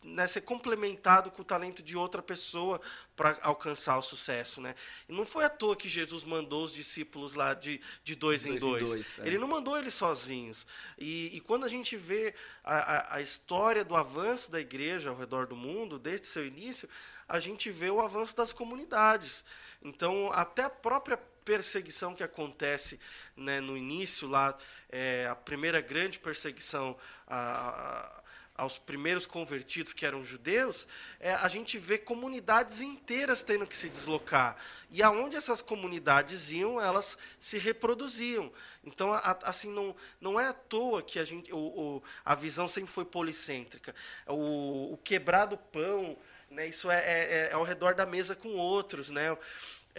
né, 0.02 0.26
ser 0.26 0.42
complementado 0.42 1.30
com 1.30 1.42
o 1.42 1.44
talento 1.44 1.82
de 1.82 1.96
outra 1.96 2.22
pessoa 2.22 2.80
para 3.16 3.36
alcançar 3.42 3.98
o 3.98 4.02
sucesso. 4.02 4.60
Né? 4.60 4.74
E 5.08 5.12
não 5.12 5.26
foi 5.26 5.44
à 5.44 5.48
toa 5.48 5.76
que 5.76 5.88
Jesus 5.88 6.24
mandou 6.24 6.64
os 6.64 6.72
discípulos 6.72 7.34
lá 7.34 7.54
de, 7.54 7.80
de 8.04 8.14
dois, 8.14 8.44
dois 8.44 8.56
em 8.56 8.58
dois. 8.58 8.82
Em 8.82 8.86
dois 8.86 9.18
é. 9.18 9.26
Ele 9.26 9.38
não 9.38 9.48
mandou 9.48 9.76
eles 9.78 9.94
sozinhos. 9.94 10.66
E, 10.98 11.36
e 11.36 11.40
quando 11.40 11.64
a 11.64 11.68
gente 11.68 11.96
vê 11.96 12.34
a, 12.62 12.76
a, 12.76 13.16
a, 13.16 13.20
história 13.20 13.84
do 13.84 13.96
avanço 13.96 14.50
da 14.50 14.60
igreja 14.60 15.10
ao 15.10 15.16
redor 15.16 15.46
do 15.46 15.56
mundo, 15.56 15.98
desde 15.98 16.26
seu 16.26 16.46
início, 16.46 16.88
a 17.28 17.38
gente 17.38 17.70
vê 17.70 17.90
o 17.90 18.00
avanço 18.00 18.36
das 18.36 18.52
comunidades. 18.52 19.44
Então, 19.82 20.30
até 20.32 20.64
a 20.64 20.70
própria 20.70 21.16
perseguição 21.44 22.14
que 22.14 22.22
acontece 22.22 23.00
né, 23.36 23.60
no 23.60 23.76
início 23.76 24.28
lá, 24.28 24.56
é, 24.90 25.26
a 25.30 25.34
primeira 25.34 25.80
grande 25.80 26.18
perseguição 26.18 26.96
a, 27.26 28.22
aos 28.58 28.76
primeiros 28.76 29.24
convertidos 29.24 29.92
que 29.92 30.04
eram 30.04 30.24
judeus, 30.24 30.84
é, 31.20 31.32
a 31.32 31.46
gente 31.46 31.78
vê 31.78 31.96
comunidades 31.96 32.80
inteiras 32.80 33.44
tendo 33.44 33.64
que 33.64 33.76
se 33.76 33.88
deslocar. 33.88 34.56
E 34.90 35.00
aonde 35.00 35.36
essas 35.36 35.62
comunidades 35.62 36.50
iam, 36.50 36.80
elas 36.80 37.16
se 37.38 37.56
reproduziam. 37.56 38.52
Então, 38.82 39.12
a, 39.12 39.38
assim, 39.44 39.72
não, 39.72 39.94
não 40.20 40.40
é 40.40 40.48
à 40.48 40.52
toa 40.52 41.00
que 41.02 41.20
a, 41.20 41.24
gente, 41.24 41.52
o, 41.52 41.56
o 41.56 42.02
a 42.24 42.34
visão 42.34 42.66
sempre 42.66 42.90
foi 42.90 43.04
policêntrica. 43.04 43.94
O, 44.26 44.94
o 44.94 44.96
quebrar 45.04 45.46
do 45.46 45.56
pão, 45.56 46.18
né, 46.50 46.66
isso 46.66 46.90
é, 46.90 46.98
é, 46.98 47.48
é 47.50 47.52
ao 47.52 47.62
redor 47.62 47.94
da 47.94 48.04
mesa 48.04 48.34
com 48.34 48.56
outros. 48.56 49.08
Né? 49.08 49.36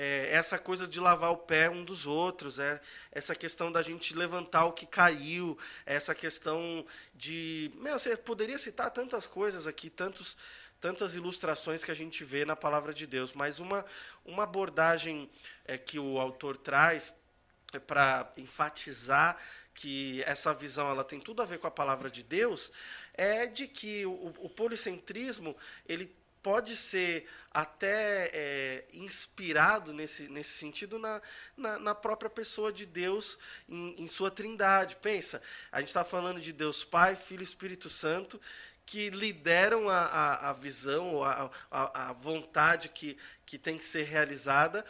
É, 0.01 0.29
essa 0.31 0.57
coisa 0.57 0.87
de 0.87 0.97
lavar 0.97 1.29
o 1.29 1.37
pé 1.37 1.69
um 1.69 1.83
dos 1.83 2.07
outros, 2.07 2.57
é, 2.57 2.79
essa 3.11 3.35
questão 3.35 3.69
da 3.69 3.81
gente 3.81 4.15
levantar 4.15 4.63
o 4.63 4.71
que 4.71 4.85
caiu, 4.85 5.59
essa 5.85 6.15
questão 6.15 6.85
de. 7.13 7.69
Meu, 7.75 7.99
você 7.99 8.15
poderia 8.15 8.57
citar 8.57 8.91
tantas 8.91 9.27
coisas 9.27 9.67
aqui, 9.67 9.89
tantos, 9.89 10.37
tantas 10.79 11.15
ilustrações 11.15 11.83
que 11.83 11.91
a 11.91 11.93
gente 11.95 12.23
vê 12.23 12.45
na 12.45 12.55
palavra 12.55 12.93
de 12.93 13.05
Deus, 13.05 13.33
mas 13.33 13.59
uma, 13.59 13.85
uma 14.23 14.43
abordagem 14.43 15.29
é, 15.65 15.77
que 15.77 15.99
o 15.99 16.17
autor 16.17 16.55
traz 16.55 17.13
é 17.73 17.77
para 17.77 18.31
enfatizar 18.37 19.37
que 19.75 20.23
essa 20.23 20.53
visão 20.53 20.89
ela 20.89 21.03
tem 21.03 21.19
tudo 21.19 21.41
a 21.41 21.45
ver 21.45 21.59
com 21.59 21.67
a 21.67 21.71
palavra 21.71 22.09
de 22.09 22.23
Deus 22.23 22.71
é 23.13 23.45
de 23.45 23.67
que 23.67 24.05
o, 24.05 24.33
o 24.39 24.49
policentrismo 24.49 25.57
ele 25.85 26.17
pode 26.41 26.75
ser 26.75 27.27
até 27.51 28.29
é, 28.33 28.85
inspirado 28.93 29.91
nesse, 29.91 30.27
nesse 30.27 30.51
sentido 30.51 30.99
na, 30.99 31.21
na, 31.57 31.79
na, 31.79 31.95
própria 31.95 32.29
pessoa 32.29 32.71
de 32.71 32.85
Deus 32.85 33.37
em, 33.67 34.03
em 34.03 34.07
sua 34.07 34.29
trindade. 34.29 34.95
Pensa, 34.97 35.41
a 35.71 35.79
gente 35.79 35.89
está 35.89 36.03
falando 36.03 36.39
de 36.39 36.53
Deus 36.53 36.83
Pai, 36.83 37.15
Filho 37.15 37.41
e 37.41 37.43
Espírito 37.43 37.89
Santo, 37.89 38.39
que 38.85 39.09
lideram 39.09 39.89
a, 39.89 39.99
a, 39.99 40.49
a 40.49 40.53
visão, 40.53 41.23
a, 41.23 41.49
a, 41.69 42.09
a 42.09 42.13
vontade 42.13 42.89
que, 42.89 43.17
que 43.45 43.57
tem 43.57 43.77
que 43.77 43.85
ser 43.85 44.03
realizada 44.03 44.85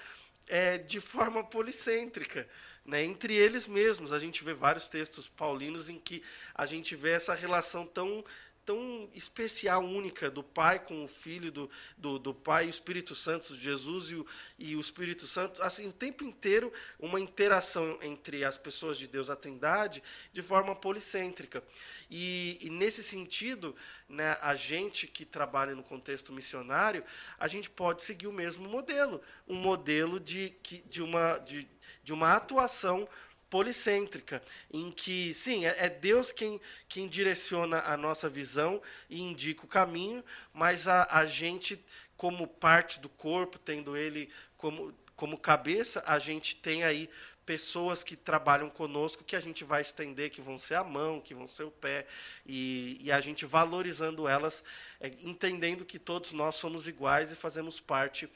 é, 0.47 0.77
de 0.77 0.99
forma 0.99 1.43
policêntrica. 1.43 2.47
Né, 2.85 3.03
entre 3.03 3.35
eles 3.35 3.67
mesmos, 3.67 4.11
a 4.11 4.17
gente 4.17 4.43
vê 4.43 4.51
vários 4.51 4.89
textos 4.89 5.27
paulinos 5.27 5.89
em 5.89 5.99
que 5.99 6.23
a 6.55 6.65
gente 6.65 6.95
vê 6.95 7.11
essa 7.11 7.35
relação 7.35 7.85
tão 7.85 8.25
tão 8.69 9.09
especial, 9.15 9.83
única, 9.83 10.29
do 10.29 10.43
Pai 10.43 10.77
com 10.77 11.03
o 11.03 11.07
Filho, 11.07 11.51
do, 11.51 11.67
do, 11.97 12.19
do 12.19 12.35
Pai 12.35 12.65
e 12.65 12.67
o 12.67 12.69
Espírito 12.69 13.15
Santo, 13.15 13.55
Jesus 13.55 14.11
e 14.11 14.15
o, 14.15 14.27
e 14.59 14.75
o 14.75 14.79
Espírito 14.79 15.25
Santo, 15.25 15.63
assim, 15.63 15.87
o 15.87 15.91
tempo 15.91 16.23
inteiro 16.23 16.71
uma 16.99 17.19
interação 17.19 17.97
entre 18.03 18.45
as 18.45 18.59
pessoas 18.59 18.99
de 18.99 19.07
Deus, 19.07 19.27
a 19.27 19.35
Trindade, 19.35 20.03
de 20.31 20.43
forma 20.43 20.75
policêntrica. 20.75 21.63
E, 22.11 22.59
e 22.61 22.69
nesse 22.69 23.01
sentido, 23.01 23.75
né, 24.07 24.37
a 24.39 24.53
gente 24.53 25.07
que 25.07 25.25
trabalha 25.25 25.73
no 25.73 25.81
contexto 25.81 26.31
missionário, 26.31 27.03
a 27.39 27.47
gente 27.47 27.71
pode 27.71 28.03
seguir 28.03 28.27
o 28.27 28.31
mesmo 28.31 28.69
modelo, 28.69 29.19
um 29.47 29.55
modelo 29.55 30.19
de, 30.19 30.53
de, 30.87 31.01
uma, 31.01 31.39
de, 31.39 31.67
de 32.03 32.13
uma 32.13 32.35
atuação 32.35 33.09
policêntrica, 33.49 34.41
em 34.71 34.91
que, 34.91 35.33
sim, 35.33 35.65
é, 35.65 35.85
é 35.85 35.89
Deus 35.89 36.31
quem, 36.31 36.61
quem 36.87 37.07
direciona 37.07 37.79
a 37.81 37.97
nossa 37.97 38.29
visão 38.29 38.81
e 39.09 39.21
indica 39.21 39.65
o 39.65 39.67
caminho, 39.67 40.23
mas 40.53 40.87
a, 40.87 41.07
a 41.09 41.25
gente, 41.25 41.83
como 42.15 42.47
parte 42.47 42.99
do 42.99 43.09
corpo, 43.09 43.57
tendo 43.57 43.97
ele 43.97 44.29
como, 44.55 44.93
como 45.15 45.37
cabeça, 45.37 46.03
a 46.05 46.19
gente 46.19 46.55
tem 46.55 46.83
aí 46.83 47.09
pessoas 47.49 48.03
que 48.03 48.15
trabalham 48.15 48.69
conosco 48.69 49.23
que 49.23 49.35
a 49.35 49.39
gente 49.39 49.63
vai 49.63 49.81
estender, 49.81 50.29
que 50.29 50.39
vão 50.39 50.59
ser 50.59 50.75
a 50.75 50.83
mão, 50.83 51.19
que 51.19 51.33
vão 51.33 51.47
ser 51.47 51.63
o 51.63 51.71
pé, 51.71 52.05
e, 52.45 52.99
e 53.01 53.11
a 53.11 53.19
gente 53.19 53.43
valorizando 53.43 54.27
elas, 54.27 54.63
é, 54.99 55.07
entendendo 55.23 55.83
que 55.83 55.97
todos 55.97 56.31
nós 56.31 56.57
somos 56.57 56.87
iguais 56.87 57.31
e 57.31 57.35
fazemos 57.35 57.79
parte 57.79 58.29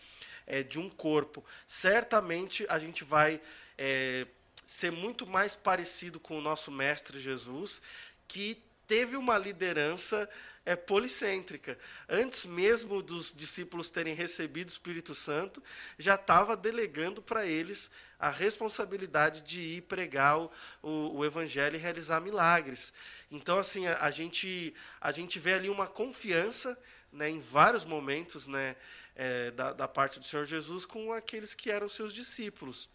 é, 0.48 0.64
de 0.64 0.80
um 0.80 0.90
corpo. 0.90 1.46
Certamente 1.68 2.66
a 2.68 2.80
gente 2.80 3.04
vai. 3.04 3.40
É, 3.78 4.26
ser 4.66 4.92
muito 4.92 5.26
mais 5.26 5.56
parecido 5.56 6.20
com 6.20 6.38
o 6.38 6.42
nosso 6.42 6.72
Mestre 6.72 7.20
Jesus, 7.20 7.82
que 8.28 8.62
teve 8.88 9.16
uma 9.16 9.38
liderança 9.38 10.30
é, 10.66 10.76
policêntrica. 10.76 11.78
Antes 12.08 12.46
mesmo 12.46 13.02
dos 13.02 13.34
discípulos 13.34 13.90
terem 13.90 14.14
recebido 14.14 14.70
o 14.70 14.72
Espírito 14.72 15.14
Santo, 15.14 15.62
já 15.98 16.16
estava 16.16 16.56
delegando 16.56 17.22
para 17.22 17.46
eles 17.46 17.92
a 18.20 18.30
responsabilidade 18.30 19.42
de 19.42 19.62
ir 19.62 19.82
pregar 19.82 20.40
o, 20.40 20.52
o, 20.82 21.18
o, 21.18 21.26
Evangelho 21.26 21.76
e 21.76 21.80
realizar 21.80 22.22
milagres. 22.22 22.94
Então, 23.30 23.60
assim, 23.60 23.86
a, 23.88 24.04
a, 24.04 24.12
gente, 24.12 24.74
a 25.02 25.12
gente 25.12 25.40
vê 25.40 25.54
ali 25.54 25.70
uma 25.70 25.88
confiança 25.88 26.78
né, 27.12 27.30
em 27.30 27.40
vários 27.40 27.84
momentos 27.84 28.48
né, 28.48 28.76
é, 29.16 29.52
da, 29.52 29.74
da 29.74 29.88
parte 29.88 30.20
do 30.20 30.26
Senhor 30.26 30.46
Jesus 30.46 30.86
com 30.86 31.12
aqueles 31.12 31.54
que 31.54 31.70
eram 31.70 31.90
seus 31.90 32.14
discípulos. 32.14 32.90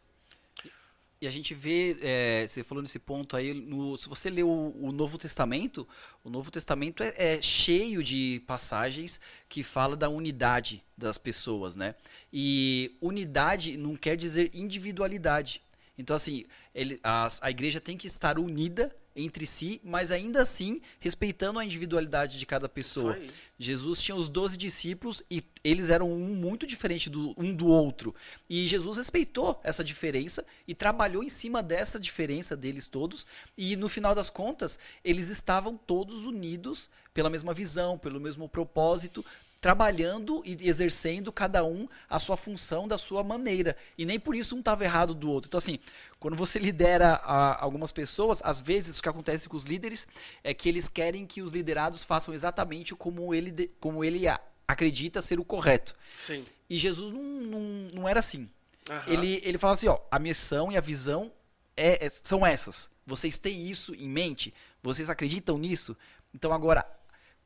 E 1.21 1.27
a 1.27 1.31
gente 1.33 1.53
vê, 1.53 1.97
é, 2.01 2.47
você 2.47 2.63
falou 2.63 2.81
nesse 2.81 2.99
ponto 2.99 3.37
aí, 3.37 3.53
no, 3.53 3.97
se 3.97 4.09
você 4.09 4.31
lê 4.31 4.45
o, 4.45 4.73
o, 4.81 4.93
Novo 4.93 5.19
Testamento, 5.19 5.87
o 6.23 6.31
Novo 6.31 6.49
Testamento 6.49 7.03
é, 7.03 7.13
é, 7.17 7.43
cheio 7.43 8.05
de 8.05 8.41
passagens 8.47 9.21
que 9.49 9.65
fala 9.65 9.97
da 9.97 10.09
unidade 10.09 10.85
das 10.97 11.19
pessoas, 11.19 11.75
né? 11.75 11.97
E 12.33 12.97
unidade 13.01 13.77
não 13.77 13.97
quer 13.97 14.17
dizer 14.17 14.51
individualidade. 14.55 15.61
Então, 15.97 16.15
assim, 16.15 16.45
ele, 16.73 17.01
a, 17.03 17.27
a 17.43 17.51
igreja 17.51 17.81
tem 17.81 17.97
que 17.97 18.07
estar 18.07 18.39
unida 18.39 18.95
entre 19.19 19.45
si, 19.45 19.81
mas 19.83 20.13
ainda 20.13 20.41
assim 20.43 20.81
respeitando 21.01 21.59
a 21.59 21.65
individualidade 21.65 22.39
de 22.39 22.47
cada 22.47 22.69
pessoa. 22.69 23.19
Jesus 23.59 24.01
tinha 24.01 24.17
os 24.17 24.29
doze 24.29 24.57
discípulos 24.57 25.23
e 25.29 25.43
eles 25.65 25.91
eram 25.91 26.11
um 26.11 26.35
muito 26.35 26.67
diferente 26.67 27.11
do, 27.11 27.35
um 27.37 27.53
do 27.53 27.67
outro. 27.67 28.15
E 28.49 28.67
Jesus 28.69 28.97
respeitou 28.97 29.61
essa 29.65 29.83
diferença 29.83 30.47
e 30.67 30.75
trabalhou 30.75 31.25
em 31.25 31.29
cima 31.29 31.63
dessa 31.63 31.99
diferença 31.99 32.57
deles 32.57 32.87
todos. 32.87 33.27
E 33.57 33.75
no 33.75 33.89
final 33.89 34.15
das 34.15 34.31
contas, 34.31 34.79
eles 35.05 35.29
estavam 35.29 35.77
todos 35.77 36.25
unidos 36.25 36.89
pela 37.13 37.29
mesma 37.29 37.53
visão, 37.53 37.99
pelo 37.99 38.21
mesmo 38.21 38.49
propósito, 38.49 39.25
trabalhando 39.61 40.43
e 40.45 40.57
exercendo 40.69 41.33
cada 41.33 41.65
um 41.65 41.89
a 42.09 42.19
sua 42.19 42.37
função 42.37 42.87
da 42.87 42.97
sua 42.97 43.25
maneira. 43.25 43.77
E 43.97 44.07
nem 44.07 44.19
por 44.19 44.37
isso 44.37 44.55
um 44.55 44.61
estava 44.61 44.85
errado 44.85 45.15
do 45.15 45.31
outro. 45.31 45.49
Então, 45.49 45.59
assim, 45.59 45.79
quando 46.21 46.37
você 46.37 46.59
lidera 46.59 47.15
a, 47.15 47.63
algumas 47.63 47.91
pessoas, 47.91 48.41
às 48.45 48.61
vezes 48.61 48.99
o 48.99 49.03
que 49.03 49.09
acontece 49.09 49.49
com 49.49 49.57
os 49.57 49.65
líderes 49.65 50.07
é 50.45 50.55
que 50.55 50.69
eles 50.69 50.89
querem 50.89 51.27
que 51.27 51.43
os 51.43 51.53
liderados 51.53 52.05
façam 52.05 52.33
exatamente 52.33 52.95
como 52.95 53.35
ele, 53.35 53.71
como 53.81 54.05
ele 54.05 54.27
acredita 54.67 55.21
ser 55.21 55.41
o 55.41 55.45
correto. 55.45 55.95
Sim. 56.17 56.45
E 56.71 56.79
Jesus 56.79 57.13
não, 57.13 57.23
não, 57.23 57.61
não 57.95 58.09
era 58.09 58.21
assim. 58.21 58.49
Uhum. 58.89 59.03
Ele, 59.07 59.41
ele 59.45 59.59
fala 59.59 59.73
assim: 59.73 59.89
ó, 59.89 59.99
a 60.11 60.19
missão 60.19 60.71
e 60.71 60.77
a 60.77 60.81
visão 60.81 61.33
é, 61.77 62.07
é, 62.07 62.11
são 62.11 62.47
essas. 62.47 62.91
Vocês 63.07 63.39
têm 63.39 63.69
isso 63.69 63.95
em 63.95 64.09
mente? 64.09 64.53
Vocês 64.83 65.09
acreditam 65.09 65.59
nisso? 65.59 65.97
Então 66.35 66.53
agora, 66.53 66.87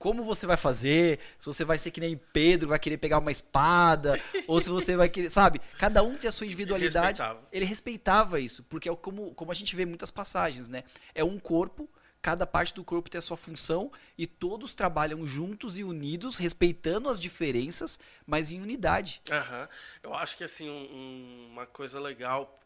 como 0.03 0.24
você 0.24 0.48
vai 0.48 0.57
fazer, 0.57 1.20
se 1.38 1.46
você 1.46 1.64
vai 1.64 1.78
ser 1.78 1.92
que 1.92 2.00
nem 2.00 2.16
Pedro, 2.16 2.70
vai 2.70 2.78
querer 2.80 2.96
pegar 2.96 3.20
uma 3.20 3.30
espada, 3.30 4.20
ou 4.48 4.59
se 4.59 4.68
você 4.68 4.96
vai 4.96 5.09
querer, 5.09 5.30
sabe? 5.30 5.61
Cada 5.78 6.03
um 6.03 6.16
tem 6.16 6.28
a 6.28 6.32
sua 6.32 6.44
individualidade. 6.44 7.20
Ele 7.20 7.28
respeitava, 7.28 7.48
ele 7.53 7.64
respeitava 7.64 8.40
isso, 8.40 8.64
porque 8.64 8.88
é 8.88 8.96
como, 8.96 9.32
como 9.32 9.53
a 9.53 9.55
gente 9.55 9.76
vê 9.76 9.86
muitas 9.86 10.11
passagens, 10.11 10.68
né? 10.68 10.82
É 11.14 11.22
um 11.22 11.38
corpo, 11.38 11.88
cada 12.20 12.44
parte 12.44 12.74
do 12.74 12.82
corpo 12.82 13.09
tem 13.09 13.20
a 13.20 13.22
sua 13.22 13.36
função 13.36 13.92
e 14.18 14.26
todos 14.26 14.74
trabalham 14.74 15.24
juntos 15.24 15.78
e 15.78 15.84
unidos, 15.84 16.36
respeitando 16.36 17.09
as 17.09 17.20
diferenças, 17.20 17.96
mas 18.26 18.50
em 18.50 18.61
unidade. 18.61 19.22
Uhum. 19.30 19.68
Eu 20.03 20.14
acho 20.14 20.36
que 20.36 20.42
assim 20.42 20.68
um, 20.68 21.50
uma 21.53 21.64
coisa 21.64 22.00
legal 22.00 22.59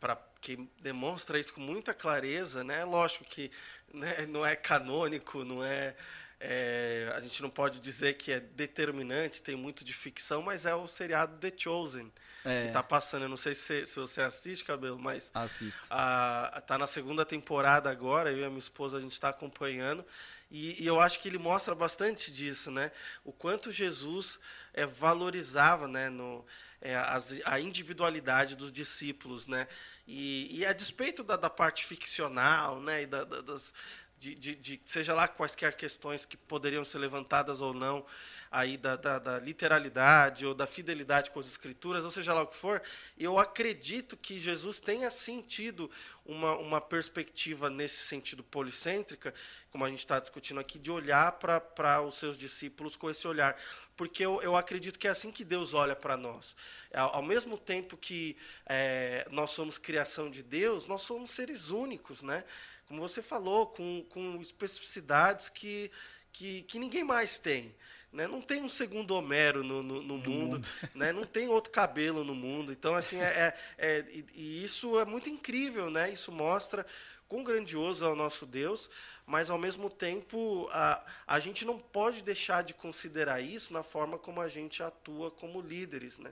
para 0.00 0.20
que 0.40 0.68
demonstra 0.80 1.38
isso 1.38 1.54
com 1.54 1.60
muita 1.60 1.94
clareza, 1.94 2.64
né? 2.64 2.84
Lógico 2.84 3.24
que 3.24 3.52
né, 3.94 4.26
não 4.26 4.44
é 4.44 4.56
canônico, 4.56 5.44
não 5.44 5.62
é 5.62 5.94
é, 6.44 7.12
a 7.14 7.20
gente 7.20 7.40
não 7.40 7.48
pode 7.48 7.78
dizer 7.78 8.14
que 8.14 8.32
é 8.32 8.40
determinante, 8.40 9.40
tem 9.40 9.54
muito 9.54 9.84
de 9.84 9.94
ficção, 9.94 10.42
mas 10.42 10.66
é 10.66 10.74
o 10.74 10.88
seriado 10.88 11.38
The 11.38 11.52
Chosen, 11.56 12.12
é. 12.44 12.62
que 12.62 12.66
está 12.66 12.82
passando. 12.82 13.22
Eu 13.22 13.28
não 13.28 13.36
sei 13.36 13.54
se, 13.54 13.86
se, 13.86 13.94
você 13.94 14.22
assiste, 14.22 14.64
Cabelo, 14.64 14.98
mas. 14.98 15.30
Assisto. 15.32 15.86
A, 15.88 16.60
tá 16.66 16.76
na 16.76 16.88
segunda 16.88 17.24
temporada 17.24 17.88
agora, 17.88 18.32
eu 18.32 18.38
e 18.38 18.44
a 18.44 18.48
minha 18.48 18.58
esposa 18.58 18.98
a 18.98 19.00
gente 19.00 19.12
está 19.12 19.28
acompanhando. 19.28 20.04
E, 20.50 20.82
e, 20.82 20.86
eu 20.86 21.00
acho 21.00 21.20
que 21.20 21.28
ele 21.28 21.38
mostra 21.38 21.76
bastante 21.76 22.32
disso, 22.32 22.72
né? 22.72 22.90
O 23.24 23.32
quanto 23.32 23.70
Jesus 23.70 24.40
é, 24.74 24.84
valorizava 24.84 25.86
né, 25.86 26.10
no, 26.10 26.44
é, 26.80 26.96
as, 26.96 27.40
a 27.44 27.60
individualidade 27.60 28.56
dos 28.56 28.72
discípulos, 28.72 29.46
né? 29.46 29.68
E, 30.06 30.58
e 30.58 30.66
a 30.66 30.72
despeito 30.72 31.22
da, 31.22 31.36
da 31.36 31.48
parte 31.48 31.86
ficcional, 31.86 32.80
né? 32.80 33.02
E 33.02 33.06
da, 33.06 33.22
da, 33.22 33.40
das, 33.40 33.72
de, 34.22 34.36
de, 34.36 34.54
de, 34.54 34.80
seja 34.84 35.12
lá 35.12 35.26
quaisquer 35.26 35.74
questões 35.76 36.24
que 36.24 36.36
poderiam 36.36 36.84
ser 36.84 36.98
levantadas 36.98 37.60
ou 37.60 37.74
não, 37.74 38.06
aí 38.52 38.76
da, 38.76 38.94
da, 38.94 39.18
da, 39.18 39.38
literalidade 39.40 40.46
ou 40.46 40.54
da 40.54 40.64
fidelidade 40.64 41.32
com 41.32 41.40
as 41.40 41.46
escrituras, 41.46 42.04
ou 42.04 42.10
seja 42.10 42.32
lá 42.32 42.42
o 42.42 42.46
que 42.46 42.54
for, 42.54 42.80
eu 43.18 43.36
acredito 43.36 44.16
que 44.16 44.38
Jesus 44.38 44.80
tenha 44.80 45.10
sentido 45.10 45.90
uma, 46.24 46.56
uma 46.56 46.80
perspectiva 46.80 47.68
nesse 47.68 47.96
sentido 47.96 48.44
policêntrica, 48.44 49.34
como 49.72 49.84
a 49.84 49.88
gente 49.88 49.98
está 49.98 50.20
discutindo 50.20 50.60
aqui, 50.60 50.78
de 50.78 50.92
olhar 50.92 51.32
para 51.32 52.00
os 52.02 52.14
seus 52.14 52.38
discípulos 52.38 52.94
com 52.94 53.10
esse 53.10 53.26
olhar. 53.26 53.56
Porque 53.96 54.24
eu, 54.24 54.40
eu 54.40 54.56
acredito 54.56 55.00
que 55.00 55.08
é 55.08 55.10
assim 55.10 55.32
que 55.32 55.44
Deus 55.44 55.74
olha 55.74 55.96
para 55.96 56.16
nós. 56.16 56.54
Ao, 56.94 57.16
ao, 57.16 57.22
mesmo 57.22 57.58
tempo 57.58 57.96
que 57.96 58.36
é, 58.66 59.26
nós 59.32 59.50
somos 59.50 59.78
criação 59.78 60.30
de 60.30 60.44
Deus, 60.44 60.86
nós 60.86 61.02
somos 61.02 61.32
seres 61.32 61.70
únicos, 61.70 62.22
né? 62.22 62.44
Como 62.92 63.08
você 63.08 63.22
falou, 63.22 63.68
com, 63.68 64.04
com 64.10 64.38
especificidades 64.38 65.48
que, 65.48 65.90
que, 66.30 66.62
que 66.64 66.78
ninguém 66.78 67.02
mais 67.02 67.38
tem. 67.38 67.74
Né? 68.12 68.28
Não 68.28 68.42
tem 68.42 68.62
um 68.62 68.68
segundo 68.68 69.14
Homero 69.14 69.64
no, 69.64 69.82
no, 69.82 70.02
no 70.02 70.18
mundo, 70.18 70.56
mundo. 70.56 70.68
Né? 70.94 71.10
não 71.10 71.24
tem 71.24 71.48
outro 71.48 71.72
cabelo 71.72 72.22
no 72.22 72.34
mundo. 72.34 72.70
Então, 72.70 72.94
assim, 72.94 73.16
é, 73.16 73.24
é, 73.24 73.54
é 73.78 74.04
e, 74.10 74.26
e, 74.34 74.62
isso 74.62 75.00
é 75.00 75.06
muito 75.06 75.30
incrível, 75.30 75.88
né? 75.88 76.12
Isso 76.12 76.30
mostra 76.30 76.84
quão 77.26 77.42
grandioso 77.42 78.04
é 78.04 78.08
o 78.10 78.14
nosso 78.14 78.44
Deus, 78.44 78.90
mas 79.24 79.48
ao 79.48 79.56
mesmo 79.56 79.88
tempo 79.88 80.68
a, 80.70 81.02
a 81.26 81.40
gente 81.40 81.64
não 81.64 81.78
pode 81.78 82.20
deixar 82.20 82.62
de 82.62 82.74
considerar 82.74 83.40
isso 83.40 83.72
na 83.72 83.82
forma 83.82 84.18
como 84.18 84.38
a 84.38 84.48
gente 84.48 84.82
atua 84.82 85.30
como 85.30 85.62
líderes, 85.62 86.18
né? 86.18 86.30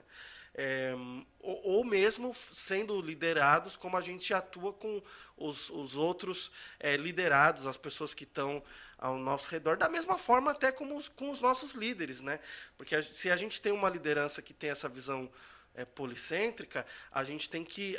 É, 0.53 0.93
ou, 1.39 1.61
ou, 1.63 1.83
mesmo 1.83 2.35
sendo 2.51 3.01
liderados 3.01 3.77
como 3.77 3.95
a 3.95 4.01
gente 4.01 4.33
atua 4.33 4.73
com 4.73 5.01
os, 5.37 5.69
os 5.69 5.95
outros 5.95 6.51
é, 6.77 6.97
liderados, 6.97 7.65
as 7.65 7.77
pessoas 7.77 8.13
que 8.13 8.25
estão 8.25 8.61
ao 8.97 9.17
nosso 9.17 9.47
redor, 9.49 9.77
da 9.77 9.89
mesma 9.89 10.17
forma 10.17 10.51
até 10.51 10.71
como 10.71 10.95
os, 10.95 11.07
com 11.07 11.31
os 11.31 11.41
nossos 11.41 11.73
líderes, 11.73 12.21
né? 12.21 12.39
Porque 12.77 12.95
a, 12.95 13.01
se 13.01 13.31
a 13.31 13.35
gente 13.35 13.61
tem 13.61 13.71
uma 13.71 13.89
liderança 13.89 14.41
que 14.41 14.53
tem 14.53 14.69
essa 14.69 14.89
visão 14.89 15.31
é, 15.73 15.85
policêntrica, 15.85 16.85
a 17.11 17.23
gente 17.23 17.49
tem 17.49 17.63
que, 17.63 17.95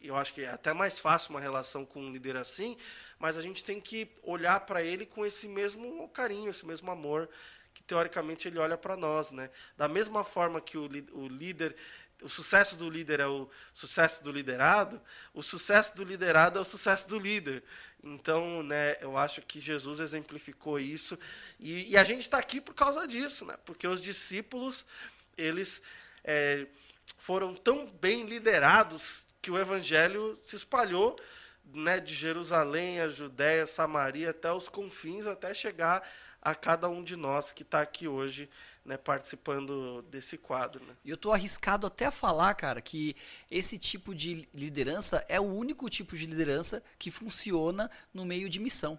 eu 0.00 0.16
acho 0.16 0.32
que 0.32 0.42
é 0.42 0.48
até 0.48 0.72
mais 0.72 0.98
fácil 0.98 1.30
uma 1.30 1.40
relação 1.40 1.84
com 1.84 2.00
um 2.00 2.12
líder 2.12 2.36
assim, 2.36 2.76
mas 3.18 3.36
a 3.36 3.42
gente 3.42 3.64
tem 3.64 3.80
que 3.80 4.08
olhar 4.22 4.60
para 4.60 4.82
ele 4.82 5.04
com 5.04 5.26
esse 5.26 5.48
mesmo 5.48 6.08
carinho, 6.10 6.50
esse 6.50 6.64
mesmo 6.64 6.90
amor 6.90 7.28
que 7.76 7.82
teoricamente 7.82 8.48
ele 8.48 8.58
olha 8.58 8.78
para 8.78 8.96
nós, 8.96 9.32
né? 9.32 9.50
Da 9.76 9.86
mesma 9.86 10.24
forma 10.24 10.62
que 10.62 10.78
o, 10.78 10.88
o 11.12 11.28
líder 11.28 11.76
o 12.22 12.28
sucesso 12.30 12.74
do 12.78 12.88
líder 12.88 13.20
é 13.20 13.26
o 13.26 13.46
sucesso 13.74 14.24
do 14.24 14.32
liderado, 14.32 14.98
o 15.34 15.42
sucesso 15.42 15.94
do 15.94 16.02
liderado 16.02 16.58
é 16.58 16.62
o 16.62 16.64
sucesso 16.64 17.06
do 17.06 17.18
líder. 17.18 17.62
Então, 18.02 18.62
né, 18.62 18.96
eu 19.02 19.18
acho 19.18 19.42
que 19.42 19.60
Jesus 19.60 20.00
exemplificou 20.00 20.80
isso 20.80 21.18
e, 21.60 21.90
e 21.90 21.96
a 21.98 22.02
gente 22.02 22.20
está 22.20 22.38
aqui 22.38 22.58
por 22.58 22.74
causa 22.74 23.06
disso, 23.06 23.44
né? 23.44 23.54
Porque 23.66 23.86
os 23.86 24.00
discípulos 24.00 24.86
eles 25.36 25.82
é, 26.24 26.66
foram 27.18 27.54
tão 27.54 27.86
bem 28.00 28.24
liderados 28.24 29.26
que 29.42 29.50
o 29.50 29.58
evangelho 29.58 30.38
se 30.42 30.56
espalhou, 30.56 31.14
né, 31.74 32.00
de 32.00 32.14
Jerusalém 32.14 33.00
a 33.00 33.08
Judéia, 33.08 33.66
Samaria 33.66 34.30
até 34.30 34.50
os 34.50 34.70
confins, 34.70 35.26
até 35.26 35.52
chegar 35.52 36.02
a 36.46 36.54
cada 36.54 36.88
um 36.88 37.02
de 37.02 37.16
nós 37.16 37.52
que 37.52 37.64
está 37.64 37.82
aqui 37.82 38.06
hoje 38.06 38.48
né, 38.84 38.96
participando 38.96 40.00
desse 40.02 40.38
quadro. 40.38 40.80
Né? 40.84 40.94
Eu 41.04 41.16
estou 41.16 41.32
arriscado 41.32 41.88
até 41.88 42.06
a 42.06 42.12
falar, 42.12 42.54
cara, 42.54 42.80
que 42.80 43.16
esse 43.50 43.76
tipo 43.76 44.14
de 44.14 44.48
liderança 44.54 45.24
é 45.28 45.40
o 45.40 45.42
único 45.42 45.90
tipo 45.90 46.16
de 46.16 46.24
liderança 46.24 46.80
que 47.00 47.10
funciona 47.10 47.90
no 48.14 48.24
meio 48.24 48.48
de 48.48 48.60
missão. 48.60 48.96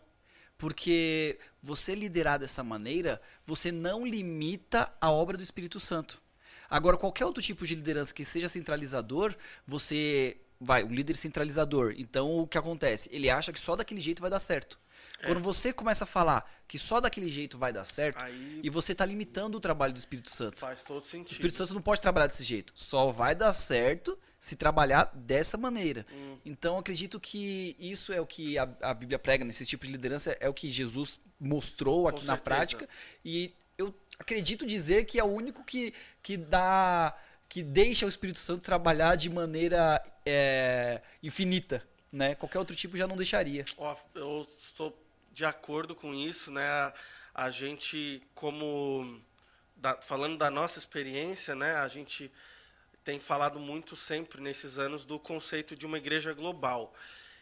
Porque 0.58 1.40
você 1.64 1.96
liderar 1.96 2.38
dessa 2.38 2.66
maneira, 2.66 3.22
você 3.46 3.72
não 3.72 4.06
limita 4.06 4.92
a 5.00 5.10
obra 5.10 5.38
do 5.38 5.44
Espírito 5.44 5.80
Santo. 5.80 6.22
Agora, 6.70 6.98
qualquer 6.98 7.24
outro 7.24 7.42
tipo 7.42 7.66
de 7.66 7.76
liderança 7.76 8.14
que 8.14 8.26
seja 8.26 8.50
centralizador, 8.50 9.34
você 9.66 10.36
vai, 10.60 10.84
um 10.84 10.92
líder 10.92 11.16
centralizador. 11.16 11.96
Então, 11.98 12.40
o 12.40 12.46
que 12.46 12.58
acontece? 12.58 13.08
Ele 13.10 13.30
acha 13.30 13.54
que 13.54 13.60
só 13.60 13.74
daquele 13.74 14.02
jeito 14.02 14.22
vai 14.22 14.30
dar 14.30 14.40
certo. 14.42 14.78
É. 15.20 15.28
Quando 15.28 15.42
você 15.42 15.74
começa 15.74 16.04
a 16.04 16.08
falar 16.08 16.50
que 16.68 16.78
só 16.78 17.00
daquele 17.00 17.30
jeito 17.30 17.58
vai 17.58 17.72
dar 17.72 17.86
certo, 17.86 18.24
Aí... 18.24 18.60
e 18.62 18.70
você 18.70 18.92
está 18.92 19.06
limitando 19.06 19.58
o 19.58 19.62
trabalho 19.62 19.94
do 19.94 19.98
Espírito 19.98 20.30
Santo. 20.30 20.60
Faz 20.60 20.84
todo 20.84 21.04
sentido. 21.04 21.30
O 21.30 21.32
Espírito 21.32 21.58
Santo 21.58 21.74
não 21.74 21.82
pode 21.82 22.02
trabalhar 22.02 22.28
desse 22.28 22.44
jeito. 22.44 22.74
Só 22.76 23.12
vai 23.12 23.34
dar 23.34 23.54
certo 23.54 24.18
se 24.40 24.56
trabalhar 24.56 25.12
dessa 25.16 25.58
maneira. 25.58 26.06
Hum. 26.12 26.38
Então, 26.46 26.78
acredito 26.78 27.20
que 27.20 27.76
isso 27.80 28.14
é 28.14 28.22
o 28.22 28.26
que 28.26 28.58
a, 28.58 28.70
a, 28.82 28.94
Bíblia 28.94 29.18
prega 29.18 29.44
nesse 29.44 29.66
tipo 29.66 29.86
de 29.86 29.92
liderança, 29.92 30.36
é 30.40 30.48
o 30.48 30.54
que 30.54 30.70
Jesus 30.70 31.20
mostrou 31.40 32.08
aqui 32.08 32.26
na 32.26 32.38
prática. 32.38 32.88
E 33.26 33.54
eu 33.78 33.94
acredito 34.20 34.66
dizer 34.66 35.06
que 35.06 35.20
é 35.20 35.24
o 35.24 35.28
único 35.28 35.64
que, 35.64 35.94
que 36.22 36.38
dá. 36.38 37.18
que 37.50 37.64
deixa 37.64 38.06
o 38.06 38.10
Espírito 38.10 38.40
Santo 38.40 38.64
trabalhar 38.64 39.16
de 39.16 39.30
maneira 39.30 40.02
é, 40.26 41.02
infinita. 41.24 41.84
Né? 42.12 42.36
Qualquer 42.36 42.60
outro 42.60 42.76
tipo 42.76 42.98
já 42.98 43.08
não 43.08 43.16
deixaria. 43.16 43.66
Oh, 43.76 43.96
eu 44.16 44.48
estou 44.58 45.07
de 45.38 45.46
acordo 45.46 45.94
com 45.94 46.16
isso, 46.16 46.50
né? 46.50 46.92
A 47.32 47.52
gente, 47.52 48.24
como 48.34 49.22
da, 49.76 49.94
falando 50.02 50.36
da 50.36 50.50
nossa 50.50 50.80
experiência, 50.80 51.54
né? 51.54 51.76
A 51.76 51.88
gente 51.88 52.32
tem 53.04 53.20
falado 53.20 53.60
muito 53.60 53.96
sempre 53.96 54.42
nesses 54.42 54.80
anos 54.80 55.06
do 55.06 55.20
conceito 55.20 55.76
de 55.76 55.86
uma 55.86 56.00
igreja 56.00 56.34
global. 56.34 56.92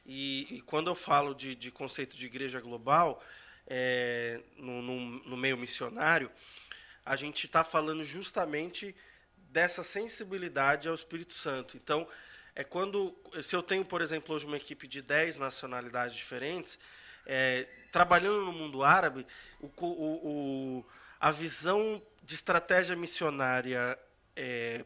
E, 0.06 0.58
e 0.58 0.62
quando 0.64 0.88
eu 0.88 0.96
falo 0.96 1.34
de, 1.34 1.56
de, 1.56 1.72
conceito 1.72 2.18
de 2.18 2.26
igreja 2.26 2.60
global 2.60 3.24
é, 3.66 4.42
no, 4.58 4.82
no, 4.82 5.00
no 5.30 5.38
meio 5.38 5.56
missionário, 5.56 6.30
a 7.06 7.16
gente 7.16 7.46
está 7.46 7.64
falando 7.64 8.04
justamente 8.04 8.94
dessa 9.38 9.84
sensibilidade 9.84 10.90
ao 10.90 10.96
Espírito 10.96 11.34
Santo. 11.34 11.78
Então, 11.78 12.06
é 12.54 12.64
quando, 12.66 13.18
se 13.42 13.56
eu 13.56 13.64
tenho, 13.64 13.86
por 13.86 14.02
exemplo, 14.02 14.36
hoje 14.36 14.46
uma 14.46 14.58
equipe 14.58 14.86
de 14.86 15.02
10 15.02 15.38
nacionalidades 15.38 16.18
diferentes, 16.18 16.78
é, 17.26 17.68
trabalhando 17.92 18.42
no 18.42 18.52
mundo 18.52 18.84
árabe, 18.84 19.26
o, 19.60 19.68
o, 19.82 20.80
o, 20.80 20.86
a 21.20 21.32
visão 21.32 22.02
de 22.24 22.36
estratégia 22.36 22.96
missionária 22.96 23.98
é, 24.36 24.84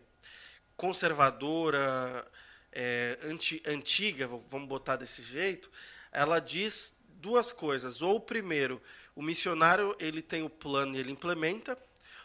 conservadora, 0.76 2.26
é, 2.72 3.18
anti, 3.24 3.62
antiga, 3.66 4.28
vamos 4.28 4.68
botar 4.68 4.96
desse 4.96 5.22
jeito, 5.22 5.70
ela 6.12 6.40
diz 6.40 6.96
duas 7.20 7.52
coisas. 7.52 8.02
Ou, 8.02 8.20
primeiro, 8.20 8.82
o 9.16 9.22
missionário 9.22 9.96
ele 10.00 10.22
tem 10.22 10.44
o 10.44 10.50
plano 10.50 10.96
e 10.96 11.00
ele 11.00 11.12
implementa. 11.12 11.78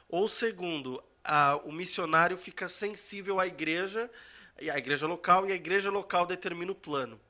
Ou, 0.08 0.28
segundo, 0.28 1.02
a, 1.24 1.56
o 1.64 1.72
missionário 1.72 2.36
fica 2.36 2.68
sensível 2.68 3.40
à 3.40 3.46
igreja, 3.46 4.10
à 4.72 4.78
igreja 4.78 5.06
local, 5.06 5.46
e 5.46 5.52
a 5.52 5.56
igreja 5.56 5.90
local 5.90 6.26
determina 6.26 6.72
o 6.72 6.74
plano. 6.74 7.20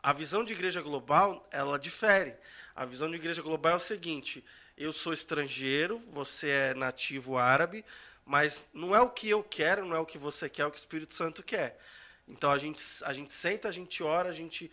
A 0.00 0.12
visão 0.12 0.44
de 0.44 0.52
igreja 0.52 0.80
global, 0.80 1.46
ela 1.50 1.78
difere. 1.78 2.34
A 2.74 2.84
visão 2.84 3.10
de 3.10 3.16
igreja 3.16 3.42
global 3.42 3.72
é 3.72 3.76
o 3.76 3.80
seguinte: 3.80 4.44
eu 4.76 4.92
sou 4.92 5.12
estrangeiro, 5.12 6.00
você 6.10 6.48
é 6.48 6.74
nativo 6.74 7.36
árabe, 7.36 7.84
mas 8.24 8.64
não 8.72 8.94
é 8.94 9.00
o 9.00 9.10
que 9.10 9.28
eu 9.28 9.42
quero, 9.42 9.84
não 9.84 9.96
é 9.96 9.98
o 9.98 10.06
que 10.06 10.18
você 10.18 10.48
quer, 10.48 10.62
é 10.62 10.66
o 10.66 10.70
que 10.70 10.78
o 10.78 10.78
Espírito 10.78 11.14
Santo 11.14 11.42
quer. 11.42 11.78
Então 12.28 12.50
a 12.50 12.58
gente, 12.58 12.82
a 13.04 13.12
gente 13.12 13.32
senta, 13.32 13.68
a 13.68 13.72
gente 13.72 14.02
ora, 14.02 14.28
a 14.28 14.32
gente 14.32 14.70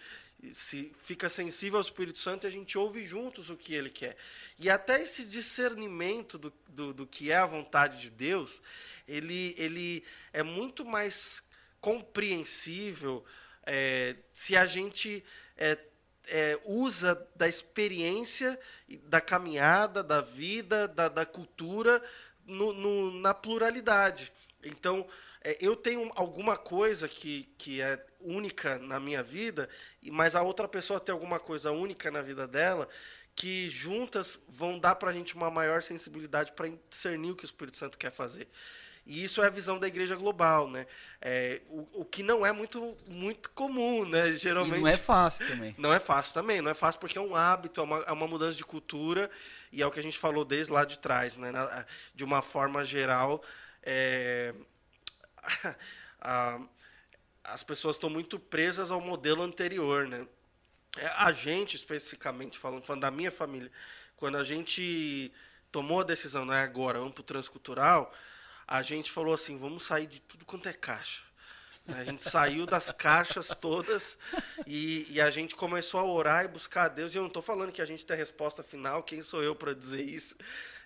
se 0.54 0.92
fica 1.04 1.28
sensível 1.30 1.78
ao 1.78 1.82
Espírito 1.82 2.20
Santo 2.20 2.46
e 2.46 2.48
a 2.48 2.52
gente 2.52 2.78
ouve 2.78 3.04
juntos 3.06 3.50
o 3.50 3.56
que 3.56 3.74
ele 3.74 3.90
quer. 3.90 4.16
E 4.60 4.70
até 4.70 5.02
esse 5.02 5.26
discernimento 5.26 6.38
do, 6.38 6.54
do, 6.70 6.94
do 6.94 7.08
que 7.08 7.32
é 7.32 7.38
a 7.38 7.46
vontade 7.46 8.00
de 8.00 8.10
Deus, 8.10 8.62
ele, 9.08 9.56
ele 9.58 10.04
é 10.32 10.44
muito 10.44 10.86
mais 10.86 11.42
compreensível 11.82 13.26
é, 13.66 14.16
se 14.34 14.56
a 14.56 14.66
gente 14.66 15.24
é, 15.58 15.78
é, 16.28 16.60
usa 16.66 17.28
da 17.36 17.48
experiência, 17.48 18.60
da 19.04 19.22
caminhada, 19.22 20.04
da 20.04 20.22
vida, 20.22 20.88
da, 20.88 21.08
da 21.08 21.26
cultura 21.26 22.02
no, 22.46 22.74
no, 22.74 23.20
na 23.20 23.34
pluralidade. 23.34 24.32
Então, 24.64 25.08
é, 25.44 25.58
eu 25.60 25.76
tenho 25.76 26.12
alguma 26.16 26.58
coisa 26.58 27.08
que, 27.08 27.44
que 27.58 27.82
é 27.82 28.04
única 28.20 28.80
na 28.80 29.00
minha 29.00 29.22
vida, 29.22 29.70
mas 30.12 30.36
a 30.36 30.42
outra 30.42 30.68
pessoa 30.68 31.00
tem 31.00 31.14
alguma 31.14 31.40
coisa 31.40 31.72
única 31.72 32.10
na 32.10 32.22
vida 32.22 32.48
dela, 32.48 32.88
que 33.36 33.70
juntas 33.70 34.40
vão 34.48 34.80
dar 34.80 34.96
para 34.96 35.12
a 35.12 35.14
gente 35.14 35.36
uma 35.36 35.52
maior 35.52 35.84
sensibilidade 35.84 36.54
para 36.54 36.70
discernir 36.90 37.32
o 37.32 37.36
que 37.36 37.44
o 37.44 37.46
Espírito 37.46 37.78
Santo 37.78 37.98
quer 37.98 38.12
fazer. 38.12 38.48
E 39.06 39.24
isso 39.24 39.42
é 39.42 39.48
a 39.48 39.50
visão 39.50 39.78
da 39.78 39.88
igreja 39.88 40.16
global, 40.16 40.70
né? 40.70 40.88
É, 41.22 41.62
o, 41.70 42.02
o 42.02 42.06
que 42.06 42.24
não 42.24 42.46
é 42.46 42.52
muito, 42.52 42.98
muito 43.08 43.50
comum, 43.52 44.04
né? 44.06 44.32
Geralmente. 44.34 44.78
E 44.78 44.82
não 44.82 44.88
é 44.88 44.98
fácil 44.98 45.48
também. 45.48 45.76
Não 45.78 45.94
é 45.94 46.00
fácil 46.00 46.34
também. 46.34 46.62
Não 46.62 46.72
é 46.72 46.74
fácil 46.74 47.00
porque 47.00 47.18
é 47.18 47.22
um 47.22 47.36
hábito, 47.36 47.82
é 47.82 47.84
uma, 47.84 47.98
é 48.00 48.12
uma 48.12 48.28
mudança 48.28 48.58
de 48.58 48.66
cultura 48.66 49.30
e 49.72 49.82
é 49.82 49.86
o 49.86 49.92
que 49.92 50.00
a 50.00 50.04
gente 50.04 50.18
falou 50.18 50.44
desde 50.44 50.74
lá 50.74 50.84
de 50.86 50.98
trás, 50.98 51.38
né? 51.38 51.52
Na, 51.52 51.86
de 52.16 52.24
uma 52.24 52.42
forma 52.42 52.84
geral, 52.84 53.44
é, 53.84 54.54
a, 56.20 56.60
as 57.44 57.64
pessoas 57.64 57.96
estão 57.96 58.10
muito 58.10 58.40
presas 58.40 58.90
ao 58.90 59.00
modelo 59.00 59.44
anterior, 59.44 60.08
né? 60.08 60.26
é, 60.98 61.08
a 61.18 61.32
gente, 61.32 61.76
especificamente 61.76 62.58
falando, 62.58 62.84
falando 62.84 63.02
da 63.02 63.12
minha 63.12 63.32
família, 63.32 63.72
quando 64.16 64.38
a 64.38 64.44
gente 64.44 65.32
tomou 65.72 66.00
a 66.00 66.04
decisão, 66.04 66.46
não 66.46 66.54
é 66.54 66.64
agora, 66.64 67.00
vamos 67.00 67.14
para 67.14 67.22
o 67.22 67.26
transcultural, 67.26 68.14
a 68.68 68.82
gente 68.82 69.12
falou 69.12 69.34
assim, 69.34 69.58
vamos 69.58 69.84
sair 69.84 70.08
de 70.08 70.22
tudo 70.22 70.46
quanto 70.46 70.68
é 70.68 70.74
caixa. 70.74 71.24
A 71.88 72.04
gente 72.04 72.24
saiu 72.24 72.66
das 72.66 72.90
caixas 72.90 73.50
todas 73.62 74.18
e, 74.66 75.06
e, 75.12 75.22
a 75.22 75.30
gente 75.30 75.56
começou 75.56 76.00
a 76.00 76.04
orar 76.04 76.44
e 76.44 76.48
buscar 76.48 76.86
a 76.86 76.88
Deus. 76.88 77.14
E 77.14 77.18
eu 77.18 77.22
não 77.22 77.28
estou 77.28 77.44
falando 77.44 77.72
que 77.72 77.82
a 77.82 77.86
gente 77.86 78.04
tem 78.04 78.16
a 78.16 78.18
resposta 78.18 78.64
final, 78.64 79.04
quem 79.04 79.22
sou 79.22 79.44
eu 79.44 79.56
para 79.56 79.74
dizer 79.74 80.02
isso? 80.02 80.36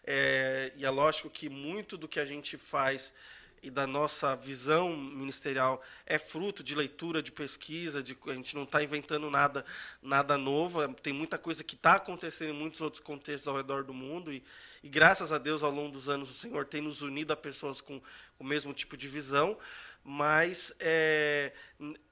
É, 0.03 0.73
e 0.75 0.85
é 0.85 0.89
lógico 0.89 1.29
que 1.29 1.47
muito 1.47 1.97
do 1.97 2.07
que 2.07 2.19
a 2.19 2.25
gente 2.25 2.57
faz 2.57 3.13
e 3.61 3.69
da 3.69 3.85
nossa 3.85 4.35
visão 4.35 4.95
ministerial 4.95 5.83
é 6.05 6.17
fruto 6.17 6.63
de 6.63 6.75
leitura, 6.75 7.21
de 7.21 7.31
pesquisa, 7.31 8.01
de, 8.01 8.17
a 8.27 8.33
gente 8.33 8.55
não 8.55 8.63
está 8.63 8.83
inventando 8.83 9.29
nada, 9.29 9.65
nada 10.01 10.37
novo, 10.37 10.81
é, 10.81 10.87
tem 10.87 11.13
muita 11.13 11.37
coisa 11.37 11.63
que 11.63 11.75
está 11.75 11.95
acontecendo 11.95 12.51
em 12.51 12.57
muitos 12.57 12.81
outros 12.81 13.03
contextos 13.03 13.47
ao 13.47 13.57
redor 13.57 13.83
do 13.83 13.93
mundo 13.93 14.31
e, 14.31 14.43
e, 14.83 14.89
graças 14.89 15.31
a 15.31 15.37
Deus 15.37 15.63
ao 15.63 15.71
longo 15.71 15.91
dos 15.91 16.09
anos 16.09 16.29
o 16.29 16.33
Senhor 16.33 16.65
tem 16.65 16.81
nos 16.81 17.01
unido 17.01 17.31
a 17.31 17.37
pessoas 17.37 17.81
com, 17.81 17.99
com 17.99 18.43
o 18.43 18.47
mesmo 18.47 18.73
tipo 18.73 18.95
de 18.95 19.07
visão, 19.07 19.57
mas 20.03 20.73
é, 20.79 21.51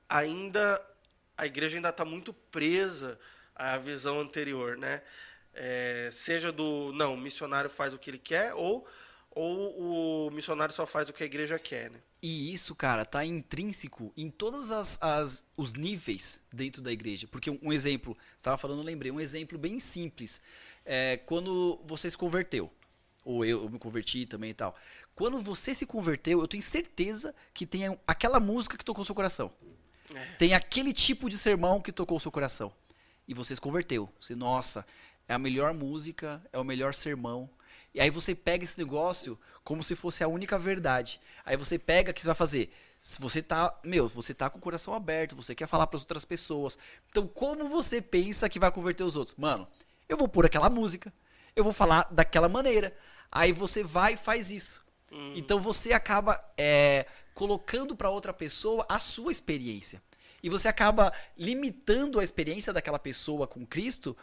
ainda 0.10 0.82
a 1.38 1.46
igreja 1.46 1.78
ainda 1.78 1.90
está 1.90 2.04
muito 2.04 2.34
presa 2.34 3.20
à 3.56 3.78
visão 3.78 4.20
anterior, 4.20 4.78
né? 4.78 5.02
É, 5.54 6.10
seja 6.12 6.52
do 6.52 6.92
não, 6.94 7.16
o 7.16 7.18
missionário 7.18 7.70
faz 7.70 7.94
o 7.94 7.98
que 7.98 8.10
ele 8.10 8.20
quer 8.20 8.54
ou 8.54 8.88
ou 9.38 10.28
o 10.28 10.32
missionário 10.32 10.74
só 10.74 10.86
faz 10.86 11.10
o 11.10 11.14
que 11.14 11.22
a 11.22 11.26
igreja 11.26 11.60
quer, 11.60 11.92
né? 11.92 12.00
E 12.22 12.52
isso, 12.52 12.74
cara, 12.74 13.06
tá 13.06 13.24
intrínseco 13.24 14.12
em 14.18 14.32
todos 14.32 14.72
as, 14.72 15.02
as, 15.02 15.44
os 15.56 15.74
níveis 15.74 16.42
dentro 16.52 16.82
da 16.82 16.92
igreja. 16.92 17.28
Porque 17.28 17.52
um, 17.52 17.60
um 17.62 17.72
exemplo, 17.72 18.18
você 18.32 18.38
estava 18.38 18.58
falando, 18.58 18.82
lembrei, 18.82 19.12
um 19.12 19.20
exemplo 19.20 19.58
bem 19.58 19.80
simples. 19.80 20.42
É, 20.84 21.18
quando 21.18 21.80
você 21.86 22.10
se 22.10 22.18
converteu, 22.18 22.72
ou 23.24 23.46
eu, 23.46 23.64
eu, 23.64 23.70
me 23.70 23.78
converti 23.78 24.26
também 24.26 24.50
e 24.52 24.54
tal. 24.56 24.76
Quando 25.14 25.40
você 25.40 25.76
se 25.76 25.86
converteu, 25.86 26.40
eu 26.40 26.48
tenho 26.48 26.64
certeza 26.64 27.36
que 27.54 27.66
tem 27.66 27.96
aquela 28.08 28.40
música 28.40 28.78
que 28.78 28.86
tocou 28.86 29.06
seu 29.06 29.14
coração. 29.14 29.52
É. 30.16 30.26
Tem 30.36 30.54
aquele 30.56 30.94
tipo 30.94 31.30
de 31.30 31.38
sermão 31.38 31.82
que 31.82 31.92
tocou 31.92 32.20
seu 32.20 32.32
coração. 32.32 32.74
E 33.28 33.34
você 33.34 33.54
se 33.54 33.62
converteu. 33.62 34.10
Você, 34.20 34.34
nossa, 34.34 34.86
é 35.28 35.34
a 35.34 35.40
melhor 35.40 35.74
música, 35.74 36.42
é 36.52 36.58
o 36.58 36.64
melhor 36.64 36.94
sermão, 36.94 37.50
e 37.94 38.02
aí 38.02 38.10
você 38.10 38.36
pega 38.36 38.64
esse 38.64 38.78
negócio 38.78 39.40
como 39.64 39.84
se 39.84 39.96
fosse 39.96 40.24
a 40.24 40.28
única 40.28 40.58
verdade. 40.58 41.20
Aí 41.46 41.58
você 41.58 41.78
pega 41.80 42.12
o 42.12 42.14
que 42.14 42.22
você 42.22 42.28
vai 42.28 42.36
fazer. 42.36 42.74
Se 43.02 43.20
você 43.22 43.42
tá, 43.42 43.78
meu, 43.84 44.08
você 44.08 44.34
tá 44.34 44.50
com 44.50 44.58
o 44.58 44.62
coração 44.62 44.94
aberto, 44.94 45.36
você 45.36 45.56
quer 45.56 45.68
falar 45.68 45.88
para 45.88 46.00
outras 46.00 46.26
pessoas. 46.26 46.78
Então, 47.10 47.28
como 47.28 47.70
você 47.70 48.02
pensa 48.02 48.50
que 48.50 48.60
vai 48.60 48.72
converter 48.72 49.04
os 49.04 49.16
outros? 49.16 49.36
Mano, 49.38 49.68
eu 50.10 50.18
vou 50.18 50.28
pôr 50.28 50.46
aquela 50.46 50.70
música, 50.70 51.14
eu 51.56 51.64
vou 51.64 51.74
falar 51.74 52.08
daquela 52.12 52.50
maneira. 52.50 52.96
Aí 53.32 53.52
você 53.52 53.84
vai 53.84 54.14
e 54.14 54.18
faz 54.18 54.52
isso. 54.52 54.86
Hum. 55.12 55.34
Então 55.36 55.60
você 55.60 55.94
acaba 55.94 56.42
é, 56.58 57.06
colocando 57.34 57.96
para 57.96 58.10
outra 58.10 58.34
pessoa 58.34 58.86
a 58.90 59.00
sua 59.00 59.32
experiência. 59.32 60.02
E 60.42 60.50
você 60.50 60.68
acaba 60.68 61.12
limitando 61.38 62.20
a 62.20 62.24
experiência 62.24 62.72
daquela 62.72 63.00
pessoa 63.00 63.48
com 63.48 63.66
Cristo 63.66 64.16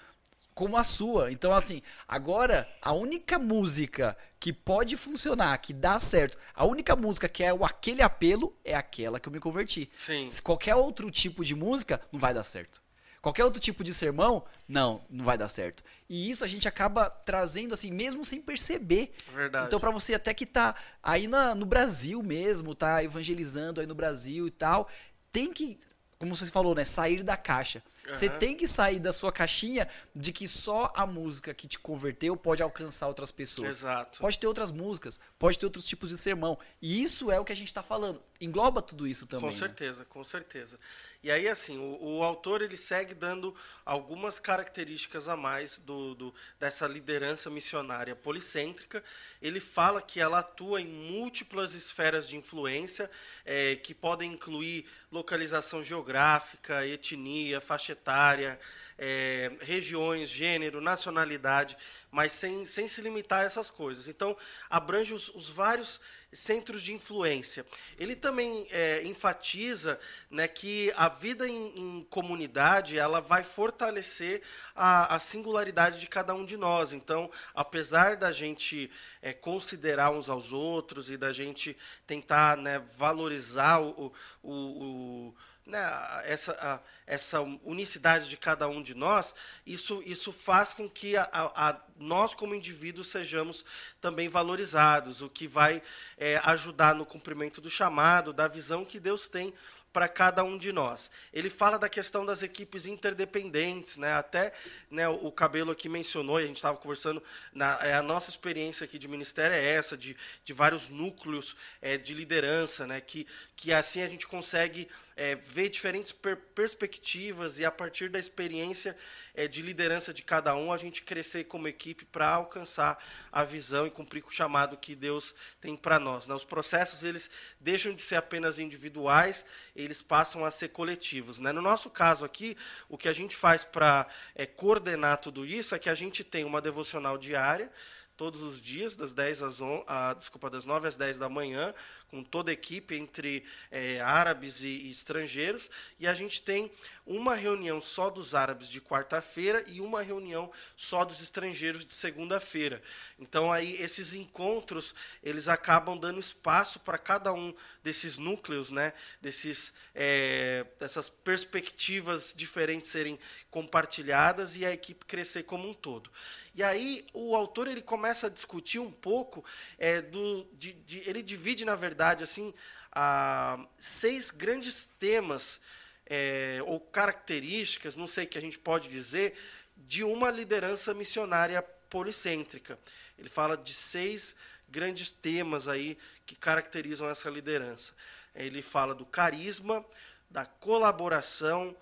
como 0.55 0.77
a 0.77 0.85
sua. 0.85 1.33
Então, 1.33 1.53
assim, 1.53 1.83
agora 2.07 2.69
a 2.81 2.93
única 2.93 3.39
música 3.39 4.17
que 4.39 4.53
pode 4.53 4.97
funcionar, 4.97 5.57
que 5.59 5.73
dá 5.73 5.99
certo, 5.99 6.39
a 6.55 6.65
única 6.65 6.95
música 6.95 7.29
que 7.29 7.43
é 7.43 7.53
o 7.53 7.65
aquele 7.65 8.03
apelo 8.03 8.57
é 8.65 8.75
aquela 8.75 9.19
que 9.19 9.29
eu 9.29 9.33
me 9.33 9.41
converti. 9.41 9.91
Sim. 9.93 10.31
Se 10.31 10.41
qualquer 10.41 10.75
outro 10.75 11.11
tipo 11.11 11.45
de 11.45 11.55
música, 11.55 12.01
não 12.13 12.21
vai 12.21 12.33
dar 12.33 12.45
certo. 12.45 12.83
Qualquer 13.21 13.43
outro 13.43 13.59
tipo 13.59 13.83
de 13.83 13.95
sermão, 13.95 14.45
não, 14.69 15.03
não 15.09 15.25
vai 15.25 15.39
dar 15.39 15.49
certo. 15.49 15.83
E 16.11 16.31
isso 16.31 16.45
a 16.45 16.47
gente 16.47 16.69
acaba 16.69 17.09
trazendo 17.09 17.73
assim, 17.73 17.91
mesmo 17.91 18.23
sem 18.23 18.39
perceber. 18.39 19.15
Verdade. 19.35 19.67
Então, 19.67 19.81
para 19.81 19.91
você 19.91 20.13
até 20.13 20.35
que 20.35 20.45
tá 20.45 20.75
aí 21.03 21.27
na, 21.27 21.55
no 21.55 21.65
Brasil 21.65 22.23
mesmo, 22.23 22.75
tá 22.75 23.03
evangelizando 23.03 23.81
aí 23.81 23.87
no 23.87 23.95
Brasil 23.95 24.47
e 24.47 24.51
tal, 24.51 24.91
tem 25.33 25.55
que 25.55 25.79
como 26.25 26.35
você 26.35 26.47
falou, 26.47 26.75
né? 26.75 26.85
Sair 26.85 27.23
da 27.23 27.37
caixa. 27.37 27.83
Uhum. 28.07 28.15
Você 28.15 28.29
tem 28.29 28.57
que 28.57 28.69
sair 28.69 28.99
da 28.99 29.13
sua 29.13 29.33
caixinha 29.33 29.89
de 30.15 30.33
que 30.33 30.47
só 30.47 30.93
a 30.95 31.07
música 31.07 31.55
que 31.55 31.67
te 31.67 31.79
converteu 31.79 32.37
pode 32.37 32.63
alcançar 32.63 33.09
outras 33.09 33.31
pessoas. 33.31 33.77
Exato. 33.77 34.19
Pode 34.19 34.39
ter 34.39 34.47
outras 34.47 34.71
músicas, 34.71 35.21
pode 35.39 35.59
ter 35.59 35.65
outros 35.65 35.87
tipos 35.87 36.11
de 36.11 36.19
sermão. 36.19 36.59
E 36.83 37.03
isso 37.03 37.31
é 37.31 37.41
o 37.41 37.45
que 37.45 37.53
a 37.53 37.57
gente 37.57 37.69
está 37.69 37.83
falando. 37.83 38.23
Engloba 38.41 38.83
tudo 38.83 39.07
isso 39.07 39.27
também. 39.27 39.47
Com 39.47 39.53
né? 39.53 39.59
certeza, 39.59 40.01
né? 40.01 40.07
com 40.09 40.23
certeza. 40.23 40.79
E 41.25 41.31
aí, 41.31 41.49
assim, 41.49 41.79
o, 41.79 42.19
o, 42.19 42.23
autor 42.23 42.61
ele 42.61 42.77
segue 42.77 43.15
dando 43.15 43.57
algumas 43.83 44.39
características 44.39 45.27
a 45.27 45.35
mais 45.35 45.79
do, 45.79 46.15
do, 46.15 46.35
dessa 46.61 46.87
liderança 46.87 47.49
missionária 47.49 48.15
policêntrica. 48.15 49.03
Ele 49.41 49.59
fala 49.59 50.03
que 50.03 50.21
ela 50.21 50.41
atua 50.41 50.83
em 50.83 50.87
múltiplas 50.87 51.73
esferas 51.73 52.29
de 52.29 52.37
influência, 52.37 53.11
é, 53.43 53.75
que 53.77 53.95
podem 53.95 54.35
incluir 54.35 54.85
localização 55.11 55.83
geográfica, 55.83 56.87
etnia, 56.87 57.59
faixa 57.59 57.94
etária, 57.95 58.61
é, 58.99 59.51
regiões, 59.61 60.29
gênero, 60.29 60.81
nacionalidade, 60.81 61.77
mas 62.11 62.33
sem, 62.33 62.65
sem 62.65 62.87
se 62.87 63.01
limitar 63.01 63.41
a 63.41 63.45
essas 63.45 63.71
coisas. 63.71 64.07
Então, 64.07 64.37
abrange 64.71 65.13
os, 65.13 65.29
os 65.31 65.49
vários 65.49 66.01
centros 66.33 66.83
de 66.83 66.93
influência. 66.93 67.65
Ele 67.99 68.17
também 68.17 68.67
é, 68.71 69.05
enfatiza 69.05 69.99
né, 70.31 70.49
que 70.49 70.93
a 70.97 71.09
vida 71.09 71.49
em, 71.49 71.73
em, 71.77 72.05
comunidade 72.11 72.99
ela 72.99 73.21
vai 73.21 73.45
fortalecer 73.45 74.43
a, 74.75 75.15
a, 75.15 75.21
singularidade 75.21 76.01
de 76.01 76.07
cada 76.09 76.35
um 76.35 76.45
de 76.45 76.57
nós. 76.57 76.93
Então, 76.93 77.31
apesar 77.55 78.17
da 78.17 78.33
gente 78.33 78.91
é, 79.23 79.33
considerar 79.33 80.11
uns 80.11 80.29
aos 80.29 80.53
outros 80.53 81.11
e 81.11 81.17
da 81.17 81.33
gente 81.33 81.77
tentar 82.07 82.57
né, 82.57 82.81
valorizar 82.97 83.81
o, 83.81 84.13
o, 84.43 84.53
o 84.53 85.35
né, 85.67 85.81
essa, 86.25 86.53
a, 86.61 86.81
essa 87.07 87.41
unicidade 87.41 88.29
de 88.29 88.37
cada 88.37 88.69
um 88.69 88.83
de 88.83 88.95
nós, 88.95 89.35
isso, 89.67 90.03
isso 90.05 90.33
faz 90.33 90.73
com 90.73 90.89
que 90.89 91.17
a, 91.17 91.29
a, 91.33 91.81
nós, 91.97 92.35
como 92.35 92.55
indivíduos, 92.55 93.09
sejamos 93.09 93.65
também 94.01 94.29
valorizados, 94.29 95.23
o 95.23 95.31
que 95.31 95.47
vai 95.47 95.83
é, 96.19 96.37
ajudar 96.45 96.95
no 96.95 97.07
cumprimento 97.07 97.61
do 97.61 97.71
chamado, 97.71 98.33
da 98.33 98.47
visão 98.47 98.85
que 98.85 99.01
Deus 99.01 99.27
tem 99.29 99.55
para 99.95 100.09
cada 100.09 100.43
um 100.43 100.59
de 100.59 100.73
nós. 100.73 101.09
Ele 101.33 101.49
fala 101.49 101.79
da 101.79 101.89
questão 101.89 102.27
das 102.27 102.43
equipes 102.43 102.85
interdependentes, 102.85 103.97
né? 103.97 104.13
até 104.15 104.53
né, 104.91 105.09
o 105.09 105.31
Cabelo 105.31 105.71
aqui 105.71 105.89
mencionou, 105.89 106.41
e 106.41 106.45
a 106.45 106.47
gente 106.49 106.57
estava 106.57 106.77
conversando, 106.77 107.23
na, 107.53 107.79
é, 107.81 107.95
a 107.95 108.03
nossa 108.03 108.29
experiência 108.29 108.85
aqui 108.85 108.99
de 108.99 109.07
ministério 109.07 109.55
é 109.55 109.65
essa, 109.65 109.97
de, 109.97 110.17
de 110.45 110.53
vários 110.53 110.89
núcleos 110.89 111.55
é, 111.81 111.97
de 111.97 112.13
liderança, 112.13 112.89
né? 112.89 113.01
que, 113.01 113.25
que 113.55 113.73
assim 113.73 114.03
a 114.03 114.09
gente 114.09 114.27
consegue 114.27 114.89
é, 115.17 115.35
ver 115.35 115.69
diferentes 115.69 116.13
per 116.13 116.37
perspectivas 116.55 117.59
e 117.59 117.65
a 117.65 117.71
partir 117.71 118.09
da 118.09 118.19
experiência 118.19 118.97
é, 119.35 119.49
de 119.49 119.61
liderança 119.61 120.15
de 120.15 120.23
cada 120.23 120.55
um, 120.55 120.73
a 120.73 120.77
gente 120.77 121.03
crescer 121.03 121.45
como 121.45 121.67
equipe 121.67 122.05
para 122.05 122.29
alcançar 122.29 123.03
a 123.33 123.43
visão 123.43 123.87
e 123.87 123.91
cumprir 123.91 124.23
com 124.23 124.31
o 124.31 124.33
chamado 124.33 124.77
que 124.77 124.95
Deus 124.95 125.35
tem 125.61 125.77
para 125.77 125.99
nós. 125.99 126.27
Né? 126.27 126.35
Os 126.35 126.45
processos 126.45 127.03
eles 127.03 127.29
deixam 127.61 127.93
de 127.93 128.03
ser 128.03 128.17
apenas 128.17 128.59
individuais, 128.59 129.45
eles 129.75 130.01
passam 130.01 130.45
a 130.45 130.51
ser 130.51 130.69
coletivos. 130.69 131.41
Né? 131.41 131.53
No 131.53 131.63
nosso 131.63 131.91
caso 131.91 132.25
aqui, 132.25 132.57
o 132.89 132.97
que 132.97 133.09
a 133.09 133.13
gente 133.13 133.37
faz 133.37 133.65
para 133.65 134.07
é, 134.35 134.47
coordenar 134.47 135.19
tudo 135.19 135.45
isso 135.45 135.75
é 135.75 135.79
que 135.79 135.91
a 135.91 135.95
gente 135.95 136.23
tem 136.23 136.45
uma 136.45 136.61
devocional 136.61 137.19
diária, 137.19 137.71
todos 138.17 138.43
os 138.43 138.61
dias, 138.61 138.95
das 138.97 139.13
10 139.13 139.43
às 139.43 139.61
11, 139.61 139.85
ah, 139.87 140.15
desculpa, 140.15 140.49
das 140.49 140.65
9 140.65 140.87
às 140.87 140.97
10 140.97 141.19
da 141.19 141.29
manhã, 141.29 141.75
com 142.15 142.23
toda 142.23 142.51
a 142.51 142.55
equipe 142.55 142.95
entre 142.95 143.45
é, 143.73 144.01
árabes 144.01 144.63
e, 144.63 144.69
e, 144.69 144.91
estrangeiros, 144.91 145.69
e 145.99 146.07
a 146.07 146.15
gente 146.15 146.41
tem 146.41 146.71
uma 147.05 147.35
reunião 147.35 147.81
só 147.81 148.09
dos 148.09 148.35
árabes 148.35 148.69
de 148.69 148.81
quarta-feira 148.81 149.65
e 149.67 149.81
uma 149.81 150.01
reunião 150.01 150.51
só 150.77 151.05
dos 151.05 151.21
estrangeiros 151.21 151.85
de 151.85 151.93
segunda-feira. 151.93 152.81
Então 153.19 153.53
aí 153.53 153.75
esses 153.83 154.15
encontros 154.15 154.95
eles 155.23 155.49
acabam 155.49 155.99
dando 155.99 156.21
espaço 156.21 156.79
para 156.79 156.99
cada 156.99 157.33
um 157.33 157.53
desses 157.83 158.17
núcleos, 158.17 158.71
né, 158.71 158.93
desses 159.21 159.75
é, 159.93 160.65
dessas 160.79 161.09
perspectivas 161.09 162.33
diferentes 162.37 162.91
serem 162.91 163.19
compartilhadas 163.51 164.57
e 164.57 164.65
a 164.65 164.73
equipe 164.73 165.05
crescer 165.05 165.43
como 165.43 165.69
um 165.69 165.75
todo. 165.75 166.11
E 166.55 166.63
aí 166.63 167.05
o 167.13 167.35
autor 167.35 167.67
ele 167.67 167.83
começa 167.83 168.29
a 168.29 168.31
discutir 168.31 168.79
um 168.79 168.91
pouco 168.91 169.45
é, 169.77 170.01
do, 170.01 170.47
de, 170.53 170.73
de, 170.73 171.09
ele 171.09 171.23
divide 171.23 171.65
na 171.65 171.75
verdade 171.75 172.23
assim 172.23 172.55
a, 172.93 173.59
seis 173.77 174.31
grandes 174.31 174.87
temas 174.87 175.61
é, 176.07 176.61
ou 176.67 176.79
características, 176.79 177.97
não 177.97 178.07
sei 178.07 178.27
que 178.27 178.39
a 178.39 178.41
gente 178.41 178.59
pode 178.59 178.89
dizer, 178.89 179.35
de 179.77 180.05
uma 180.05 180.31
liderança 180.31 180.95
missionária 180.95 181.61
policêntrica. 181.91 182.79
Ele 183.19 183.29
fala 183.29 183.57
de 183.57 183.75
seis 183.75 184.37
grandes 184.69 185.11
temas 185.11 185.67
aí 185.69 185.99
que 186.27 186.37
caracterizam 186.37 187.09
essa 187.09 187.31
liderança. 187.31 187.93
Ele 188.35 188.63
fala 188.63 188.95
do 188.95 189.07
carisma, 189.07 189.85
da 190.31 190.45
colaboração, 190.45 191.77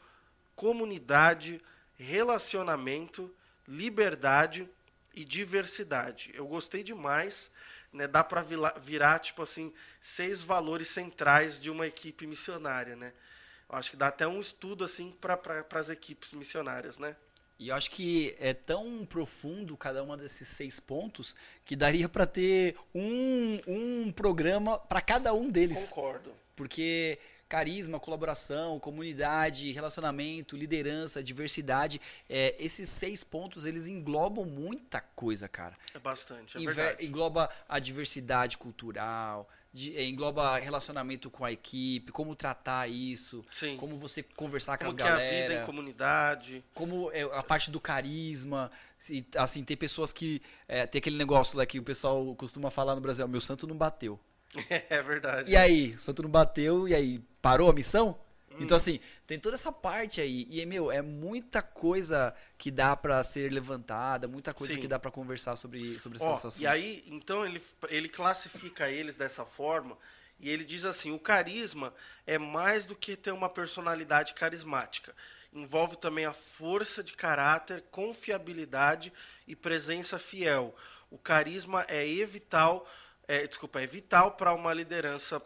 comunidade, 0.55 1.61
relacionamento, 1.97 3.35
liberdade 3.67 4.69
e 5.15 5.25
diversidade. 5.25 6.31
Eu 6.35 6.47
gostei 6.47 6.83
demais, 6.83 7.51
né? 7.93 8.07
Dá 8.07 8.25
para 8.25 8.45
virar 8.81 9.19
tipo 9.19 9.43
assim 9.43 9.73
seis 10.01 10.43
valores 10.43 10.89
centrais 10.89 11.61
de 11.61 11.71
uma 11.71 11.87
equipe 11.87 12.27
missionária, 12.27 12.97
né? 12.97 13.13
Eu 13.69 13.77
acho 13.77 13.91
que 13.91 13.97
dá 13.97 14.09
até 14.09 14.27
um 14.27 14.41
estudo 14.41 14.85
assim 14.85 15.13
para 15.21 15.37
pra, 15.37 15.65
as 15.75 15.89
equipes 15.89 16.33
missionárias, 16.33 16.99
né? 16.99 17.17
E 17.59 17.69
eu 17.69 17.77
acho 17.77 17.91
que 17.91 18.35
é 18.41 18.53
tão 18.53 19.07
profundo 19.07 19.77
cada 19.77 20.03
um 20.03 20.17
desses 20.17 20.49
seis 20.49 20.81
pontos 20.81 21.37
que 21.65 21.77
daria 21.77 22.09
para 22.09 22.27
ter 22.27 22.77
um, 22.95 23.61
um 23.67 24.13
programa 24.13 24.79
para 24.79 25.01
cada 25.01 25.33
um 25.33 25.49
deles. 25.49 25.89
Concordo. 25.89 26.35
Porque 26.57 27.19
carisma, 27.53 28.01
colaboração, 28.01 28.81
comunidade, 28.81 29.71
relacionamento, 29.73 30.57
liderança, 30.57 31.23
diversidade, 31.23 32.01
é, 32.27 32.57
esses 32.59 32.89
seis 32.89 33.23
pontos 33.23 33.67
eles 33.67 33.87
englobam 33.87 34.47
muita 34.47 35.03
coisa, 35.03 35.47
cara. 35.47 35.77
É 35.93 35.99
bastante, 35.99 36.57
é 36.57 36.61
Inver 36.63 36.75
verdade. 36.75 37.05
Engloba 37.05 37.51
a 37.69 37.79
diversidade 37.79 38.57
cultural, 38.57 39.47
de, 39.71 39.95
é, 39.95 40.09
engloba 40.09 40.57
relacionamento 40.57 41.29
com 41.31 41.45
a 41.45 41.53
equipe, 41.53 42.11
como 42.11 42.35
tratar 42.35 42.89
isso, 42.89 43.45
Sim. 43.51 43.77
como 43.77 43.99
você 43.99 44.23
conversar 44.23 44.79
como 44.79 44.89
com 44.89 44.97
as 44.97 45.07
galera. 45.07 45.21
Como 45.21 45.31
é 45.31 45.39
a 45.39 45.43
vida 45.43 45.63
em 45.63 45.67
comunidade. 45.67 46.65
Como 46.73 47.11
é, 47.13 47.21
a 47.21 47.43
parte 47.43 47.71
do 47.71 47.79
carisma, 47.79 48.71
assim, 49.37 49.63
tem 49.63 49.77
pessoas 49.77 50.11
que, 50.11 50.41
é, 50.67 50.87
tem 50.87 51.01
aquele 51.01 51.19
negócio 51.19 51.59
lá 51.59 51.67
que 51.67 51.79
o 51.79 51.83
pessoal 51.83 52.35
costuma 52.35 52.71
falar 52.71 52.95
no 52.95 53.03
Brasil, 53.03 53.29
meu 53.29 53.43
santo 53.43 53.67
não 53.67 53.77
bateu. 53.77 54.19
É 54.91 55.03
verdade. 55.03 55.51
E 55.51 55.57
aí, 55.57 55.95
o 55.95 55.99
santo 55.99 56.23
não 56.23 56.31
bateu, 56.31 56.89
e 56.89 56.95
aí, 56.95 57.19
parou 57.41 57.71
a 57.71 57.73
missão? 57.73 58.19
Hum. 58.51 58.57
Então, 58.61 58.77
assim, 58.77 59.01
tem 59.27 59.39
toda 59.39 59.55
essa 59.55 59.73
parte 59.73 60.21
aí. 60.21 60.47
E, 60.51 60.65
meu, 60.67 60.91
é 60.91 61.01
muita 61.01 61.63
coisa 61.63 62.35
que 62.59 62.71
dá 62.71 62.95
para 62.95 63.23
ser 63.25 63.51
levantada, 63.51 64.29
muita 64.29 64.53
coisa 64.53 64.75
Sim. 64.75 64.81
que 64.81 64.89
dá 64.89 64.99
para 64.99 65.11
conversar 65.11 65.57
sobre, 65.57 65.99
sobre 65.99 66.19
essas 66.19 66.39
assuntos. 66.39 66.61
E 66.61 66.67
aí, 66.67 67.03
então, 67.07 67.47
ele, 67.47 67.63
ele 67.89 68.09
classifica 68.09 68.91
eles 68.91 69.17
dessa 69.17 69.45
forma. 69.45 69.97
E 70.39 70.51
ele 70.51 70.65
diz 70.65 70.85
assim: 70.85 71.13
o 71.13 71.19
carisma 71.19 71.95
é 72.27 72.37
mais 72.37 72.87
do 72.87 72.95
que 72.95 73.17
ter 73.17 73.33
uma 73.33 73.49
personalidade 73.49 74.35
carismática. 74.35 75.15
Envolve 75.53 75.97
também 75.97 76.25
a 76.25 76.33
força 76.33 77.03
de 77.03 77.13
caráter, 77.13 77.85
confiabilidade 77.91 79.13
e 79.47 79.55
presença 79.55 80.19
fiel. 80.19 80.75
O 81.11 81.19
carisma 81.19 81.85
é 81.89 82.05
vital 82.25 82.89
é, 83.33 83.47
desculpa, 83.47 83.81
é 83.81 83.87
vital 83.87 84.33
para 84.33 84.53
uma 84.53 84.75
liderança 84.75 85.41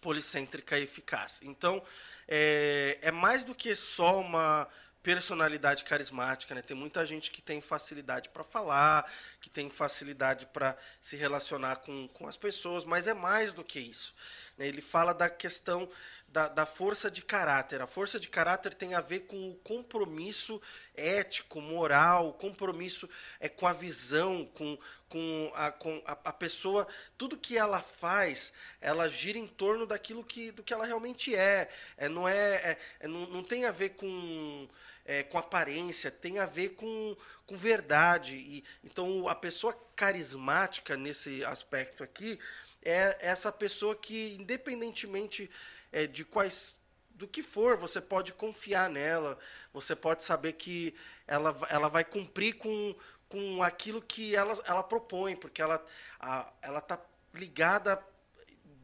policêntrica 0.00 0.78
eficaz. 0.78 1.40
Então, 1.42 1.82
é, 2.28 2.98
é 3.02 3.10
mais 3.10 3.44
do 3.44 3.52
que 3.52 3.74
só 3.74 4.20
uma 4.20 4.68
personalidade 5.02 5.82
carismática, 5.82 6.54
né? 6.54 6.62
Tem 6.62 6.76
muita 6.76 7.04
gente 7.04 7.32
que 7.32 7.42
tem 7.42 7.60
facilidade 7.60 8.28
para 8.28 8.44
falar, 8.44 9.10
que 9.40 9.50
tem 9.50 9.68
facilidade 9.68 10.46
para 10.46 10.76
se 11.02 11.16
relacionar 11.16 11.76
com, 11.76 12.06
com 12.08 12.28
as 12.28 12.36
pessoas, 12.36 12.84
mas 12.84 13.08
é 13.08 13.14
mais 13.14 13.54
do 13.54 13.64
que 13.64 13.80
isso. 13.80 14.14
Né? 14.56 14.68
Ele 14.68 14.80
fala 14.80 15.12
da 15.12 15.28
questão 15.28 15.88
da, 16.36 16.48
da, 16.48 16.66
força 16.66 17.10
de 17.10 17.22
caráter. 17.22 17.80
A 17.80 17.86
força 17.86 18.20
de 18.20 18.28
caráter 18.28 18.74
tem 18.74 18.94
a 18.94 19.00
ver 19.00 19.20
com 19.20 19.48
o 19.48 19.54
compromisso 19.54 20.60
ético, 20.94 21.62
moral, 21.62 22.34
compromisso 22.34 23.08
é 23.40 23.48
com 23.48 23.66
a 23.66 23.72
visão, 23.72 24.44
com, 24.52 24.78
com, 25.08 25.50
a, 25.54 25.72
com 25.72 26.02
a, 26.04 26.12
a, 26.12 26.32
pessoa. 26.34 26.86
Tudo 27.16 27.38
que 27.38 27.56
ela 27.56 27.80
faz, 27.80 28.52
ela 28.82 29.08
gira 29.08 29.38
em 29.38 29.46
torno 29.46 29.86
daquilo 29.86 30.22
que, 30.22 30.50
do 30.50 30.62
que 30.62 30.74
ela 30.74 30.84
realmente 30.84 31.34
é. 31.34 31.70
é 31.96 32.06
não, 32.06 32.28
é, 32.28 32.54
é, 32.56 32.78
é 33.00 33.08
não, 33.08 33.26
não 33.28 33.42
tem 33.42 33.64
a 33.64 33.72
ver 33.72 33.90
com. 33.90 34.68
É, 35.08 35.22
com 35.22 35.38
aparência, 35.38 36.10
tem 36.10 36.40
a 36.40 36.46
ver 36.46 36.70
com, 36.70 37.16
com 37.46 37.56
verdade. 37.56 38.34
E, 38.34 38.64
então, 38.82 39.28
a 39.28 39.36
pessoa 39.36 39.72
carismática 39.94 40.96
nesse 40.96 41.44
aspecto 41.44 42.02
aqui 42.02 42.40
é 42.82 43.16
essa 43.20 43.52
pessoa 43.52 43.94
que, 43.94 44.34
independentemente 44.34 45.48
é, 45.96 46.06
de 46.06 46.26
quais 46.26 46.78
do 47.08 47.26
que 47.26 47.42
for, 47.42 47.74
você 47.78 48.02
pode 48.02 48.34
confiar 48.34 48.90
nela, 48.90 49.38
você 49.72 49.96
pode 49.96 50.22
saber 50.22 50.52
que 50.52 50.94
ela, 51.26 51.56
ela 51.70 51.88
vai 51.88 52.04
cumprir 52.04 52.58
com, 52.58 52.94
com 53.30 53.62
aquilo 53.62 54.02
que 54.02 54.36
ela, 54.36 54.52
ela 54.66 54.82
propõe, 54.82 55.34
porque 55.34 55.62
ela 55.62 55.82
a, 56.20 56.52
ela 56.60 56.80
está 56.80 57.00
ligada 57.32 57.98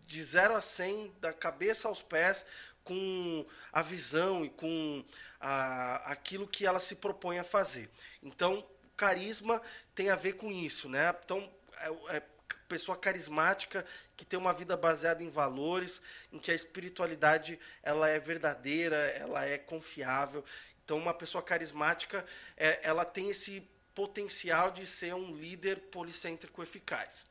de 0.07 0.25
0 0.25 0.57
a 0.57 0.63
100, 0.63 1.13
da 1.21 1.35
cabeça 1.35 1.87
aos 1.87 2.03
pés, 2.03 2.47
com 2.83 3.45
a 3.71 3.83
visão 3.83 4.43
e 4.43 4.49
com 4.49 5.05
a, 5.39 5.97
aquilo 6.11 6.49
que 6.49 6.65
ela 6.65 6.81
se 6.81 6.97
propõe 6.97 7.39
a 7.39 7.45
fazer. 7.45 7.91
Então, 8.23 8.67
carisma 8.97 9.61
tem 9.95 10.09
a 10.09 10.17
ver 10.17 10.33
com 10.33 10.51
isso, 10.51 10.89
né? 10.89 11.15
Então, 11.23 11.47
é, 11.77 12.17
é 12.17 12.23
pessoa 12.69 12.97
carismática 12.97 13.85
que 14.17 14.25
tem 14.25 14.39
uma 14.39 14.53
vida 14.53 14.77
baseada 14.77 15.23
em 15.23 15.31
valores, 15.31 16.01
em 16.33 16.39
que 16.39 16.51
a 16.51 16.55
espiritualidade 16.55 17.59
ela 17.83 18.09
é 18.09 18.19
verdadeira, 18.19 18.97
ela 18.97 19.45
é 19.45 19.59
confiável. 19.59 20.45
Então, 20.85 20.99
uma 20.99 21.15
pessoa 21.15 21.43
carismática, 21.43 22.25
é, 22.57 22.81
ela 22.83 23.05
tem 23.05 23.31
esse 23.31 23.67
potencial 23.95 24.71
de 24.71 24.87
ser 24.87 25.15
um 25.15 25.35
líder 25.35 25.79
policêntrico 25.91 26.63
eficaz. 26.63 27.27